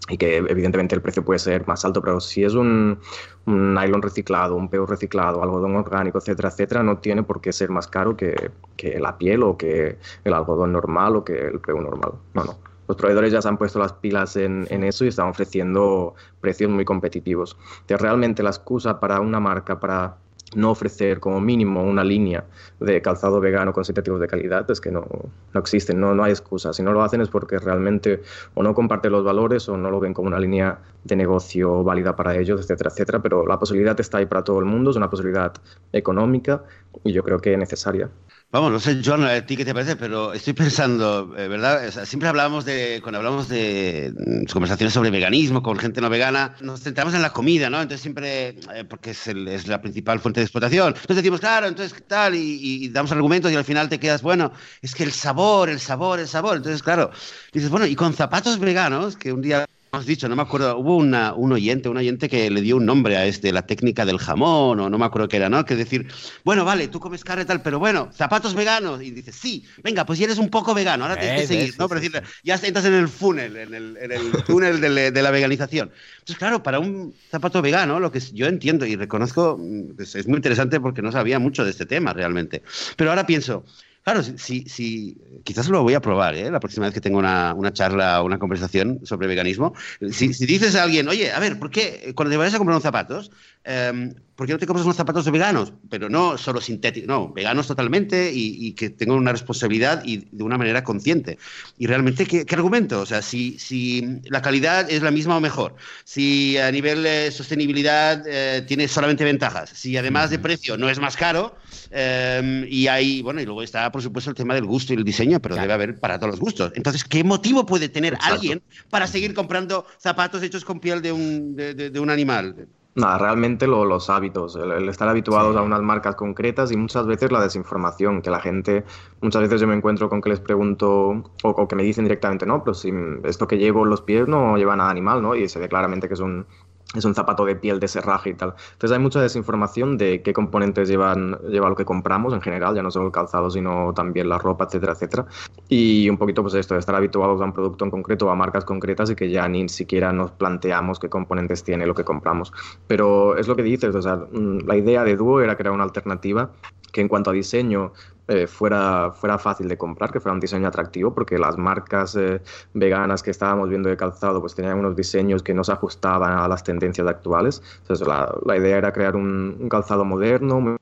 y 0.09 0.17
que 0.19 0.37
evidentemente 0.37 0.95
el 0.95 1.03
precio 1.03 1.25
puede 1.25 1.39
ser 1.39 1.67
más 1.67 1.85
alto, 1.85 2.01
pero 2.01 2.21
si 2.21 2.45
es 2.45 2.55
un, 2.55 2.99
un 3.47 3.75
nylon 3.75 4.03
reciclado, 4.03 4.55
un 4.55 4.69
PU 4.69 4.87
reciclado, 4.87 5.43
algodón 5.43 5.75
orgánico, 5.77 6.19
etcétera, 6.19 6.51
etcétera, 6.51 6.83
no 6.83 6.99
tiene 6.99 7.23
por 7.23 7.41
qué 7.41 7.53
ser 7.53 7.71
más 7.71 7.89
caro 7.89 8.17
que, 8.17 8.51
que 8.77 8.99
la 9.01 9.19
piel 9.19 9.43
o 9.43 9.57
que 9.57 9.99
el 10.25 10.33
algodón 10.33 10.73
normal 10.73 11.17
o 11.17 11.25
que 11.25 11.47
el 11.47 11.61
PU 11.61 11.81
normal. 11.81 12.13
No, 12.35 12.45
no. 12.45 12.59
Los 12.89 12.97
proveedores 12.97 13.33
ya 13.33 13.43
se 13.43 13.49
han 13.49 13.59
puesto 13.59 13.81
las 13.81 13.95
pilas 13.95 14.37
en, 14.37 14.67
en 14.71 14.85
eso 14.85 15.05
y 15.05 15.09
están 15.09 15.29
ofreciendo 15.29 16.15
precios 16.41 16.71
muy 16.71 16.85
competitivos. 16.85 17.57
Entonces, 17.81 18.01
realmente 18.01 18.45
la 18.45 18.51
excusa 18.51 19.01
para 19.01 19.21
una 19.21 19.41
marca 19.41 19.81
para 19.81 20.19
no 20.55 20.71
ofrecer 20.71 21.19
como 21.21 21.41
mínimo 21.41 21.83
una 21.83 22.05
línea 22.05 22.45
de 22.79 23.03
calzado 23.03 23.41
vegano 23.41 23.73
con 23.73 23.85
sintéticos 23.85 24.21
de 24.21 24.29
calidad 24.29 24.71
es 24.71 24.81
que 24.81 24.91
no, 24.93 25.05
no 25.53 25.61
existen, 25.61 26.01
no, 26.01 26.15
no 26.15 26.23
hay 26.25 26.31
excusa. 26.33 26.73
Si 26.73 26.83
no 26.83 26.93
lo 26.93 27.03
hacen 27.03 27.21
es 27.21 27.29
porque 27.29 27.59
realmente 27.59 28.23
o 28.55 28.63
no 28.63 28.75
comparten 28.75 29.13
los 29.13 29.25
valores 29.25 29.69
o 29.69 29.77
no 29.77 29.91
lo 29.91 29.99
ven 30.01 30.15
como 30.15 30.29
una 30.29 30.39
línea 30.39 30.79
de 31.05 31.17
negocio 31.17 31.83
válida 31.83 32.15
para 32.15 32.37
ellos, 32.37 32.61
etcétera, 32.61 32.91
etcétera. 32.91 33.21
Pero 33.23 33.47
la 33.47 33.59
posibilidad 33.59 33.99
está 34.01 34.19
ahí 34.19 34.27
para 34.27 34.45
todo 34.45 34.59
el 34.61 34.67
mundo, 34.67 34.91
es 34.91 34.97
una 34.97 35.11
posibilidad 35.11 35.53
económica 35.93 36.63
y 37.05 37.13
yo 37.13 37.23
creo 37.25 37.39
que 37.41 37.57
necesaria. 37.57 38.11
Vamos, 38.57 38.73
no 38.73 38.81
sé, 38.81 39.03
John, 39.05 39.23
a 39.23 39.45
ti 39.45 39.55
qué 39.55 39.67
te 39.67 39.75
parece, 39.75 39.97
pero 39.97 40.33
estoy 40.33 40.55
pensando, 40.55 41.35
eh, 41.37 41.47
¿verdad? 41.47 41.93
siempre 42.07 42.31
hablamos 42.31 42.65
de, 42.65 43.01
cuando 43.03 43.19
hablamos 43.19 43.51
de 43.51 44.15
mm, 44.17 44.51
conversaciones 44.51 44.95
sobre 44.95 45.11
veganismo 45.11 45.63
con 45.63 45.77
gente 45.77 46.01
no 46.01 46.09
vegana, 46.09 46.55
nos 46.63 46.81
centramos 46.81 47.13
en 47.13 47.21
la 47.21 47.35
comida, 47.35 47.69
¿no? 47.69 47.83
Entonces 47.83 48.01
siempre, 48.01 48.57
eh, 48.75 48.85
porque 48.89 49.11
es, 49.11 49.67
la 49.69 49.83
principal 49.83 50.21
fuente 50.21 50.41
de 50.41 50.45
explotación. 50.45 50.95
Entonces 50.95 51.17
decimos, 51.17 51.41
claro, 51.41 51.67
entonces 51.67 52.03
tal, 52.09 52.35
y, 52.35 52.89
damos 52.89 53.13
argumentos 53.13 53.53
y 53.53 53.57
al 53.57 53.65
final 53.65 53.91
te 53.91 54.01
quedas, 54.01 54.23
bueno, 54.23 54.51
es 54.81 54.95
que 54.95 55.03
el 55.05 55.13
sabor, 55.13 55.69
el 55.69 55.79
sabor, 55.79 56.19
el 56.19 56.27
sabor. 56.27 56.57
Entonces, 56.57 56.83
claro, 56.83 57.11
dices, 57.53 57.69
bueno, 57.69 57.85
y 57.85 57.95
con 57.95 58.15
zapatos 58.15 58.59
veganos, 58.59 59.19
que 59.19 59.35
un 59.35 59.43
día 59.43 59.67
has 59.97 60.07
dicho, 60.07 60.29
no 60.29 60.37
me 60.37 60.43
acuerdo, 60.43 60.79
hubo 60.79 60.97
una, 60.97 61.35
un 61.35 61.53
oyente, 61.53 61.89
un 61.89 61.97
oyente 61.97 62.29
que 62.29 62.51
le 62.51 62.61
dio 62.61 62.77
un 62.77 62.87
nombre 62.87 63.17
a 63.17 63.27
este, 63.27 63.53
la 63.53 63.67
técnica 63.67 64.05
del 64.05 64.19
jamón, 64.19 64.81
o 64.81 64.91
no 64.91 64.99
me 64.99 65.05
acuerdo 65.05 65.29
qué 65.29 65.37
era, 65.37 65.49
¿no? 65.49 65.65
Que 65.65 65.77
decir, 65.77 66.07
bueno, 66.45 66.65
vale, 66.65 66.89
tú 66.89 67.01
comes 67.01 67.25
carne 67.25 67.43
y 67.43 67.47
tal, 67.47 67.63
pero 67.63 67.79
bueno, 67.79 68.11
zapatos 68.13 68.55
veganos. 68.55 69.03
Y 69.03 69.11
dices, 69.11 69.35
sí, 69.35 69.65
venga, 69.83 70.05
pues 70.07 70.19
ya 70.19 70.27
eres 70.27 70.39
un 70.39 70.49
poco 70.49 70.75
vegano, 70.75 71.05
ahora 71.05 71.19
tienes 71.19 71.43
que 71.43 71.47
seguir, 71.47 71.75
¿no? 71.79 71.89
Pero 71.89 72.01
decir, 72.01 72.23
ya 72.45 72.55
entras 72.63 72.85
en 72.85 72.95
el 72.95 73.09
funnel, 73.09 73.57
en 73.57 73.75
el, 73.75 73.97
en 73.97 74.13
el 74.13 74.31
túnel 74.47 74.81
de, 74.81 75.11
de, 75.11 75.23
la 75.23 75.31
veganización. 75.31 75.91
Entonces, 76.19 76.39
claro, 76.39 76.63
para 76.63 76.79
un 76.79 77.15
zapato 77.31 77.63
vegano, 77.63 78.01
lo 78.01 78.13
que 78.13 78.21
yo 78.21 78.47
entiendo 78.47 78.87
y 78.87 78.97
reconozco, 78.97 79.61
pues 79.97 80.15
es 80.15 80.27
muy 80.27 80.37
interesante 80.37 80.81
porque 80.81 81.03
no 81.03 81.13
sabía 81.13 81.39
mucho 81.39 81.65
de 81.65 81.71
este 81.71 81.87
tema 81.87 82.13
realmente. 82.13 82.63
Pero 82.97 83.11
ahora 83.11 83.27
pienso, 83.27 83.65
Claro, 84.07 84.23
sí, 84.23 84.65
sí, 84.69 85.19
quizás 85.43 85.69
lo 85.69 85.83
voy 85.83 85.95
a 85.95 86.01
probar, 86.01 86.37
¿eh? 86.37 86.49
La 86.49 86.61
próxima 86.61 86.87
vez 86.87 86.95
que 86.95 87.01
tenga 87.01 87.19
una, 87.19 87.53
una 87.55 87.73
charla 87.73 88.23
o 88.23 88.25
una 88.25 88.39
conversación 88.39 89.01
sobre 89.05 89.27
veganismo. 89.27 89.75
Si, 90.13 90.33
si, 90.33 90.47
dices 90.47 90.77
a 90.77 90.85
alguien, 90.85 91.09
oye, 91.09 91.33
a 91.33 91.41
ver, 91.41 91.59
¿por 91.59 91.71
qué 91.71 92.13
cuando 92.15 92.31
te 92.31 92.37
vayas 92.37 92.55
a 92.55 92.59
comprar 92.59 92.75
unos 92.77 92.85
zapatos, 92.85 93.33
eh, 93.67 94.15
¿por 94.37 94.47
qué 94.47 94.53
no 94.53 94.59
te 94.59 94.67
compras 94.67 94.85
unos 94.85 94.97
zapatos 94.97 95.29
veganos? 95.31 95.73
Pero 95.89 96.09
no 96.09 96.37
solo 96.39 96.61
sintéticos, 96.61 97.09
no, 97.09 97.33
veganos 97.33 97.67
totalmente 97.67 98.31
y, 98.33 98.67
y, 98.67 98.73
que 98.73 98.91
tengan 98.91 99.17
una 99.17 99.33
responsabilidad 99.33 100.03
y 100.05 100.29
de 100.31 100.45
una 100.45 100.59
manera 100.59 100.85
consciente. 100.85 101.39
Y 101.79 101.87
realmente, 101.87 102.27
¿qué, 102.27 102.45
qué 102.45 102.55
argumento? 102.55 103.01
O 103.01 103.07
sea, 103.07 103.23
si, 103.23 103.59
si, 103.59 104.21
la 104.25 104.43
calidad 104.43 104.89
es 104.91 105.03
la 105.03 105.11
misma 105.11 105.39
o 105.39 105.41
mejor, 105.41 105.75
si 106.05 106.59
a 106.59 106.71
nivel 106.71 107.03
de 107.03 107.31
sostenibilidad 107.31 108.23
eh, 108.27 108.63
tiene 108.69 108.87
solamente 108.89 109.25
ventajas, 109.25 109.71
si 109.71 109.97
además 109.97 110.31
de 110.31 110.39
precio 110.39 110.77
no 110.77 110.89
es 110.91 111.01
más 111.01 111.17
caro, 111.17 111.57
eh, 111.91 112.67
y 112.69 112.89
ahí, 112.89 113.23
bueno, 113.23 113.41
y 113.41 113.47
luego 113.47 113.63
está, 113.63 113.91
por 113.91 114.03
supuesto, 114.03 114.31
el 114.31 114.37
tema 114.37 114.55
del 114.55 114.67
gusto 114.67 114.93
y 114.93 114.97
el 114.97 115.05
diseño, 115.05 115.41
pero 115.41 115.55
claro. 115.55 115.63
debe 115.63 115.75
haber 115.75 115.99
para 115.99 116.19
todos 116.19 116.33
los 116.33 116.41
gustos. 116.41 116.73
Entonces, 116.75 117.05
¿qué 117.05 117.25
motivo 117.25 117.65
puede 117.65 117.89
tener 117.89 118.15
Exacto. 118.15 118.35
alguien 118.35 118.63
para 118.91 119.07
seguir 119.07 119.33
comprando 119.33 119.87
zapatos 119.99 120.43
hechos 120.43 120.65
con 120.65 120.79
piel 120.79 121.01
de 121.01 121.13
un, 121.13 121.57
de, 121.57 121.75
de, 121.75 121.91
de 121.91 122.01
un 122.01 122.11
animal? 122.11 122.69
Nada, 122.97 123.19
realmente 123.19 123.67
lo, 123.67 123.85
los 123.85 124.09
hábitos, 124.09 124.57
el, 124.57 124.73
el 124.73 124.89
estar 124.89 125.07
habituados 125.07 125.55
sí. 125.55 125.59
a 125.59 125.63
unas 125.63 125.83
marcas 125.83 126.15
concretas 126.17 126.73
y 126.73 126.79
muchas 126.79 127.07
veces 127.07 127.31
la 127.31 127.43
desinformación, 127.43 128.23
que 128.23 128.31
la 128.31 128.41
gente, 128.41 128.87
muchas 129.21 129.43
veces 129.43 129.61
yo 129.61 129.67
me 129.67 129.75
encuentro 129.75 130.09
con 130.09 130.23
que 130.23 130.31
les 130.31 130.41
pregunto 130.41 131.11
o, 131.11 131.23
o 131.43 131.69
que 131.69 131.77
me 131.77 131.83
dicen 131.83 132.07
directamente, 132.07 132.47
no, 132.47 132.65
pero 132.65 132.73
si 132.73 132.91
esto 133.25 133.47
que 133.47 133.59
llevo 133.59 133.85
en 133.85 133.91
los 133.91 134.01
pies 134.01 134.27
no 134.29 134.57
lleva 134.57 134.77
nada 134.77 134.89
animal, 134.89 135.21
¿no? 135.21 135.35
Y 135.35 135.47
se 135.47 135.59
ve 135.59 135.69
claramente 135.69 136.09
que 136.09 136.15
es 136.15 136.21
un, 136.21 136.47
es 136.95 137.05
un 137.05 137.15
zapato 137.15 137.45
de 137.45 137.57
piel 137.57 137.81
de 137.81 137.89
serraje 137.89 138.31
y 138.31 138.35
tal. 138.35 138.55
Entonces 138.73 138.97
hay 138.97 139.03
mucha 139.03 139.21
desinformación 139.21 139.99
de 139.99 140.23
qué 140.23 140.33
componentes 140.33 140.89
llevan, 140.89 141.39
lleva 141.49 141.69
lo 141.69 141.77
que 141.77 141.85
compramos 141.85 142.33
en 142.33 142.41
general, 142.41 142.75
ya 142.75 142.83
no 142.83 142.91
solo 142.91 143.07
el 143.07 143.13
calzado, 143.13 143.51
sino 143.51 143.93
también 143.93 144.29
la 144.29 144.39
ropa, 144.39 144.65
etcétera, 144.65 144.93
etcétera. 144.93 145.27
Y 145.69 146.09
un 146.09 146.17
poquito 146.17 146.43
pues 146.43 146.55
esto, 146.55 146.75
de 146.75 146.81
estar 146.81 146.95
habituados 146.95 147.41
a 147.41 147.45
un 147.45 147.53
producto 147.53 147.85
en 147.85 147.91
concreto, 147.91 148.31
a 148.31 148.35
marcas 148.37 148.65
concretas 148.65 149.11
y 149.11 149.17
que 149.17 149.31
ya 149.31 149.49
ni 149.49 149.69
siquiera 149.69 150.13
nos 150.13 150.31
planteamos 150.31 150.99
qué 150.99 151.09
componentes 151.09 151.65
tiene 151.65 151.87
lo 151.87 151.95
que 151.95 152.05
compramos. 152.05 152.53
Pero 152.87 153.37
es 153.37 153.49
lo 153.49 153.57
que 153.57 153.63
dices, 153.63 153.95
o 153.95 154.03
sea, 154.03 154.21
la 154.33 154.77
idea 154.77 155.05
de 155.05 155.17
Duo 155.17 155.41
era 155.41 155.57
crear 155.57 155.75
una 155.75 155.85
alternativa 155.85 156.51
que 156.93 157.01
en 157.01 157.09
cuanto 157.09 157.31
a 157.31 157.33
diseño 157.33 157.93
eh, 158.29 158.47
fuera, 158.47 159.13
fuera 159.13 159.39
fácil 159.39 159.69
de 159.69 159.79
comprar, 159.79 160.11
que 160.11 160.21
fuera 160.21 160.35
un 160.35 160.41
diseño 160.41 160.67
atractivo, 160.67 161.15
porque 161.15 161.39
las 161.39 161.57
marcas 161.57 162.17
eh, 162.17 162.41
veganas 162.75 163.23
que 163.23 163.31
estábamos 163.31 163.69
viendo 163.69 163.89
de 163.89 163.97
calzado 163.97 164.41
pues 164.41 164.55
tenían 164.55 164.79
unos 164.79 164.97
diseños 164.97 165.43
que 165.43 165.55
no 165.55 165.63
se 165.63 165.73
ajustaban 165.73 166.39
a 166.39 166.49
las 166.49 166.65
tendencias 166.65 167.07
actuales. 167.07 167.63
Entonces 167.83 168.07
la, 168.07 168.35
la 168.45 168.57
idea 168.57 168.79
era 168.79 168.93
crear 168.93 169.17
un, 169.17 169.57
un 169.61 169.69
calzado 169.69 170.05
moderno, 170.05 170.61
muy, 170.61 170.77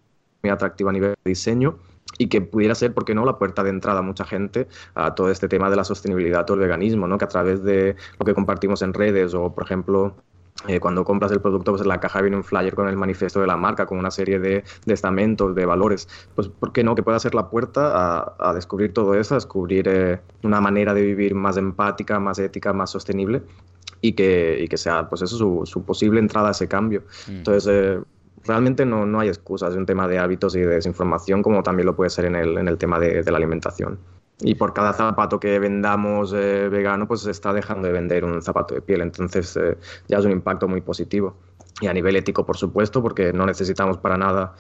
atractivo 0.51 0.91
a 0.91 0.93
nivel 0.93 1.15
de 1.25 1.31
diseño 1.31 1.79
y 2.19 2.29
que 2.29 2.41
pudiera 2.43 2.75
ser, 2.75 2.93
¿por 2.93 3.05
qué 3.05 3.15
no?, 3.15 3.25
la 3.25 3.39
puerta 3.39 3.63
de 3.63 3.71
entrada 3.71 4.01
a 4.01 4.03
mucha 4.03 4.25
gente 4.25 4.69
a 4.95 5.15
todo 5.15 5.31
este 5.31 5.49
tema 5.49 5.71
de 5.71 5.77
la 5.77 5.85
sostenibilidad 5.85 6.49
o 6.51 6.55
el 6.55 6.61
veganismo, 6.61 7.09
¿no? 7.09 7.19
que 7.19 7.25
a 7.25 7.29
través 7.29 7.63
de 7.63 7.97
lo 8.19 8.27
que 8.27 8.35
compartimos 8.35 8.83
en 8.83 8.93
redes 8.93 9.35
o, 9.35 9.55
por 9.55 9.65
ejemplo, 9.65 10.15
eh, 10.69 10.81
cuando 10.81 11.05
compras 11.05 11.33
el 11.33 11.41
producto, 11.41 11.73
pues 11.73 11.83
en 11.83 11.89
la 11.89 12.01
caja 12.01 12.23
viene 12.23 12.37
un 12.37 12.45
flyer 12.45 12.75
con 12.75 12.89
el 12.89 12.97
manifiesto 12.97 13.41
de 13.41 13.47
la 13.47 13.57
marca, 13.57 13.87
con 13.87 13.99
una 13.99 14.11
serie 14.11 14.39
de, 14.39 14.65
de 14.87 14.95
estamentos, 14.95 15.55
de 15.55 15.67
valores. 15.67 16.09
Pues, 16.35 16.49
¿por 16.49 16.73
qué 16.73 16.85
no? 16.85 16.95
Que 16.95 17.03
pueda 17.03 17.19
ser 17.19 17.35
la 17.35 17.51
puerta 17.51 17.91
a, 17.93 18.35
a 18.39 18.55
descubrir 18.55 18.93
todo 18.93 19.15
eso, 19.15 19.35
a 19.35 19.37
descubrir 19.37 19.89
eh, 19.89 20.21
una 20.43 20.61
manera 20.61 20.95
de 20.95 21.03
vivir 21.03 21.35
más 21.35 21.57
empática, 21.57 22.21
más 22.21 22.39
ética, 22.39 22.73
más 22.73 22.91
sostenible 22.91 23.43
y 24.01 24.13
que, 24.13 24.59
y 24.61 24.69
que 24.69 24.77
sea, 24.77 25.09
pues 25.09 25.23
eso, 25.23 25.37
su, 25.37 25.63
su, 25.65 25.85
posible 25.85 26.21
entrada 26.21 26.49
a 26.49 26.53
ese 26.53 26.69
cambio. 26.69 27.03
Mm. 27.27 27.33
Entonces, 27.33 27.67
eh, 27.71 28.01
realmente 28.45 28.87
no, 28.87 29.07
no 29.07 29.21
hay 29.21 29.29
excusas, 29.29 29.73
es 29.73 29.77
un 29.77 29.87
tema 29.87 30.07
de 30.07 30.19
hábitos 30.19 30.55
y 30.55 30.61
de 30.61 30.67
desinformación, 30.67 31.43
como 31.43 31.63
también 31.63 31.87
lo 31.87 31.97
puede 31.97 32.11
ser 32.11 32.27
en 32.27 32.37
el, 32.37 32.57
en 32.59 32.69
el 32.69 32.79
tema 32.79 32.99
de, 33.01 33.23
de 33.23 33.31
la 33.31 33.39
alimentación 33.39 33.99
y 34.41 34.55
por 34.57 34.73
cada 34.73 34.93
zapato 34.93 35.39
que 35.39 35.59
vendamos 35.59 36.33
eh, 36.33 36.69
vegano, 36.69 37.07
pues 37.07 37.23
se 37.23 37.31
está 37.31 37.53
dejando 37.53 37.87
de 37.87 37.93
vender 37.93 38.25
un 38.25 38.43
zapato 38.43 38.75
de 38.75 38.83
piel. 38.83 39.01
Entonces 39.01 39.57
eh, 39.57 39.77
ya 40.09 40.19
es 40.19 40.25
un 40.25 40.33
impacto 40.33 40.69
muy 40.69 40.81
positivo. 40.81 41.37
Y 41.81 41.87
a 41.89 41.93
nivel 41.93 42.15
ético, 42.17 42.47
por 42.47 42.57
supuesto, 42.57 43.03
porque 43.03 43.33
no 43.33 43.47
necesitamos 43.47 43.99
para 43.99 44.17
nada 44.17 44.55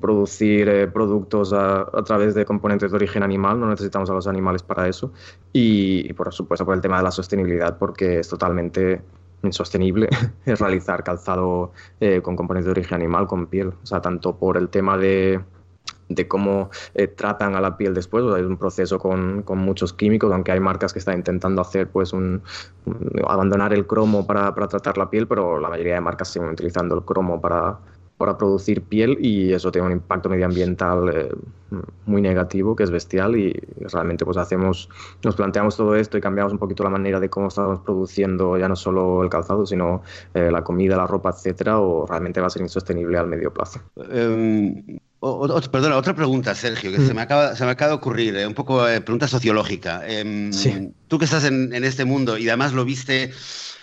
producir 0.00 0.68
eh, 0.68 0.88
productos 0.88 1.52
a, 1.52 1.82
a, 1.82 2.02
través 2.04 2.34
de 2.34 2.46
componentes 2.46 2.90
de 2.90 2.96
origen 2.96 3.22
animal, 3.22 3.60
no 3.60 3.68
necesitamos 3.68 4.08
a 4.08 4.14
los 4.14 4.26
animales 4.26 4.62
para 4.62 4.88
eso. 4.88 5.12
Y, 5.52 6.08
y 6.08 6.12
por 6.14 6.32
supuesto 6.32 6.64
por 6.64 6.74
el 6.74 6.80
tema 6.80 6.96
de 6.98 7.02
la 7.02 7.10
sostenibilidad, 7.10 7.76
porque 7.76 8.20
es 8.20 8.28
totalmente 8.28 9.02
insostenible 9.44 10.08
realizar 10.46 11.04
calzado 11.04 11.72
eh, 12.00 12.20
con 12.22 12.36
componentes 12.36 12.66
de 12.66 12.70
origen 12.72 12.96
animal, 12.96 13.26
con 13.26 13.46
piel. 13.46 13.68
O 13.68 13.86
sea, 13.86 14.00
tanto 14.00 14.36
por 14.36 14.56
el 14.56 14.68
tema 14.68 14.96
de 14.96 15.40
de 16.08 16.28
cómo 16.28 16.70
eh, 16.94 17.08
tratan 17.08 17.54
a 17.54 17.60
la 17.60 17.76
piel 17.76 17.94
después. 17.94 18.24
O 18.24 18.36
es 18.36 18.44
un 18.44 18.56
proceso 18.56 18.98
con, 18.98 19.42
con, 19.42 19.58
muchos 19.58 19.92
químicos, 19.92 20.32
aunque 20.32 20.52
hay 20.52 20.60
marcas 20.60 20.92
que 20.92 20.98
están 20.98 21.16
intentando 21.16 21.62
hacer 21.62 21.88
pues 21.88 22.12
un, 22.12 22.42
abandonar 23.26 23.72
el 23.72 23.86
cromo 23.86 24.26
para, 24.26 24.54
para, 24.54 24.68
tratar 24.68 24.98
la 24.98 25.10
piel, 25.10 25.26
pero 25.26 25.58
la 25.58 25.68
mayoría 25.68 25.94
de 25.94 26.00
marcas 26.00 26.28
siguen 26.28 26.50
utilizando 26.50 26.94
el 26.94 27.02
cromo 27.02 27.40
para, 27.40 27.78
para 28.16 28.38
producir 28.38 28.82
piel 28.82 29.18
y 29.20 29.52
eso 29.52 29.72
tiene 29.72 29.86
un 29.86 29.92
impacto 29.92 30.28
medioambiental 30.28 31.08
eh, 31.12 31.30
muy 32.06 32.22
negativo, 32.22 32.76
que 32.76 32.84
es 32.84 32.90
bestial 32.90 33.36
y 33.36 33.52
realmente 33.80 34.24
pues 34.24 34.36
hacemos, 34.36 34.88
nos 35.24 35.34
planteamos 35.34 35.76
todo 35.76 35.96
esto 35.96 36.16
y 36.16 36.20
cambiamos 36.20 36.52
un 36.52 36.58
poquito 36.58 36.84
la 36.84 36.90
manera 36.90 37.18
de 37.18 37.28
cómo 37.28 37.48
estamos 37.48 37.80
produciendo 37.80 38.56
ya 38.56 38.68
no 38.68 38.76
solo 38.76 39.22
el 39.22 39.30
calzado, 39.30 39.66
sino 39.66 40.02
eh, 40.34 40.50
la 40.50 40.62
comida, 40.62 40.96
la 40.96 41.06
ropa, 41.06 41.30
etcétera, 41.30 41.80
o 41.80 42.06
realmente 42.06 42.40
va 42.40 42.46
a 42.46 42.50
ser 42.50 42.62
insostenible 42.62 43.18
al 43.18 43.26
medio 43.26 43.52
plazo. 43.52 43.80
Um... 43.96 44.98
O, 45.26 45.46
o, 45.46 45.60
perdona, 45.72 45.96
otra 45.96 46.14
pregunta, 46.14 46.54
Sergio, 46.54 46.92
que 46.92 46.98
mm. 46.98 47.06
se, 47.06 47.14
me 47.14 47.22
acaba, 47.22 47.56
se 47.56 47.64
me 47.64 47.70
acaba 47.70 47.92
de 47.92 47.96
ocurrir, 47.96 48.36
eh, 48.36 48.46
un 48.46 48.52
poco 48.52 48.86
eh, 48.86 49.00
pregunta 49.00 49.26
sociológica. 49.26 50.02
Eh, 50.06 50.50
sí. 50.52 50.92
Tú 51.08 51.18
que 51.18 51.24
estás 51.24 51.44
en, 51.44 51.72
en, 51.72 51.82
este 51.82 52.04
mundo 52.04 52.36
y 52.36 52.46
además 52.46 52.74
lo 52.74 52.84
viste, 52.84 53.32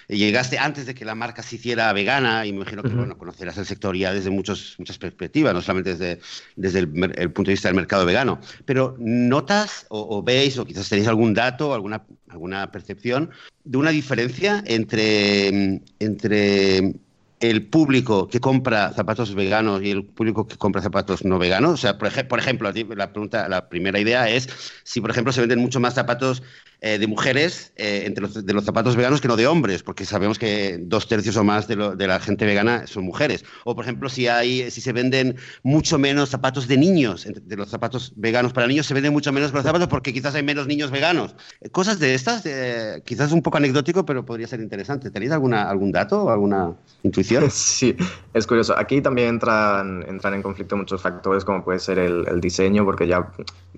llegaste 0.08 0.60
antes 0.60 0.86
de 0.86 0.94
que 0.94 1.04
la 1.04 1.16
marca 1.16 1.42
se 1.42 1.56
hiciera 1.56 1.92
vegana 1.94 2.46
y 2.46 2.52
me 2.52 2.58
imagino 2.58 2.84
que 2.84 2.90
bueno, 2.90 3.18
conocerás 3.18 3.58
el 3.58 3.66
sector 3.66 3.98
ya 3.98 4.14
desde 4.14 4.30
muchos, 4.30 4.76
muchas 4.78 5.00
perspectivas, 5.00 5.56
no 5.56 5.64
solamente 5.64 5.96
desde, 5.96 6.22
desde 6.56 6.78
el, 6.78 7.12
el, 7.16 7.32
punto 7.32 7.50
de 7.50 7.54
vista 7.54 7.70
del 7.70 7.76
mercado 7.76 8.06
vegano, 8.06 8.40
pero 8.66 8.96
¿notas 9.00 9.88
o, 9.90 10.18
o 10.18 10.22
veis 10.22 10.60
o 10.60 10.66
quizás 10.66 10.90
tenéis 10.90 11.08
algún 11.08 11.34
dato, 11.34 11.74
alguna, 11.74 12.04
alguna 12.30 12.72
percepción 12.72 13.32
de 13.64 13.80
una 13.80 13.90
diferencia 13.90 14.64
entre, 14.68 15.82
entre 15.98 16.94
el 17.42 17.68
público 17.68 18.28
que 18.28 18.40
compra 18.40 18.94
zapatos 18.94 19.34
veganos 19.36 19.82
y 19.82 19.92
el 19.92 20.06
público 20.06 20.48
que 20.48 20.58
compra 20.58 20.82
zapatos 20.82 21.26
no 21.26 21.40
veganos? 21.40 21.74
O 21.74 21.78
sea, 21.78 21.98
por, 21.98 22.08
ej 22.08 22.28
por 22.28 22.40
ejemplo, 22.40 22.72
la, 22.96 23.12
pregunta, 23.12 23.50
la 23.50 23.68
primera 23.68 24.00
idea 24.00 24.30
es 24.30 24.48
si, 24.84 25.02
por 25.02 25.10
ejemplo, 25.10 25.34
se 25.34 25.42
venden 25.42 25.60
mucho 25.60 25.80
más 25.80 25.96
zapatos 25.96 26.44
eh, 26.84 26.98
de 26.98 27.06
mujeres 27.06 27.74
eh, 27.76 28.04
entre 28.08 28.24
los, 28.24 28.46
de 28.46 28.54
los 28.54 28.66
zapatos 28.66 28.96
veganos 28.96 29.22
que 29.22 29.28
no 29.28 29.36
de 29.36 29.46
hombres, 29.46 29.84
porque 29.84 30.04
sabemos 30.04 30.40
que 30.40 30.80
dos 30.82 31.08
tercios 31.08 31.38
o 31.38 31.44
más 31.44 31.68
de, 31.68 31.76
lo, 31.76 31.96
de, 31.96 32.08
la 32.08 32.20
gente 32.20 32.46
vegana 32.46 32.88
son 32.88 33.04
mujeres. 33.04 33.46
O, 33.66 33.76
por 33.76 33.86
ejemplo, 33.86 34.10
si, 34.10 34.28
hay, 34.28 34.72
si 34.72 34.82
se 34.82 34.92
venden 34.92 35.36
mucho 35.62 36.00
menos 36.00 36.30
zapatos 36.30 36.68
de 36.68 36.78
niños, 36.78 37.28
de 37.28 37.56
los 37.56 37.70
zapatos 37.70 38.14
veganos 38.16 38.54
para 38.54 38.66
niños, 38.66 38.88
se 38.88 38.96
venden 38.96 39.14
mucho 39.14 39.32
menos 39.32 39.54
los 39.54 39.64
zapatos 39.64 39.88
porque 39.90 40.12
quizás 40.12 40.34
hay 40.34 40.44
menos 40.44 40.66
niños 40.68 40.90
veganos. 40.90 41.36
Cosas 41.72 42.00
de 42.00 42.16
estas, 42.16 42.46
eh, 42.46 43.02
quizás 43.06 43.32
un 43.32 43.44
poco 43.44 43.58
anecdótico, 43.58 44.04
pero 44.04 44.26
podría 44.26 44.48
ser 44.48 44.60
interesante. 44.60 45.12
¿Tenéis 45.12 45.32
alguna, 45.32 45.70
algún 45.70 45.92
dato 45.92 46.24
o 46.24 46.30
alguna 46.32 46.74
intuición? 47.04 47.31
Sí, 47.50 47.96
es 48.34 48.48
curioso. 48.48 48.78
Aquí 48.78 49.02
también 49.02 49.30
entran, 49.30 50.04
entran 50.08 50.34
en 50.34 50.42
conflicto 50.42 50.76
muchos 50.78 51.02
factores, 51.02 51.46
como 51.46 51.64
puede 51.64 51.80
ser 51.80 52.00
el, 52.00 52.42
diseño, 52.42 52.86
porque 52.86 53.08
ya 53.08 53.32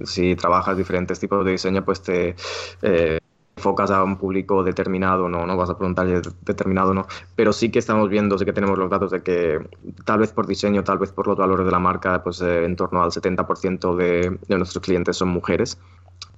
si 0.03 0.35
trabajas 0.35 0.77
diferentes 0.77 1.19
tipos 1.19 1.43
de 1.45 1.51
diseño, 1.51 1.83
pues 1.83 2.01
te... 2.01 2.35
Eh, 2.81 3.19
enfocas 3.55 3.91
a 3.91 4.03
un 4.03 4.17
público 4.17 4.63
determinado, 4.63 5.29
no, 5.29 5.45
no 5.45 5.55
vas 5.55 5.69
a 5.69 5.77
preguntar 5.77 6.07
determinado, 6.41 6.93
no, 6.93 7.05
pero 7.35 7.53
sí 7.53 7.69
que 7.69 7.79
estamos 7.79 8.09
viendo, 8.09 8.37
sí 8.37 8.45
que 8.45 8.51
tenemos 8.51 8.77
los 8.77 8.89
datos 8.89 9.11
de 9.11 9.21
que 9.21 9.59
tal 10.05 10.19
vez 10.19 10.33
por 10.33 10.47
diseño, 10.47 10.83
tal 10.83 10.97
vez 10.97 11.11
por 11.11 11.27
los 11.27 11.37
valores 11.37 11.65
de 11.65 11.71
la 11.71 11.79
marca, 11.79 12.23
pues 12.23 12.41
eh, 12.41 12.65
en 12.65 12.75
torno 12.75 13.03
al 13.03 13.11
70% 13.11 13.95
de, 13.95 14.37
de 14.47 14.57
nuestros 14.57 14.83
clientes 14.83 15.15
son 15.17 15.29
mujeres 15.29 15.77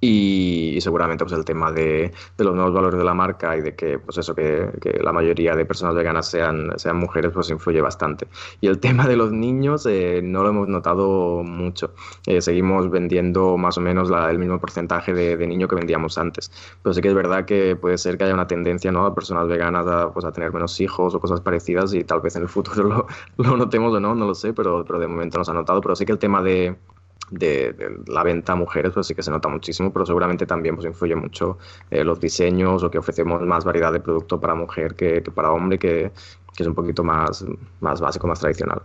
y, 0.00 0.78
seguramente 0.80 1.24
pues 1.24 1.32
el 1.32 1.44
tema 1.44 1.72
de, 1.72 2.12
de, 2.36 2.44
los 2.44 2.54
nuevos 2.54 2.74
valores 2.74 2.98
de 2.98 3.04
la 3.04 3.14
marca 3.14 3.56
y 3.56 3.62
de 3.62 3.74
que 3.74 3.98
pues 3.98 4.18
eso 4.18 4.34
que, 4.34 4.70
que, 4.80 4.98
la 5.02 5.12
mayoría 5.12 5.56
de 5.56 5.64
personas 5.64 5.94
veganas 5.94 6.28
sean, 6.28 6.72
sean 6.78 6.96
mujeres 6.96 7.32
pues 7.32 7.50
influye 7.50 7.80
bastante. 7.80 8.28
Y 8.60 8.68
el 8.68 8.78
tema 8.86 9.06
de 9.06 9.16
los 9.16 9.32
niños 9.32 9.86
eh, 9.86 10.20
no 10.22 10.42
lo 10.42 10.50
hemos 10.50 10.68
notado 10.68 11.42
mucho. 11.42 11.94
Eh, 12.26 12.40
seguimos 12.40 12.90
vendiendo 12.90 13.56
más 13.56 13.78
o 13.78 13.80
menos 13.80 14.10
la, 14.10 14.30
el 14.30 14.38
mismo 14.38 14.60
porcentaje 14.60 15.12
de, 15.14 15.36
de, 15.36 15.46
niño 15.46 15.68
que 15.68 15.76
vendíamos 15.76 16.18
antes. 16.18 16.50
Pero 16.82 16.92
sí 16.94 17.00
que 17.00 17.08
es 17.08 17.14
verdad 17.14 17.44
que 17.44 17.76
puede 17.76 17.98
ser 17.98 18.18
que 18.18 18.24
haya 18.24 18.34
una 18.34 18.46
tendencia 18.46 18.92
¿no? 18.92 19.06
a 19.06 19.14
personas 19.14 19.48
veganas 19.48 19.86
a, 19.86 20.12
pues, 20.12 20.24
a 20.24 20.32
tener 20.32 20.52
menos 20.52 20.80
hijos 20.80 21.14
o 21.14 21.20
cosas 21.20 21.40
parecidas 21.40 21.94
y 21.94 22.04
tal 22.04 22.20
vez 22.20 22.36
en 22.36 22.42
el 22.42 22.48
futuro 22.48 22.84
lo, 22.84 23.06
lo 23.38 23.56
notemos 23.56 23.94
o 23.94 24.00
no 24.00 24.14
no 24.14 24.26
lo 24.26 24.34
sé 24.34 24.52
pero, 24.52 24.84
pero 24.84 24.98
de 24.98 25.06
momento 25.06 25.38
no 25.38 25.44
se 25.44 25.50
ha 25.50 25.54
notado. 25.54 25.80
Pero 25.80 25.96
sí 25.96 26.04
que 26.04 26.12
el 26.12 26.18
tema 26.18 26.42
de 26.42 26.76
de, 27.30 27.74
la 28.06 28.22
venta 28.22 28.52
a 28.52 28.56
mujeres, 28.56 28.92
pues 28.92 29.06
sí 29.06 29.14
que 29.14 29.22
se 29.22 29.30
nota 29.30 29.48
muchísimo, 29.48 29.92
pero 29.92 30.06
seguramente 30.06 30.46
también 30.46 30.76
pues, 30.76 30.86
influye 30.86 31.14
mucho 31.14 31.58
eh, 31.90 32.04
los 32.04 32.20
diseños 32.20 32.82
o 32.82 32.90
que 32.90 32.98
ofrecemos 32.98 33.42
más 33.42 33.64
variedad 33.64 33.92
de 33.92 34.00
producto 34.00 34.40
para 34.40 34.54
mujer 34.54 34.94
que, 34.94 35.20
para 35.22 35.50
hombre, 35.50 35.78
que, 35.78 36.12
es 36.58 36.66
un 36.66 36.74
poquito 36.74 37.04
más, 37.04 37.44
más 37.80 38.00
básico, 38.00 38.26
más 38.26 38.40
tradicional. 38.40 38.80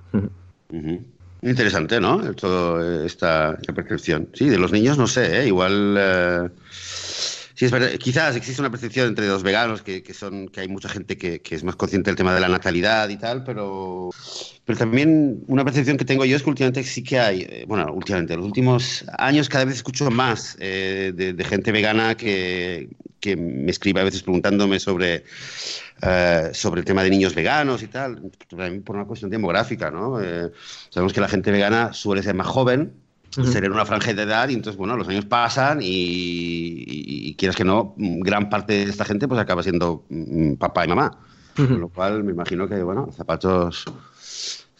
Interesante, 1.41 1.99
¿no? 1.99 2.33
Toda 2.35 3.05
esta, 3.05 3.57
percepción. 3.73 4.27
Sí, 4.33 4.49
de 4.49 4.57
los 4.57 4.71
niños 4.71 4.97
no 4.97 5.07
sé, 5.07 5.41
¿eh? 5.41 5.47
igual... 5.47 5.95
Eh, 5.97 6.49
Quizás 7.99 8.35
existe 8.35 8.59
una 8.59 8.71
percepción 8.71 9.07
entre 9.09 9.27
los 9.27 9.43
veganos 9.43 9.83
que, 9.83 10.03
son 10.13 10.47
que 10.47 10.61
hay 10.61 10.67
mucha 10.67 10.89
gente 10.89 11.15
que, 11.15 11.41
es 11.47 11.63
más 11.63 11.75
consciente 11.75 12.09
del 12.09 12.15
tema 12.15 12.33
de 12.33 12.39
la 12.39 12.47
natalidad 12.47 13.07
y 13.09 13.17
tal, 13.17 13.43
pero, 13.43 14.09
pero 14.65 14.79
también 14.79 15.43
una 15.47 15.63
percepción 15.63 15.97
que 15.97 16.05
tengo 16.05 16.25
yo 16.25 16.35
es 16.35 16.41
que 16.41 16.49
últimamente 16.49 16.83
sí 16.83 17.03
que 17.03 17.19
hay, 17.19 17.41
eh, 17.41 17.65
bueno, 17.67 17.93
últimamente, 17.93 18.33
en 18.33 18.39
los 18.39 18.47
últimos 18.47 19.05
años 19.17 19.47
cada 19.47 19.65
vez 19.65 19.75
escucho 19.75 20.09
más 20.09 20.57
eh, 20.59 21.13
de, 21.13 21.43
gente 21.43 21.71
vegana 21.71 22.15
que, 22.15 22.89
que 23.19 23.35
me 23.35 23.69
escribe 23.69 24.01
a 24.01 24.05
veces 24.05 24.23
preguntándome 24.23 24.79
sobre, 24.79 25.23
eh, 26.01 26.49
sobre 26.53 26.79
el 26.79 26.85
tema 26.85 27.03
de 27.03 27.11
niños 27.11 27.35
veganos 27.35 27.83
y 27.83 27.87
tal, 27.87 28.31
por 28.83 28.95
una 28.95 29.05
cuestión 29.05 29.29
demográfica, 29.29 29.91
¿no? 29.91 30.17
sabemos 30.89 31.13
que 31.13 31.21
la 31.21 31.27
gente 31.27 31.51
vegana 31.51 31.93
suele 31.93 32.23
ser 32.23 32.33
más 32.33 32.47
joven 32.47 32.93
ser 33.31 33.65
en 33.65 33.71
una 33.71 33.85
franja 33.85 34.13
de 34.13 34.23
edad 34.23 34.49
y 34.49 34.53
entonces, 34.53 34.77
bueno, 34.77 34.95
los 34.97 35.07
años 35.07 35.25
pasan 35.25 35.79
y, 35.81 37.33
quieras 37.37 37.55
que 37.55 37.63
no, 37.63 37.95
gran 37.97 38.49
parte 38.49 38.73
de 38.73 38.83
esta 38.83 39.05
gente 39.05 39.27
pues 39.27 39.39
acaba 39.39 39.63
siendo 39.63 40.03
mm, 40.09 40.53
papá 40.55 40.85
y 40.85 40.87
mamá. 40.89 41.17
Con 41.55 41.81
lo 41.81 41.89
cual 41.89 42.23
me 42.23 42.31
imagino 42.31 42.67
que, 42.67 42.81
bueno, 42.81 43.09
zapatos 43.11 43.85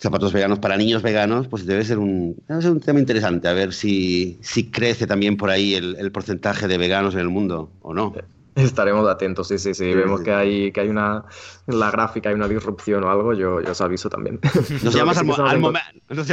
zapatos 0.02 0.34
veganos 0.34 0.58
para 0.58 0.78
niños 0.78 1.04
veganos, 1.04 1.48
pues 1.48 1.66
debe 1.68 1.86
ser 1.86 2.00
un, 2.00 2.36
debe 2.48 2.62
ser 2.62 2.72
un 2.72 2.80
tema 2.80 3.00
interesante, 3.00 3.48
a 3.48 3.54
ver 3.54 3.72
si, 3.72 4.40
si 4.42 4.72
crece 4.72 5.06
también 5.06 5.38
por 5.38 5.52
ahí 5.52 5.76
el, 5.76 5.96
el 6.00 6.12
porcentaje 6.12 6.68
de 6.68 6.80
veganos 6.80 7.14
en 7.14 7.20
el 7.20 7.30
mundo 7.30 7.72
o 7.82 7.94
no. 7.94 8.12
Estaremos 8.56 9.08
atentos, 9.08 9.48
sí, 9.48 9.58
sí, 9.58 9.74
sí. 9.74 9.94
Vemos 9.94 10.22
que 10.22 10.32
hay, 10.32 10.72
que 10.72 10.82
hay 10.82 10.90
una, 10.90 11.24
en 11.68 11.80
la 11.80 11.90
gráfica 11.90 12.30
hay 12.30 12.36
una 12.36 12.48
disrupción 12.48 13.04
o 13.04 13.10
algo, 13.10 13.34
yo, 13.34 13.62
yo 13.62 13.72
os 13.72 13.82
aviso 13.82 14.10
también. 14.10 14.40
Nos 14.84 14.94
llamas 14.96 15.18
al, 15.18 15.30
al, 15.30 15.60
momento. 15.60 15.82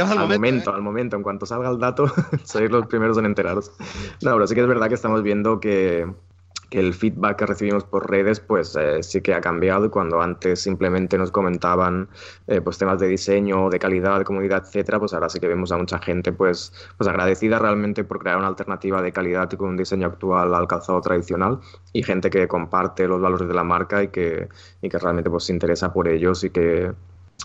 al, 0.03 0.27
momento, 0.27 0.71
¿eh? 0.71 0.73
al 0.75 0.81
momento. 0.81 1.15
En 1.15 1.23
cuanto 1.23 1.45
salga 1.45 1.69
el 1.69 1.79
dato, 1.79 2.11
sois 2.43 2.69
los 2.69 2.87
primeros 2.87 3.17
en 3.17 3.25
enteraros. 3.25 3.71
No, 4.21 4.33
pero 4.33 4.47
sí 4.47 4.55
que 4.55 4.61
es 4.61 4.67
verdad 4.67 4.89
que 4.89 4.95
estamos 4.95 5.23
viendo 5.23 5.59
que, 5.61 6.07
que 6.69 6.79
el 6.79 6.93
feedback 6.93 7.37
que 7.39 7.45
recibimos 7.45 7.83
por 7.83 8.09
redes 8.09 8.39
pues 8.39 8.75
eh, 8.75 9.01
sí 9.03 9.21
que 9.21 9.33
ha 9.33 9.41
cambiado. 9.41 9.89
Cuando 9.91 10.21
antes 10.21 10.61
simplemente 10.61 11.17
nos 11.17 11.31
comentaban 11.31 12.09
eh, 12.47 12.61
pues 12.61 12.77
temas 12.77 12.99
de 12.99 13.07
diseño, 13.07 13.69
de 13.69 13.79
calidad, 13.79 14.19
de 14.19 14.25
comunidad, 14.25 14.63
etcétera, 14.65 14.99
pues 14.99 15.13
ahora 15.13 15.29
sí 15.29 15.39
que 15.39 15.47
vemos 15.47 15.71
a 15.71 15.77
mucha 15.77 15.99
gente 15.99 16.31
pues, 16.31 16.73
pues 16.97 17.07
agradecida 17.07 17.59
realmente 17.59 18.03
por 18.03 18.19
crear 18.19 18.37
una 18.37 18.47
alternativa 18.47 19.01
de 19.01 19.11
calidad 19.11 19.49
y 19.51 19.57
con 19.57 19.69
un 19.69 19.77
diseño 19.77 20.07
actual 20.07 20.53
al 20.53 20.67
calzado 20.67 21.01
tradicional 21.01 21.59
y 21.93 22.03
gente 22.03 22.29
que 22.29 22.47
comparte 22.47 23.07
los 23.07 23.21
valores 23.21 23.47
de 23.47 23.53
la 23.53 23.63
marca 23.63 24.03
y 24.03 24.09
que, 24.09 24.49
y 24.81 24.89
que 24.89 24.99
realmente 24.99 25.29
pues 25.29 25.45
se 25.45 25.53
interesa 25.53 25.91
por 25.93 26.07
ellos 26.07 26.43
y 26.43 26.49
que 26.51 26.93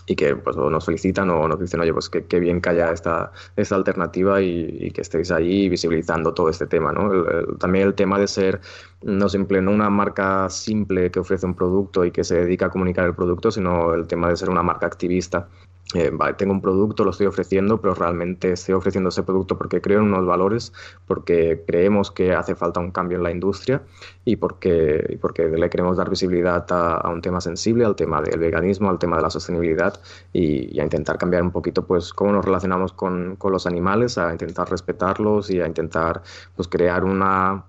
y 0.07 0.15
que 0.15 0.35
pues, 0.35 0.55
nos 0.55 0.85
felicitan 0.85 1.29
o 1.29 1.47
nos 1.47 1.59
dicen, 1.59 1.79
oye, 1.79 1.93
pues 1.93 2.09
qué 2.09 2.39
bien 2.39 2.61
que 2.61 2.69
haya 2.69 2.91
esta, 2.91 3.31
alternativa 3.71 4.41
y, 4.41 4.91
que 4.91 5.01
estéis 5.01 5.31
ahí 5.31 5.69
visibilizando 5.69 6.33
todo 6.33 6.49
este 6.49 6.67
tema. 6.67 6.91
¿no? 6.91 7.09
también 7.57 7.87
el 7.87 7.95
tema 7.95 8.19
de 8.19 8.27
ser 8.27 8.61
no 9.01 9.29
simple, 9.29 9.61
no 9.61 9.71
una 9.71 9.89
marca 9.89 10.49
simple 10.49 11.11
que 11.11 11.19
ofrece 11.19 11.45
un 11.45 11.55
producto 11.55 12.05
y 12.05 12.11
que 12.11 12.23
se 12.23 12.35
dedica 12.35 12.67
a 12.67 12.69
comunicar 12.69 13.05
el 13.05 13.15
producto, 13.15 13.51
sino 13.51 13.93
el 13.93 14.07
tema 14.07 14.29
de 14.29 14.37
ser 14.37 14.49
una 14.49 14.63
marca 14.63 14.85
activista 14.85 15.47
eh, 15.95 16.11
tengo 16.37 16.53
un 16.53 16.61
producto, 16.61 17.03
lo 17.03 17.11
estoy 17.11 17.27
ofreciendo, 17.27 17.79
pero 17.79 17.93
realmente 17.93 18.51
estoy 18.51 18.75
ofreciendo 18.75 19.09
ese 19.09 19.23
producto 19.23 19.57
porque 19.57 19.81
creo 19.81 19.99
en 19.99 20.05
unos 20.05 20.25
valores, 20.25 20.73
porque 21.07 21.63
creemos 21.65 22.11
que 22.11 22.33
hace 22.33 22.55
falta 22.55 22.79
un 22.79 22.91
cambio 22.91 23.17
en 23.17 23.23
la 23.23 23.31
industria 23.31 23.83
y 24.23 24.35
porque, 24.35 25.17
porque 25.21 25.47
le 25.47 25.69
queremos 25.69 25.97
dar 25.97 26.09
visibilidad 26.09 26.65
a, 26.69 27.09
un 27.09 27.21
tema 27.21 27.41
sensible, 27.41 27.85
al 27.85 27.95
tema 27.95 28.21
del 28.21 28.39
veganismo, 28.39 28.89
al 28.89 28.99
tema 28.99 29.17
de 29.17 29.23
la 29.23 29.29
sostenibilidad 29.29 29.99
y, 30.33 30.79
a 30.79 30.83
intentar 30.83 31.17
cambiar 31.17 31.43
un 31.43 31.51
poquito 31.51 31.85
pues 31.85 32.13
cómo 32.13 32.31
nos 32.31 32.45
relacionamos 32.45 32.93
con, 32.93 33.35
con, 33.37 33.51
los 33.51 33.65
animales, 33.65 34.17
a 34.17 34.31
intentar 34.31 34.69
respetarlos 34.69 35.49
y 35.49 35.61
a 35.61 35.67
intentar 35.67 36.21
pues 36.55 36.67
crear 36.67 37.03
una 37.03 37.65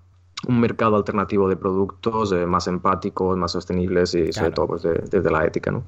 un 0.47 0.61
mercado 0.61 0.97
alternativo 0.97 1.49
de 1.49 1.57
productos 1.57 2.33
eh, 2.33 2.47
más 2.47 2.67
empáticos, 2.67 3.37
más 3.37 3.53
sostenibles 3.53 4.15
y 4.15 4.33
sobre 4.33 4.51
todo 4.51 4.69
pues, 4.69 4.83
desde 4.83 5.31
la 5.31 5.45
ética. 5.45 5.71
¿no? 5.71 5.85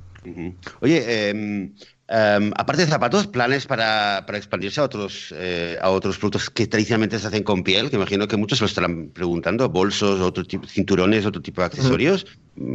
Oye, 0.80 1.04
eh, 1.06 1.72
Em, 2.10 2.52
aparte 2.56 2.86
de 2.86 2.90
zapatos, 2.90 3.26
planes 3.26 3.66
para, 3.66 4.24
para 4.24 4.38
expandirse 4.38 4.80
a 4.80 4.84
otros, 4.84 5.34
eh, 5.36 5.76
a 5.78 5.90
otros 5.90 6.16
productos 6.16 6.48
que 6.48 6.66
tradicionalmente 6.66 7.18
se 7.18 7.26
hacen 7.26 7.42
con 7.42 7.62
piel, 7.62 7.90
que 7.90 7.96
imagino 7.96 8.26
que 8.26 8.38
muchos 8.38 8.62
lo 8.62 8.66
estarán 8.66 9.10
preguntando, 9.10 9.68
bolsos, 9.68 10.20
otro 10.20 10.42
tipo, 10.42 10.66
cinturones, 10.66 11.26
otro 11.26 11.42
tipo 11.42 11.60
de 11.60 11.66
accesorios. 11.66 12.26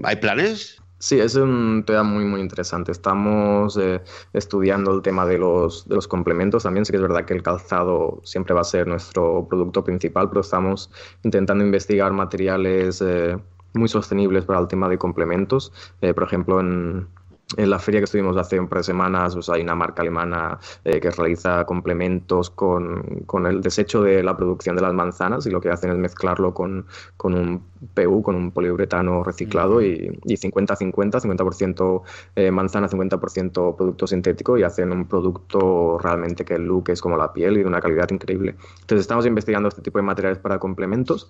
¿Hay 0.04 0.18
planes? 0.18 0.83
Sí, 1.04 1.20
es 1.20 1.36
un 1.36 1.84
tema 1.86 2.04
muy, 2.04 2.24
muy 2.24 2.40
interesante. 2.40 2.94
Estamos 2.94 3.76
eh, 3.76 4.02
estudiando 4.32 4.96
el 4.96 5.02
tema 5.02 5.26
de 5.26 5.38
los, 5.38 5.86
de 5.90 5.96
los 5.96 6.08
complementos. 6.08 6.64
También 6.64 6.86
sí 6.86 6.94
que 6.94 6.96
es 6.96 7.02
verdad 7.02 7.26
que 7.26 7.34
el 7.34 7.44
calzado 7.44 8.22
siempre 8.24 8.54
va 8.54 8.62
a 8.62 8.64
ser 8.64 8.88
nuestro 8.88 9.46
producto 9.50 9.84
principal, 9.84 10.30
pero 10.30 10.40
estamos 10.40 10.90
intentando 11.24 11.62
investigar 11.66 12.14
materiales 12.14 13.02
eh, 13.02 13.38
muy 13.74 13.90
sostenibles 13.90 14.46
para 14.46 14.62
el 14.62 14.70
tema 14.70 14.88
de 14.88 14.98
complementos. 14.98 15.74
por 16.00 16.24
ejemplo, 16.24 16.62
en, 16.62 17.10
en 17.58 17.70
la 17.70 17.80
feria 17.80 18.00
que 18.00 18.06
estuvimos 18.06 18.36
hace 18.38 18.60
un 18.60 18.68
par 18.68 18.80
de 18.80 18.84
semanas, 18.86 19.34
pues 19.34 19.50
hay 19.50 19.62
una 19.62 19.76
marca 19.76 20.02
alemana 20.02 20.60
eh, 20.84 21.00
que 21.00 21.12
realiza 21.12 21.66
complementos 21.66 22.50
con, 22.50 23.24
con, 23.26 23.46
el 23.46 23.62
desecho 23.62 24.02
de 24.02 24.24
la 24.24 24.36
producción 24.36 24.76
de 24.76 24.82
las 24.82 24.94
manzanas 24.94 25.46
y 25.46 25.52
lo 25.52 25.62
que 25.62 25.70
hacen 25.70 25.92
es 25.92 25.98
mezclarlo 25.98 26.54
con, 26.54 26.86
con 27.18 27.34
un 27.36 27.64
PU, 27.94 28.22
con 28.24 28.36
un 28.36 28.52
poliuretano 28.52 29.24
reciclado 29.24 29.82
y 29.82 30.10
50-50, 30.26 31.22
50%, 31.22 32.02
eh, 32.36 32.52
manzana, 32.52 32.88
50% 32.88 33.76
producto 33.76 34.08
sintético 34.08 34.58
y 34.58 34.64
hacen 34.64 34.92
un 34.92 35.06
producto 35.08 35.98
realmente 36.00 36.46
que 36.46 36.56
el 36.56 36.64
look 36.64 36.90
es 36.90 37.02
como 37.02 37.18
la 37.18 37.34
piel 37.34 37.58
y 37.58 37.60
de 37.60 37.66
una 37.66 37.82
calidad 37.82 38.10
increíble. 38.10 38.56
Entonces 38.82 39.02
estamos 39.02 39.26
investigando 39.26 39.70
este 39.70 39.82
tipo 39.82 40.00
de 40.00 40.04
materiales 40.04 40.40
para 40.40 40.60
complementos 40.60 41.30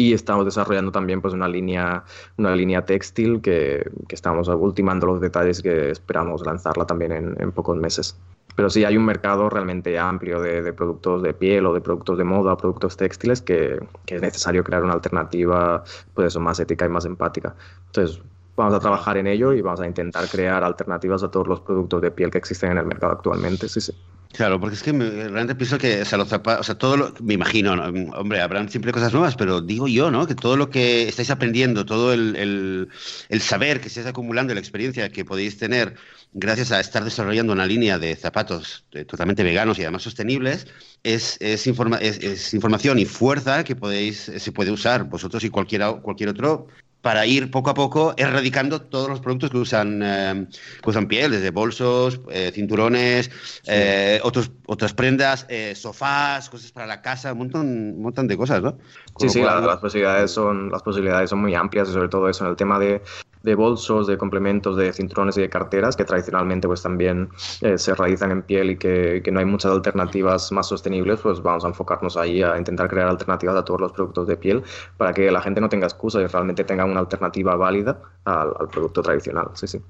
y 0.00 0.14
estamos 0.14 0.46
desarrollando 0.46 0.90
también 0.90 1.20
pues, 1.20 1.34
una, 1.34 1.46
línea, 1.46 2.04
una 2.38 2.56
línea 2.56 2.86
textil 2.86 3.42
que, 3.42 3.86
que 4.08 4.14
estamos 4.14 4.48
ultimando 4.48 5.06
los 5.06 5.20
detalles 5.20 5.60
que 5.60 5.90
esperamos 5.90 6.46
lanzarla 6.46 6.86
también 6.86 7.12
en, 7.12 7.36
en, 7.38 7.52
pocos 7.52 7.76
meses. 7.76 8.16
Pero 8.56 8.70
sí 8.70 8.82
hay 8.84 8.96
un 8.96 9.04
mercado 9.04 9.50
realmente 9.50 9.98
amplio 9.98 10.40
de, 10.40 10.62
de, 10.62 10.72
productos 10.72 11.22
de 11.22 11.34
piel 11.34 11.66
o 11.66 11.74
de 11.74 11.82
productos 11.82 12.16
de 12.16 12.24
moda 12.24 12.56
productos 12.56 12.96
textiles 12.96 13.42
que, 13.42 13.78
que, 14.06 14.16
es 14.16 14.22
necesario 14.22 14.64
crear 14.64 14.82
una 14.82 14.94
alternativa 14.94 15.84
pues 16.14 16.28
eso, 16.28 16.40
más 16.40 16.58
ética 16.60 16.86
y 16.86 16.88
más 16.88 17.04
empática. 17.04 17.54
Entonces, 17.88 18.22
vamos 18.60 18.74
a 18.74 18.80
trabajar 18.80 19.16
en 19.16 19.26
ello 19.26 19.52
y 19.52 19.60
vamos 19.60 19.80
a 19.80 19.86
intentar 19.86 20.28
crear 20.28 20.62
alternativas 20.62 21.22
a 21.22 21.30
todos 21.30 21.48
los 21.48 21.60
productos 21.60 22.02
de 22.02 22.10
piel 22.10 22.30
que 22.30 22.38
existen 22.38 22.72
en 22.72 22.78
el 22.78 22.86
mercado 22.86 23.12
actualmente. 23.12 23.68
Sí, 23.68 23.80
sí. 23.80 23.92
Claro, 24.32 24.60
porque 24.60 24.76
es 24.76 24.82
que 24.84 24.92
realmente 24.92 25.56
pienso 25.56 25.76
que, 25.76 26.02
o 26.02 26.04
sea, 26.04 26.16
los 26.16 26.28
zapatos, 26.28 26.60
o 26.60 26.62
sea, 26.62 26.76
todo 26.76 26.96
lo, 26.96 27.12
me 27.20 27.34
imagino, 27.34 27.72
hombre, 27.72 28.40
habrán 28.40 28.68
siempre 28.68 28.92
cosas 28.92 29.12
nuevas, 29.12 29.34
pero 29.34 29.60
digo 29.60 29.88
yo, 29.88 30.12
¿no? 30.12 30.24
Que 30.28 30.36
todo 30.36 30.56
lo 30.56 30.70
que 30.70 31.08
estáis 31.08 31.30
aprendiendo, 31.30 31.84
todo 31.84 32.12
el, 32.12 32.88
el, 33.28 33.40
saber 33.40 33.80
que 33.80 33.88
estáis 33.88 34.06
acumulando, 34.06 34.54
la 34.54 34.60
experiencia 34.60 35.10
que 35.10 35.24
podéis 35.24 35.58
tener 35.58 35.96
gracias 36.32 36.70
a 36.70 36.78
estar 36.78 37.02
desarrollando 37.02 37.52
una 37.52 37.66
línea 37.66 37.98
de 37.98 38.14
zapatos 38.14 38.84
eh, 38.92 39.04
totalmente 39.04 39.42
veganos 39.42 39.80
y 39.80 39.82
además 39.82 40.02
sostenibles, 40.02 40.68
es, 41.02 41.36
es, 41.40 41.66
informa 41.66 41.96
es, 41.96 42.18
es, 42.22 42.54
información 42.54 43.00
y 43.00 43.06
fuerza 43.06 43.64
que 43.64 43.74
podéis, 43.74 44.30
se 44.36 44.52
puede 44.52 44.70
usar 44.70 45.04
vosotros 45.04 45.42
y 45.42 45.50
cualquiera, 45.50 45.92
cualquier 45.94 46.28
otro 46.28 46.68
para 47.02 47.26
ir 47.26 47.50
poco 47.50 47.70
a 47.70 47.74
poco 47.74 48.14
erradicando 48.16 48.82
todos 48.82 49.08
los 49.08 49.20
productos 49.20 49.50
que 49.50 49.56
usan, 49.56 50.00
eh, 50.02 50.46
usan 50.84 51.06
piel, 51.08 51.30
desde 51.30 51.50
bolsos, 51.50 52.20
eh, 52.30 52.50
cinturones, 52.54 53.30
eh, 53.66 54.20
otros, 54.22 54.50
otras 54.66 54.92
prendas, 54.92 55.46
sofás, 55.74 56.50
cosas 56.50 56.72
para 56.72 56.86
la 56.86 57.00
casa, 57.00 57.32
un 57.32 57.38
montón, 57.38 57.66
un 57.68 58.02
montón 58.02 58.28
de 58.28 58.36
cosas, 58.36 58.62
¿no? 58.62 58.78
sí, 59.18 59.28
sí, 59.28 59.42
las, 59.42 59.78
posibilidades 59.78 60.30
son, 60.30 60.70
las 60.70 60.82
posibilidades 60.82 61.30
son 61.30 61.40
muy 61.40 61.54
amplias 61.54 61.88
y 61.88 61.92
sobre 61.92 62.08
todo 62.08 62.28
eso 62.28 62.44
en 62.44 62.50
el 62.50 62.56
tema 62.56 62.78
de, 62.78 63.02
de 63.42 63.54
bolsos, 63.54 64.06
de 64.06 64.18
complementos, 64.18 64.76
de 64.76 64.92
cinturones 64.92 65.36
y 65.36 65.40
de 65.40 65.48
carteras, 65.48 65.96
que 65.96 66.04
tradicionalmente 66.04 66.68
pues 66.68 66.82
también 66.82 67.28
se 67.76 67.94
realizan 67.94 68.30
en 68.30 68.42
piel 68.42 68.70
y 68.70 68.76
que, 68.76 69.22
que, 69.24 69.30
no 69.30 69.40
hay 69.40 69.46
muchas 69.46 69.72
alternativas 69.72 70.52
más 70.52 70.68
sostenibles, 70.68 71.20
pues 71.20 71.42
vamos 71.42 71.64
a 71.64 71.68
enfocarnos 71.68 72.16
ahí 72.16 72.42
a 72.42 72.58
intentar 72.58 72.88
crear 72.88 73.08
alternativas 73.08 73.56
a 73.56 73.64
todos 73.64 73.80
los 73.80 73.92
productos 73.92 74.26
de 74.26 74.36
piel 74.36 74.62
para 74.96 75.12
que 75.12 75.30
la 75.30 75.40
gente 75.40 75.60
no 75.60 75.68
tenga 75.68 75.86
excusa 75.86 76.20
y 76.20 76.26
realmente 76.26 76.64
tenga 76.64 76.84
una 76.84 77.00
alternativa 77.00 77.56
válida 77.56 78.00
al, 78.24 78.68
producto 78.70 79.02
tradicional. 79.02 79.48
Sí, 79.54 79.66
sí. 79.66 79.80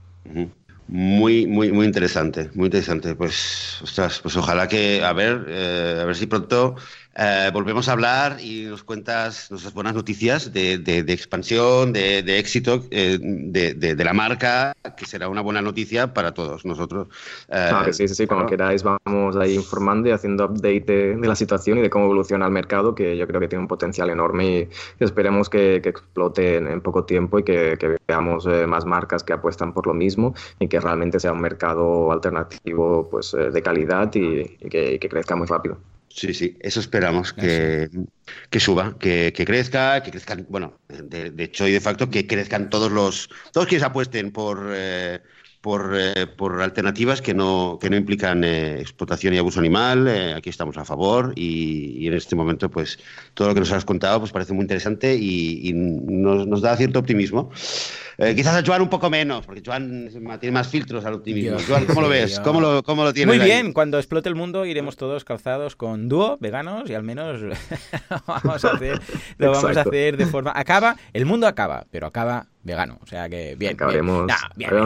Muy, 0.89 1.47
muy, 1.47 1.71
muy 1.71 1.87
interesante, 1.87 2.51
muy 2.55 2.67
interesante. 2.67 3.15
Pues, 3.15 3.81
ostras, 3.83 4.21
pues 4.21 4.37
ojalá 4.37 4.67
que, 4.67 5.05
a 5.05 5.13
ver, 5.13 5.45
eh, 5.49 5.99
a 6.03 6.05
ver 6.05 6.17
si 6.17 6.27
pronto 6.27 6.75
eh, 7.17 7.51
volvemos 7.53 7.89
a 7.89 7.93
hablar 7.93 8.39
y 8.41 8.67
nos 8.67 8.85
cuentas 8.85 9.51
nuestras 9.51 9.75
buenas 9.75 9.95
noticias 9.95 10.53
de, 10.53 10.75
expansión, 11.09 11.93
de, 11.93 12.39
éxito 12.39 12.85
eh, 12.91 13.19
de, 13.21 14.05
la 14.05 14.13
marca, 14.13 14.73
que 14.97 15.07
será 15.07 15.29
una 15.29 15.41
buena 15.41 15.61
noticia 15.61 16.15
para 16.15 16.33
todos 16.33 16.65
nosotros. 16.65 17.09
Eh, 17.49 17.71
sí, 17.93 18.07
sí, 18.07 18.15
sí, 18.15 18.27
cuando 18.27 18.47
queráis 18.47 18.85
vamos 18.85 19.37
ahí 19.37 19.55
informando 19.55 20.09
y 20.09 20.13
haciendo 20.13 20.45
update 20.45 21.17
de, 21.17 21.27
la 21.27 21.35
situación 21.35 21.79
y 21.79 21.83
de 21.83 21.91
cómo 21.91 22.05
evoluciona 22.05 22.47
el 22.47 22.53
mercado, 22.53 22.95
que 22.95 23.17
yo 23.17 23.27
creo 23.27 23.41
que 23.41 23.49
tiene 23.49 23.63
un 23.63 23.69
potencial 23.69 24.09
enorme 24.11 24.69
y 24.99 25.05
esperemos 25.05 25.51
que, 25.51 25.77
explote 25.77 26.57
en, 26.57 26.81
poco 26.81 27.05
tiempo 27.05 27.41
y 27.41 27.43
que, 27.43 27.99
veamos 28.07 28.47
más 28.69 28.85
marcas 28.85 29.25
que 29.25 29.33
apuestan 29.33 29.73
por 29.73 29.87
lo 29.87 29.95
mismo 29.95 30.35
y 30.59 30.69
que 30.69 30.81
realmente 30.81 31.19
sea 31.19 31.33
un 31.33 31.41
mercado 31.41 32.13
alternativo 32.13 33.09
pues, 33.11 33.33
de 33.33 33.63
calidad 33.63 34.15
y, 34.15 34.45
que 34.69 34.99
crezca 35.01 35.35
muy 35.35 35.47
rápido. 35.47 35.79
Sí, 36.13 36.35
sí, 36.35 36.59
eso 36.61 36.81
esperamos, 36.81 37.33
que, 37.33 37.89
que 38.51 38.61
suba, 38.61 38.99
que, 38.99 39.33
crezca, 39.33 40.03
que 40.03 40.11
crezcan, 40.11 40.45
bueno, 40.49 40.81
de, 40.89 41.33
hecho 41.39 41.69
y 41.69 41.73
de 41.73 41.81
facto, 41.81 42.11
que 42.11 42.27
crezcan 42.27 42.69
todos 42.69 42.91
los, 42.91 43.31
todos 43.53 43.69
quienes 43.69 43.85
apuesten 43.85 44.33
por, 44.33 44.73
eh, 44.75 45.21
por, 45.61 45.93
eh, 45.95 46.27
por, 46.27 46.63
alternativas 46.63 47.21
que 47.21 47.35
no, 47.35 47.79
que 47.81 47.91
no 47.91 47.97
implican 47.97 48.45
eh, 48.45 48.81
explotación 48.81 49.35
y 49.35 49.39
abuso 49.39 49.61
animal. 49.61 50.09
aquí 50.35 50.49
estamos 50.49 50.77
a 50.79 50.85
favor 50.85 51.33
y, 51.37 52.07
en 52.07 52.15
este 52.15 52.35
momento, 52.35 52.71
pues, 52.71 52.99
todo 53.35 53.49
lo 53.49 53.55
que 53.55 53.61
nos 53.61 53.73
has 53.73 53.85
contado 53.85 54.21
pues 54.21 54.33
parece 54.33 54.53
muy 54.53 54.63
interesante 54.63 55.15
y, 55.15 55.73
nos, 55.75 56.47
nos, 56.47 56.61
da 56.63 56.77
cierto 56.77 56.99
optimismo. 56.99 57.51
Eh, 58.23 58.35
quizás 58.35 58.55
a 58.55 58.67
Joan 58.67 58.83
un 58.83 58.91
poco 58.91 59.09
menos, 59.09 59.47
porque 59.47 59.63
Joan 59.65 60.11
tiene 60.39 60.53
más 60.53 60.69
filtros 60.69 61.07
al 61.07 61.15
optimismo. 61.15 61.57
Joan, 61.67 61.87
¿cómo 61.87 62.03
lo 62.03 62.09
ves? 62.11 62.39
¿Cómo 62.41 62.61
lo, 62.61 62.83
cómo 62.83 63.03
lo 63.03 63.15
tienes? 63.15 63.35
Muy 63.35 63.43
bien, 63.43 63.73
cuando 63.73 63.99
explote 63.99 64.29
el 64.29 64.35
mundo 64.35 64.67
iremos 64.67 64.97
todos 64.97 65.25
calzados 65.25 65.75
con 65.75 66.11
dúo, 66.11 66.37
veganos, 66.39 66.91
y 66.91 66.95
al 66.95 67.03
menos 67.03 67.41
vamos 68.27 68.65
a 68.65 68.73
hacer, 68.73 69.01
lo 69.39 69.53
vamos 69.53 69.75
a 69.75 69.81
hacer 69.81 70.19
de 70.19 70.27
forma... 70.27 70.53
Acaba, 70.55 70.97
el 71.15 71.25
mundo 71.25 71.47
acaba, 71.47 71.87
pero 71.91 72.07
acaba 72.07 72.50
vegano. 72.63 72.99
O 73.03 73.07
sea 73.07 73.29
que 73.29 73.55
bien. 73.57 73.75
Acabaremos, 73.75 74.31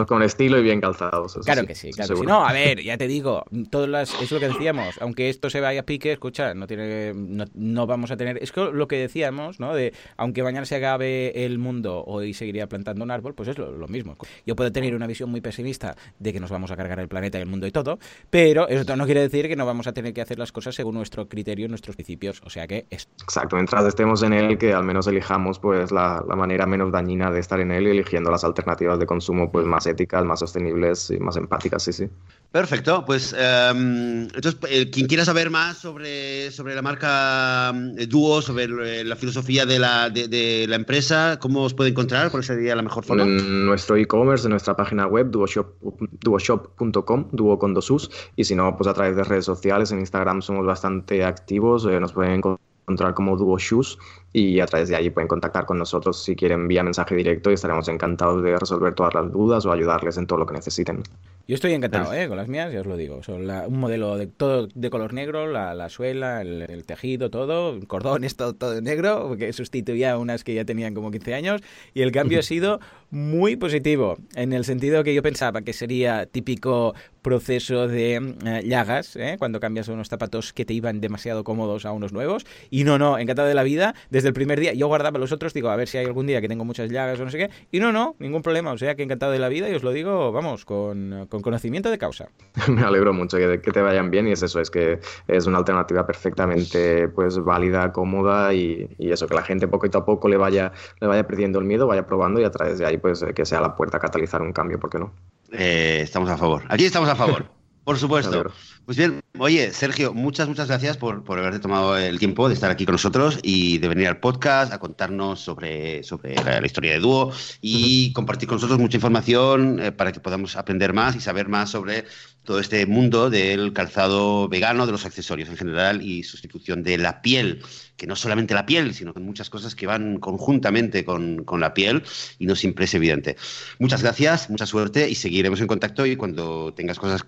con 0.07 0.23
estilo 0.23 0.57
y 0.59 0.63
bien 0.63 0.81
calzados. 0.81 1.37
Claro 1.43 1.65
que 1.65 1.75
sí, 1.75 1.91
claro 1.91 2.15
que 2.15 2.21
sí. 2.21 2.25
No, 2.25 2.45
a 2.45 2.53
ver, 2.53 2.81
ya 2.81 2.97
te 2.97 3.07
digo, 3.07 3.45
todas 3.69 3.89
las, 3.89 4.21
es 4.21 4.31
lo 4.31 4.39
que 4.39 4.47
decíamos. 4.47 4.95
Aunque 5.01 5.29
esto 5.29 5.49
se 5.49 5.59
vaya 5.59 5.81
a 5.81 5.83
pique, 5.83 6.11
escucha, 6.11 6.53
no 6.53 6.67
tiene, 6.67 7.13
no, 7.13 7.87
vamos 7.87 8.11
a 8.11 8.17
tener. 8.17 8.41
Es 8.41 8.51
que 8.51 8.61
lo 8.61 8.87
que 8.87 8.97
decíamos, 8.97 9.59
¿no? 9.59 9.73
De 9.73 9.93
aunque 10.17 10.43
mañana 10.43 10.65
se 10.65 10.75
acabe 10.75 11.45
el 11.45 11.57
mundo, 11.59 12.03
hoy 12.05 12.33
seguiría 12.33 12.67
plantando 12.67 13.03
un 13.03 13.11
árbol, 13.11 13.33
pues 13.33 13.49
es 13.49 13.57
lo, 13.57 13.85
mismo. 13.87 14.17
Yo 14.45 14.55
puedo 14.55 14.71
tener 14.71 14.95
una 14.95 15.07
visión 15.07 15.29
muy 15.29 15.41
pesimista 15.41 15.95
de 16.19 16.33
que 16.33 16.39
nos 16.39 16.49
vamos 16.49 16.71
a 16.71 16.75
cargar 16.75 16.99
el 16.99 17.07
planeta 17.07 17.37
y 17.37 17.41
el 17.41 17.47
mundo 17.47 17.67
y 17.67 17.71
todo, 17.71 17.99
pero 18.29 18.67
eso 18.67 18.95
no 18.95 19.05
quiere 19.05 19.21
decir 19.21 19.47
que 19.47 19.55
no 19.55 19.65
vamos 19.65 19.87
a 19.87 19.93
tener 19.93 20.13
que 20.13 20.21
hacer 20.21 20.39
las 20.39 20.51
cosas 20.51 20.75
según 20.75 20.95
nuestro 20.95 21.27
criterio, 21.27 21.67
nuestros 21.67 21.95
principios. 21.95 22.41
O 22.45 22.49
sea 22.49 22.67
que 22.67 22.85
es. 22.89 23.07
Exacto, 23.21 23.57
mientras 23.57 23.85
estemos 23.85 24.23
en 24.23 24.33
él, 24.33 24.57
que 24.57 24.73
al 24.73 24.83
menos 24.83 25.07
elijamos 25.07 25.59
pues 25.59 25.91
la, 25.91 26.23
la 26.27 26.35
manera 26.35 26.65
menos 26.65 26.91
dañina 26.91 27.29
de 27.29 27.39
estar 27.39 27.59
en 27.59 27.64
él 27.71 27.87
y 27.87 27.91
eligiendo 27.91 28.31
las 28.31 28.43
alternativas 28.43 28.99
de 28.99 29.05
consumo 29.05 29.51
pues 29.51 29.65
más 29.65 29.85
éticas, 29.87 30.23
más 30.25 30.39
sostenibles 30.39 31.09
y 31.11 31.19
más 31.19 31.37
empáticas, 31.37 31.83
sí, 31.83 31.93
sí. 31.93 32.09
Perfecto, 32.51 33.03
pues 33.05 33.35
em, 33.37 34.23
entonces 34.23 34.57
eh, 34.69 34.89
quien 34.89 35.07
quiera 35.07 35.25
saber 35.25 35.49
más 35.49 35.77
sobre, 35.77 36.51
sobre 36.51 36.73
la 36.73 36.81
marca 36.81 37.73
eh, 37.97 38.07
Duo, 38.07 38.41
sobre 38.41 38.63
eh, 38.63 39.03
la 39.03 39.15
filosofía 39.15 39.65
de 39.65 39.79
la, 39.79 40.09
de, 40.09 40.65
la 40.67 40.75
empresa, 40.75 41.37
¿cómo 41.41 41.63
os 41.63 41.73
puede 41.73 41.89
encontrar? 41.89 42.31
¿Cuál 42.31 42.43
sería 42.43 42.75
la 42.75 42.81
mejor 42.81 43.03
forma? 43.03 43.23
En 43.23 43.65
nuestro 43.65 43.97
e-commerce, 43.97 44.45
en 44.45 44.51
nuestra 44.51 44.75
página 44.75 45.05
web, 45.07 45.31
duoshop.com, 45.31 47.27
duo 47.31 47.59
con 47.59 47.73
dos 47.73 47.91
us, 47.91 48.09
y 48.35 48.45
si 48.45 48.55
no, 48.55 48.77
pues 48.77 48.87
a 48.87 48.93
través 48.93 49.17
de 49.17 49.23
redes 49.25 49.45
sociales, 49.45 49.91
en 49.91 49.99
Instagram 49.99 50.41
somos 50.41 50.65
bastante 50.65 51.25
activos, 51.25 51.85
nos 51.85 52.13
pueden 52.13 52.33
encontrar 52.33 52.74
como 53.13 53.35
Duo 53.37 53.57
Shoes 53.57 53.97
y 54.31 54.59
a 54.59 54.65
través 54.65 54.89
de 54.89 54.95
allí 54.95 55.09
pueden 55.09 55.27
contactar 55.27 55.65
con 55.65 55.77
nosotros 55.77 56.23
si 56.23 56.35
quieren 56.35 56.67
vía 56.67 56.83
mensaje 56.83 57.15
directo 57.15 57.51
y 57.51 57.53
estaremos 57.53 57.87
encantados 57.87 58.43
de 58.43 58.57
resolver 58.57 58.93
todas 58.93 59.13
las 59.13 59.31
dudas 59.31 59.65
o 59.65 59.71
ayudarles 59.71 60.17
en 60.17 60.27
todo 60.27 60.39
lo 60.39 60.45
que 60.45 60.53
necesiten. 60.53 61.03
Yo 61.47 61.53
estoy 61.53 61.73
encantado 61.73 62.11
¿eh? 62.11 62.27
con 62.27 62.37
las 62.37 62.47
mías, 62.47 62.73
ya 62.73 62.79
os 62.79 62.87
lo 62.87 62.97
digo. 62.97 63.21
Son 63.21 63.47
un 63.49 63.79
modelo 63.79 64.17
de 64.17 64.25
todo 64.25 64.67
de 64.73 64.89
color 64.89 65.13
negro, 65.13 65.45
la, 65.51 65.89
suela, 65.89 66.41
el, 66.41 66.83
tejido, 66.85 67.29
todo, 67.29 67.79
cordón, 67.85 68.23
todo, 68.35 68.55
todo 68.55 68.81
negro, 68.81 69.27
porque 69.27 69.53
sustituía 69.53 70.17
unas 70.17 70.43
que 70.43 70.55
ya 70.55 70.65
tenían 70.65 70.95
como 70.95 71.11
15 71.11 71.35
años. 71.35 71.61
Y 71.93 72.01
el 72.01 72.11
cambio 72.11 72.39
ha 72.39 72.43
sido 72.43 72.79
muy 73.11 73.55
positivo, 73.55 74.17
en 74.35 74.53
el 74.53 74.65
sentido 74.65 75.03
que 75.03 75.13
yo 75.13 75.21
pensaba 75.21 75.61
que 75.61 75.71
sería 75.71 76.25
típico 76.25 76.95
proceso 77.21 77.87
de 77.87 78.15
eh, 78.15 78.61
llagas, 78.65 79.15
¿eh? 79.15 79.35
cuando 79.39 79.59
cambias 79.59 79.87
unos 79.87 80.09
zapatos 80.09 80.51
que 80.51 80.65
te 80.65 80.73
iban 80.73 80.99
demasiado 80.99 81.43
cómodos 81.43 81.85
a 81.85 81.91
unos 81.91 82.11
nuevos. 82.11 82.45
Y 82.75 82.83
no, 82.83 82.97
no, 82.97 83.17
encantado 83.17 83.47
de 83.47 83.53
la 83.53 83.63
vida. 83.63 83.95
Desde 84.09 84.27
el 84.27 84.33
primer 84.33 84.59
día. 84.59 84.73
Yo 84.73 84.87
guardaba 84.87 85.17
los 85.17 85.31
otros, 85.31 85.53
digo, 85.53 85.69
a 85.69 85.77
ver 85.77 85.87
si 85.87 85.97
hay 85.97 86.05
algún 86.07 86.27
día 86.27 86.41
que 86.41 86.49
tengo 86.49 86.65
muchas 86.65 86.91
llagas 86.91 87.17
o 87.21 87.23
no 87.23 87.31
sé 87.31 87.37
qué. 87.37 87.49
Y 87.71 87.79
no, 87.79 87.93
no, 87.93 88.17
ningún 88.19 88.41
problema. 88.41 88.73
O 88.73 88.77
sea 88.77 88.95
que 88.95 89.03
encantado 89.03 89.31
de 89.31 89.39
la 89.39 89.47
vida 89.47 89.69
y 89.69 89.75
os 89.75 89.81
lo 89.81 89.93
digo, 89.93 90.33
vamos, 90.33 90.65
con, 90.65 91.25
conocimiento 91.29 91.89
de 91.89 91.97
causa. 91.97 92.27
Me 92.67 92.81
alegro 92.81 93.13
mucho 93.13 93.37
que, 93.37 93.59
te 93.59 93.81
vayan 93.81 94.11
bien 94.11 94.27
y 94.27 94.33
es 94.33 94.43
eso, 94.43 94.59
es 94.59 94.69
que 94.69 94.99
es 95.29 95.47
una 95.47 95.59
alternativa 95.59 96.05
perfectamente 96.05 97.07
pues 97.07 97.41
válida, 97.41 97.93
cómoda 97.93 98.53
y, 98.53 98.89
eso, 98.99 99.25
que 99.25 99.35
la 99.35 99.43
gente 99.43 99.69
poquito 99.69 99.99
a 99.99 100.05
poco 100.05 100.27
le 100.27 100.35
vaya, 100.35 100.73
le 100.99 101.07
vaya 101.07 101.25
perdiendo 101.25 101.59
el 101.59 101.65
miedo, 101.65 101.87
vaya 101.87 102.05
probando 102.05 102.41
y 102.41 102.43
a 102.43 102.51
través 102.51 102.77
de 102.77 102.85
ahí 102.85 102.97
pues 102.97 103.23
que 103.33 103.45
sea 103.45 103.61
la 103.61 103.73
puerta 103.77 103.95
a 103.95 103.99
catalizar 104.01 104.41
un 104.41 104.51
cambio, 104.51 104.81
¿por 104.81 104.89
qué 104.89 104.99
no? 104.99 105.13
Eh, 105.53 106.01
estamos 106.03 106.29
a 106.29 106.35
favor. 106.35 106.63
Aquí 106.67 106.83
estamos 106.83 107.07
a 107.07 107.15
favor. 107.15 107.45
Por 107.85 107.99
supuesto. 107.99 108.51
Pues 108.85 108.97
bien, 108.97 109.21
oye, 109.39 109.71
Sergio, 109.71 110.13
muchas, 110.13 110.47
muchas 110.47 110.67
gracias 110.67 110.97
por, 110.97 111.23
por, 111.23 111.39
haberte 111.39 111.59
tomado 111.59 111.97
el 111.97 112.19
tiempo 112.19 112.47
de 112.47 112.53
estar 112.53 112.71
aquí 112.71 112.85
con 112.85 112.93
nosotros 112.93 113.39
y 113.43 113.77
de 113.77 113.87
venir 113.87 114.07
al 114.07 114.19
podcast 114.19 114.73
a 114.73 114.79
contarnos 114.79 115.39
sobre, 115.39 116.03
sobre 116.03 116.35
la, 116.35 116.65
historia 116.65 116.93
de 116.93 116.99
Dúo 116.99 117.31
y 117.61 118.13
compartir 118.13 118.47
con 118.47 118.55
nosotros 118.57 118.79
mucha 118.79 118.97
información 118.97 119.79
eh, 119.79 119.91
para 119.91 120.11
que 120.11 120.19
podamos 120.19 120.55
aprender 120.55 120.93
más 120.93 121.15
y 121.15 121.21
saber 121.21 121.47
más 121.47 121.71
sobre 121.71 122.05
todo 122.43 122.59
este 122.59 122.85
mundo 122.85 123.29
del 123.29 123.73
calzado 123.73 124.47
vegano, 124.47 124.85
de 124.85 124.91
los 124.91 125.05
accesorios 125.05 125.49
en 125.49 125.57
general 125.57 126.01
y 126.01 126.23
sustitución 126.23 126.83
de 126.83 126.97
la 126.97 127.21
piel, 127.21 127.63
que 127.97 128.07
no 128.07 128.15
solamente 128.15 128.53
la 128.53 128.65
piel, 128.65 128.93
sino 128.93 129.13
con 129.13 129.23
muchas 129.23 129.49
cosas 129.49 129.75
que 129.75 129.87
van 129.87 130.19
conjuntamente 130.19 131.03
con, 131.03 131.43
con 131.43 131.59
la 131.59 131.73
piel 131.73 132.03
y 132.37 132.45
no 132.45 132.55
siempre 132.55 132.85
es 132.85 132.93
evidente. 132.93 133.35
Muchas 133.79 134.03
gracias, 134.03 134.49
mucha 134.49 134.65
suerte 134.65 135.09
y 135.09 135.15
seguiremos 135.15 135.59
en 135.59 135.67
contacto 135.67 136.05
y 136.05 136.15
cuando 136.15 136.73
tengas 136.73 136.99
cosas 136.99 137.25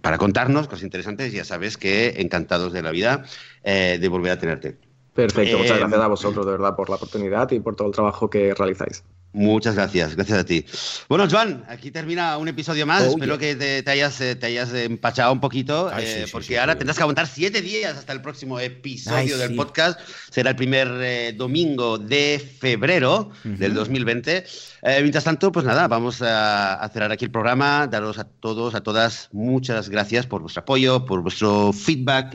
para 0.00 0.18
contarnos 0.18 0.68
cosas 0.68 0.84
interesantes. 0.84 1.32
Ya 1.32 1.44
sabes 1.44 1.76
que 1.76 2.20
encantados 2.20 2.72
de 2.72 2.82
la 2.82 2.90
vida 2.90 3.24
eh, 3.62 3.98
de 4.00 4.08
volver 4.08 4.32
a 4.32 4.38
tenerte. 4.38 4.76
Perfecto, 5.14 5.58
muchas 5.58 5.76
eh, 5.76 5.80
gracias 5.80 6.00
a 6.00 6.06
vosotros 6.06 6.46
de 6.46 6.52
verdad 6.52 6.76
por 6.76 6.90
la 6.90 6.96
oportunidad 6.96 7.50
y 7.50 7.60
por 7.60 7.74
todo 7.74 7.88
el 7.88 7.94
trabajo 7.94 8.30
que 8.30 8.54
realizáis. 8.54 9.02
Muchas 9.32 9.74
gracias, 9.74 10.16
gracias 10.16 10.38
a 10.38 10.44
ti. 10.44 10.64
Bueno, 11.06 11.28
Joan, 11.30 11.62
aquí 11.68 11.90
termina 11.90 12.38
un 12.38 12.48
episodio 12.48 12.86
más. 12.86 13.02
Oh, 13.02 13.10
Espero 13.10 13.36
que 13.36 13.56
te, 13.56 13.90
hayas, 13.90 14.18
eh, 14.22 14.36
te 14.36 14.46
hayas 14.46 14.72
empachado 14.72 15.32
un 15.32 15.40
poquito, 15.40 15.90
eh, 15.98 16.26
porque 16.32 16.58
ahora 16.58 16.78
tendrás 16.78 16.96
que 16.96 17.02
aguantar 17.02 17.26
siete 17.26 17.60
días 17.60 17.98
hasta 17.98 18.14
el 18.14 18.22
próximo 18.22 18.58
episodio 18.58 19.36
del 19.36 19.54
podcast. 19.54 20.00
Será 20.30 20.50
el 20.50 20.56
primer 20.56 20.88
eh, 21.02 21.34
domingo 21.36 21.98
de 21.98 22.42
febrero 22.58 23.30
del 23.44 23.74
2020. 23.74 24.46
mientras 25.02 25.24
tanto, 25.24 25.52
pues 25.52 25.66
nada, 25.66 25.88
vamos 25.88 26.22
a, 26.22 26.88
cerrar 26.90 27.12
aquí 27.12 27.26
el 27.26 27.30
programa. 27.30 27.86
Daros 27.86 28.18
a 28.18 28.24
todos, 28.24 28.74
a 28.74 28.80
todas, 28.80 29.28
muchas 29.32 29.90
gracias 29.90 30.26
por 30.26 30.40
vuestro 30.40 30.62
apoyo, 30.62 31.04
por 31.04 31.20
vuestro 31.20 31.74
feedback. 31.74 32.34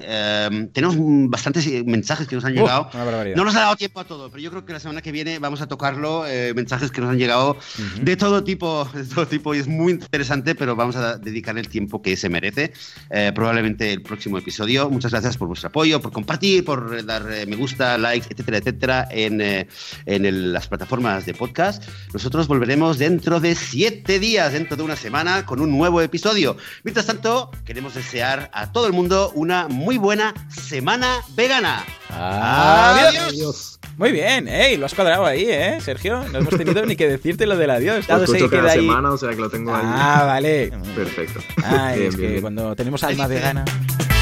tenemos 0.72 0.96
bastantes 1.28 1.68
mensajes 1.86 2.28
que 2.28 2.36
nos 2.36 2.46
han 2.46 2.54
llegado. 2.54 2.91
no 3.36 3.44
nos 3.46 3.56
ha 3.56 3.62
dado 3.62 3.76
tiempo 3.78 4.00
a 4.00 4.04
todo, 4.04 4.30
pero 4.30 4.44
yo 4.44 4.52
creo 4.52 4.64
que 4.64 4.74
la 4.74 4.80
semana 4.80 5.02
que 5.02 5.12
viene 5.12 5.39
vamos 5.39 5.60
a 5.60 5.68
tocarlo. 5.68 6.26
mensajes 6.54 6.83
mensajes 6.84 6.92
que 6.92 7.02
nos 7.02 7.12
han 7.12 7.18
llegado 7.18 7.58
de 8.02 8.18
todo 8.18 8.44
tipo, 8.44 8.88
de 8.94 9.06
todo 9.06 9.28
tipo, 9.28 9.56
y 9.56 9.60
es 9.60 9.68
muy 9.68 9.94
interesante, 9.94 10.56
pero 10.56 10.76
vamos 10.76 10.96
a 10.96 11.18
dedicar 11.18 11.58
el 11.58 11.68
tiempo 11.68 12.02
que 12.02 12.16
se 12.18 12.30
merece. 12.30 12.74
Eh, 13.10 13.32
probablemente 13.34 13.92
el 13.92 14.02
próximo 14.02 14.38
episodio. 14.38 14.90
Muchas 14.90 15.12
gracias 15.12 15.38
por 15.38 15.48
vuestro 15.48 15.70
apoyo, 15.70 16.02
por 16.02 16.12
compartir, 16.12 16.66
por 16.66 17.06
dar 17.06 17.26
eh, 17.32 17.46
me 17.46 17.56
gusta, 17.56 17.98
likes, 17.98 18.28
etcétera, 18.30 18.58
etcétera, 18.58 19.08
en, 19.12 19.42
eh, 19.42 19.68
en 20.06 20.54
las 20.54 20.68
plataformas 20.68 21.26
de 21.26 21.34
podcast. 21.34 21.84
Nosotros 22.14 22.48
volveremos 22.48 22.98
dentro 22.98 23.40
de 23.40 23.56
siete 23.56 24.20
días, 24.20 24.54
dentro 24.54 24.76
de 24.76 24.84
una 24.84 24.96
semana, 24.96 25.46
con 25.46 25.60
un 25.60 25.72
nuevo 25.72 26.02
episodio. 26.02 26.58
Mientras 26.84 27.06
tanto, 27.06 27.52
queremos 27.66 27.94
desear 27.96 28.50
a 28.54 28.72
todo 28.72 28.88
el 28.88 28.94
mundo 28.94 29.32
una 29.36 29.68
muy 29.68 29.98
buena 29.98 30.34
semana 30.50 31.20
vegana. 31.36 31.86
Adiós. 32.10 33.80
Muy 33.98 34.12
bien, 34.12 34.48
ey, 34.48 34.76
lo 34.78 34.88
has 34.88 34.94
cuadrado 34.96 35.24
ahí, 35.24 35.46
¿eh, 35.48 35.78
Sergio? 35.80 36.24
No 36.32 36.40
hemos 36.40 36.58
tenido 36.58 36.72
ni 36.86 36.95
que 36.95 37.07
decirte 37.07 37.45
lo 37.45 37.57
del 37.57 37.69
adiós. 37.69 38.07
Lo 38.07 38.24
escucho 38.24 38.49
cada 38.49 38.74
semana, 38.74 39.11
o 39.11 39.17
sea 39.17 39.30
que 39.32 39.41
lo 39.41 39.49
tengo 39.49 39.74
ahí. 39.74 39.84
Ah, 39.86 40.24
vale. 40.26 40.71
Perfecto. 40.95 41.39
Ah, 41.63 41.95
es 41.95 42.15
que 42.15 42.41
cuando 42.41 42.76
tenemos 42.76 43.03
alma 43.03 43.28
vegana... 43.28 43.65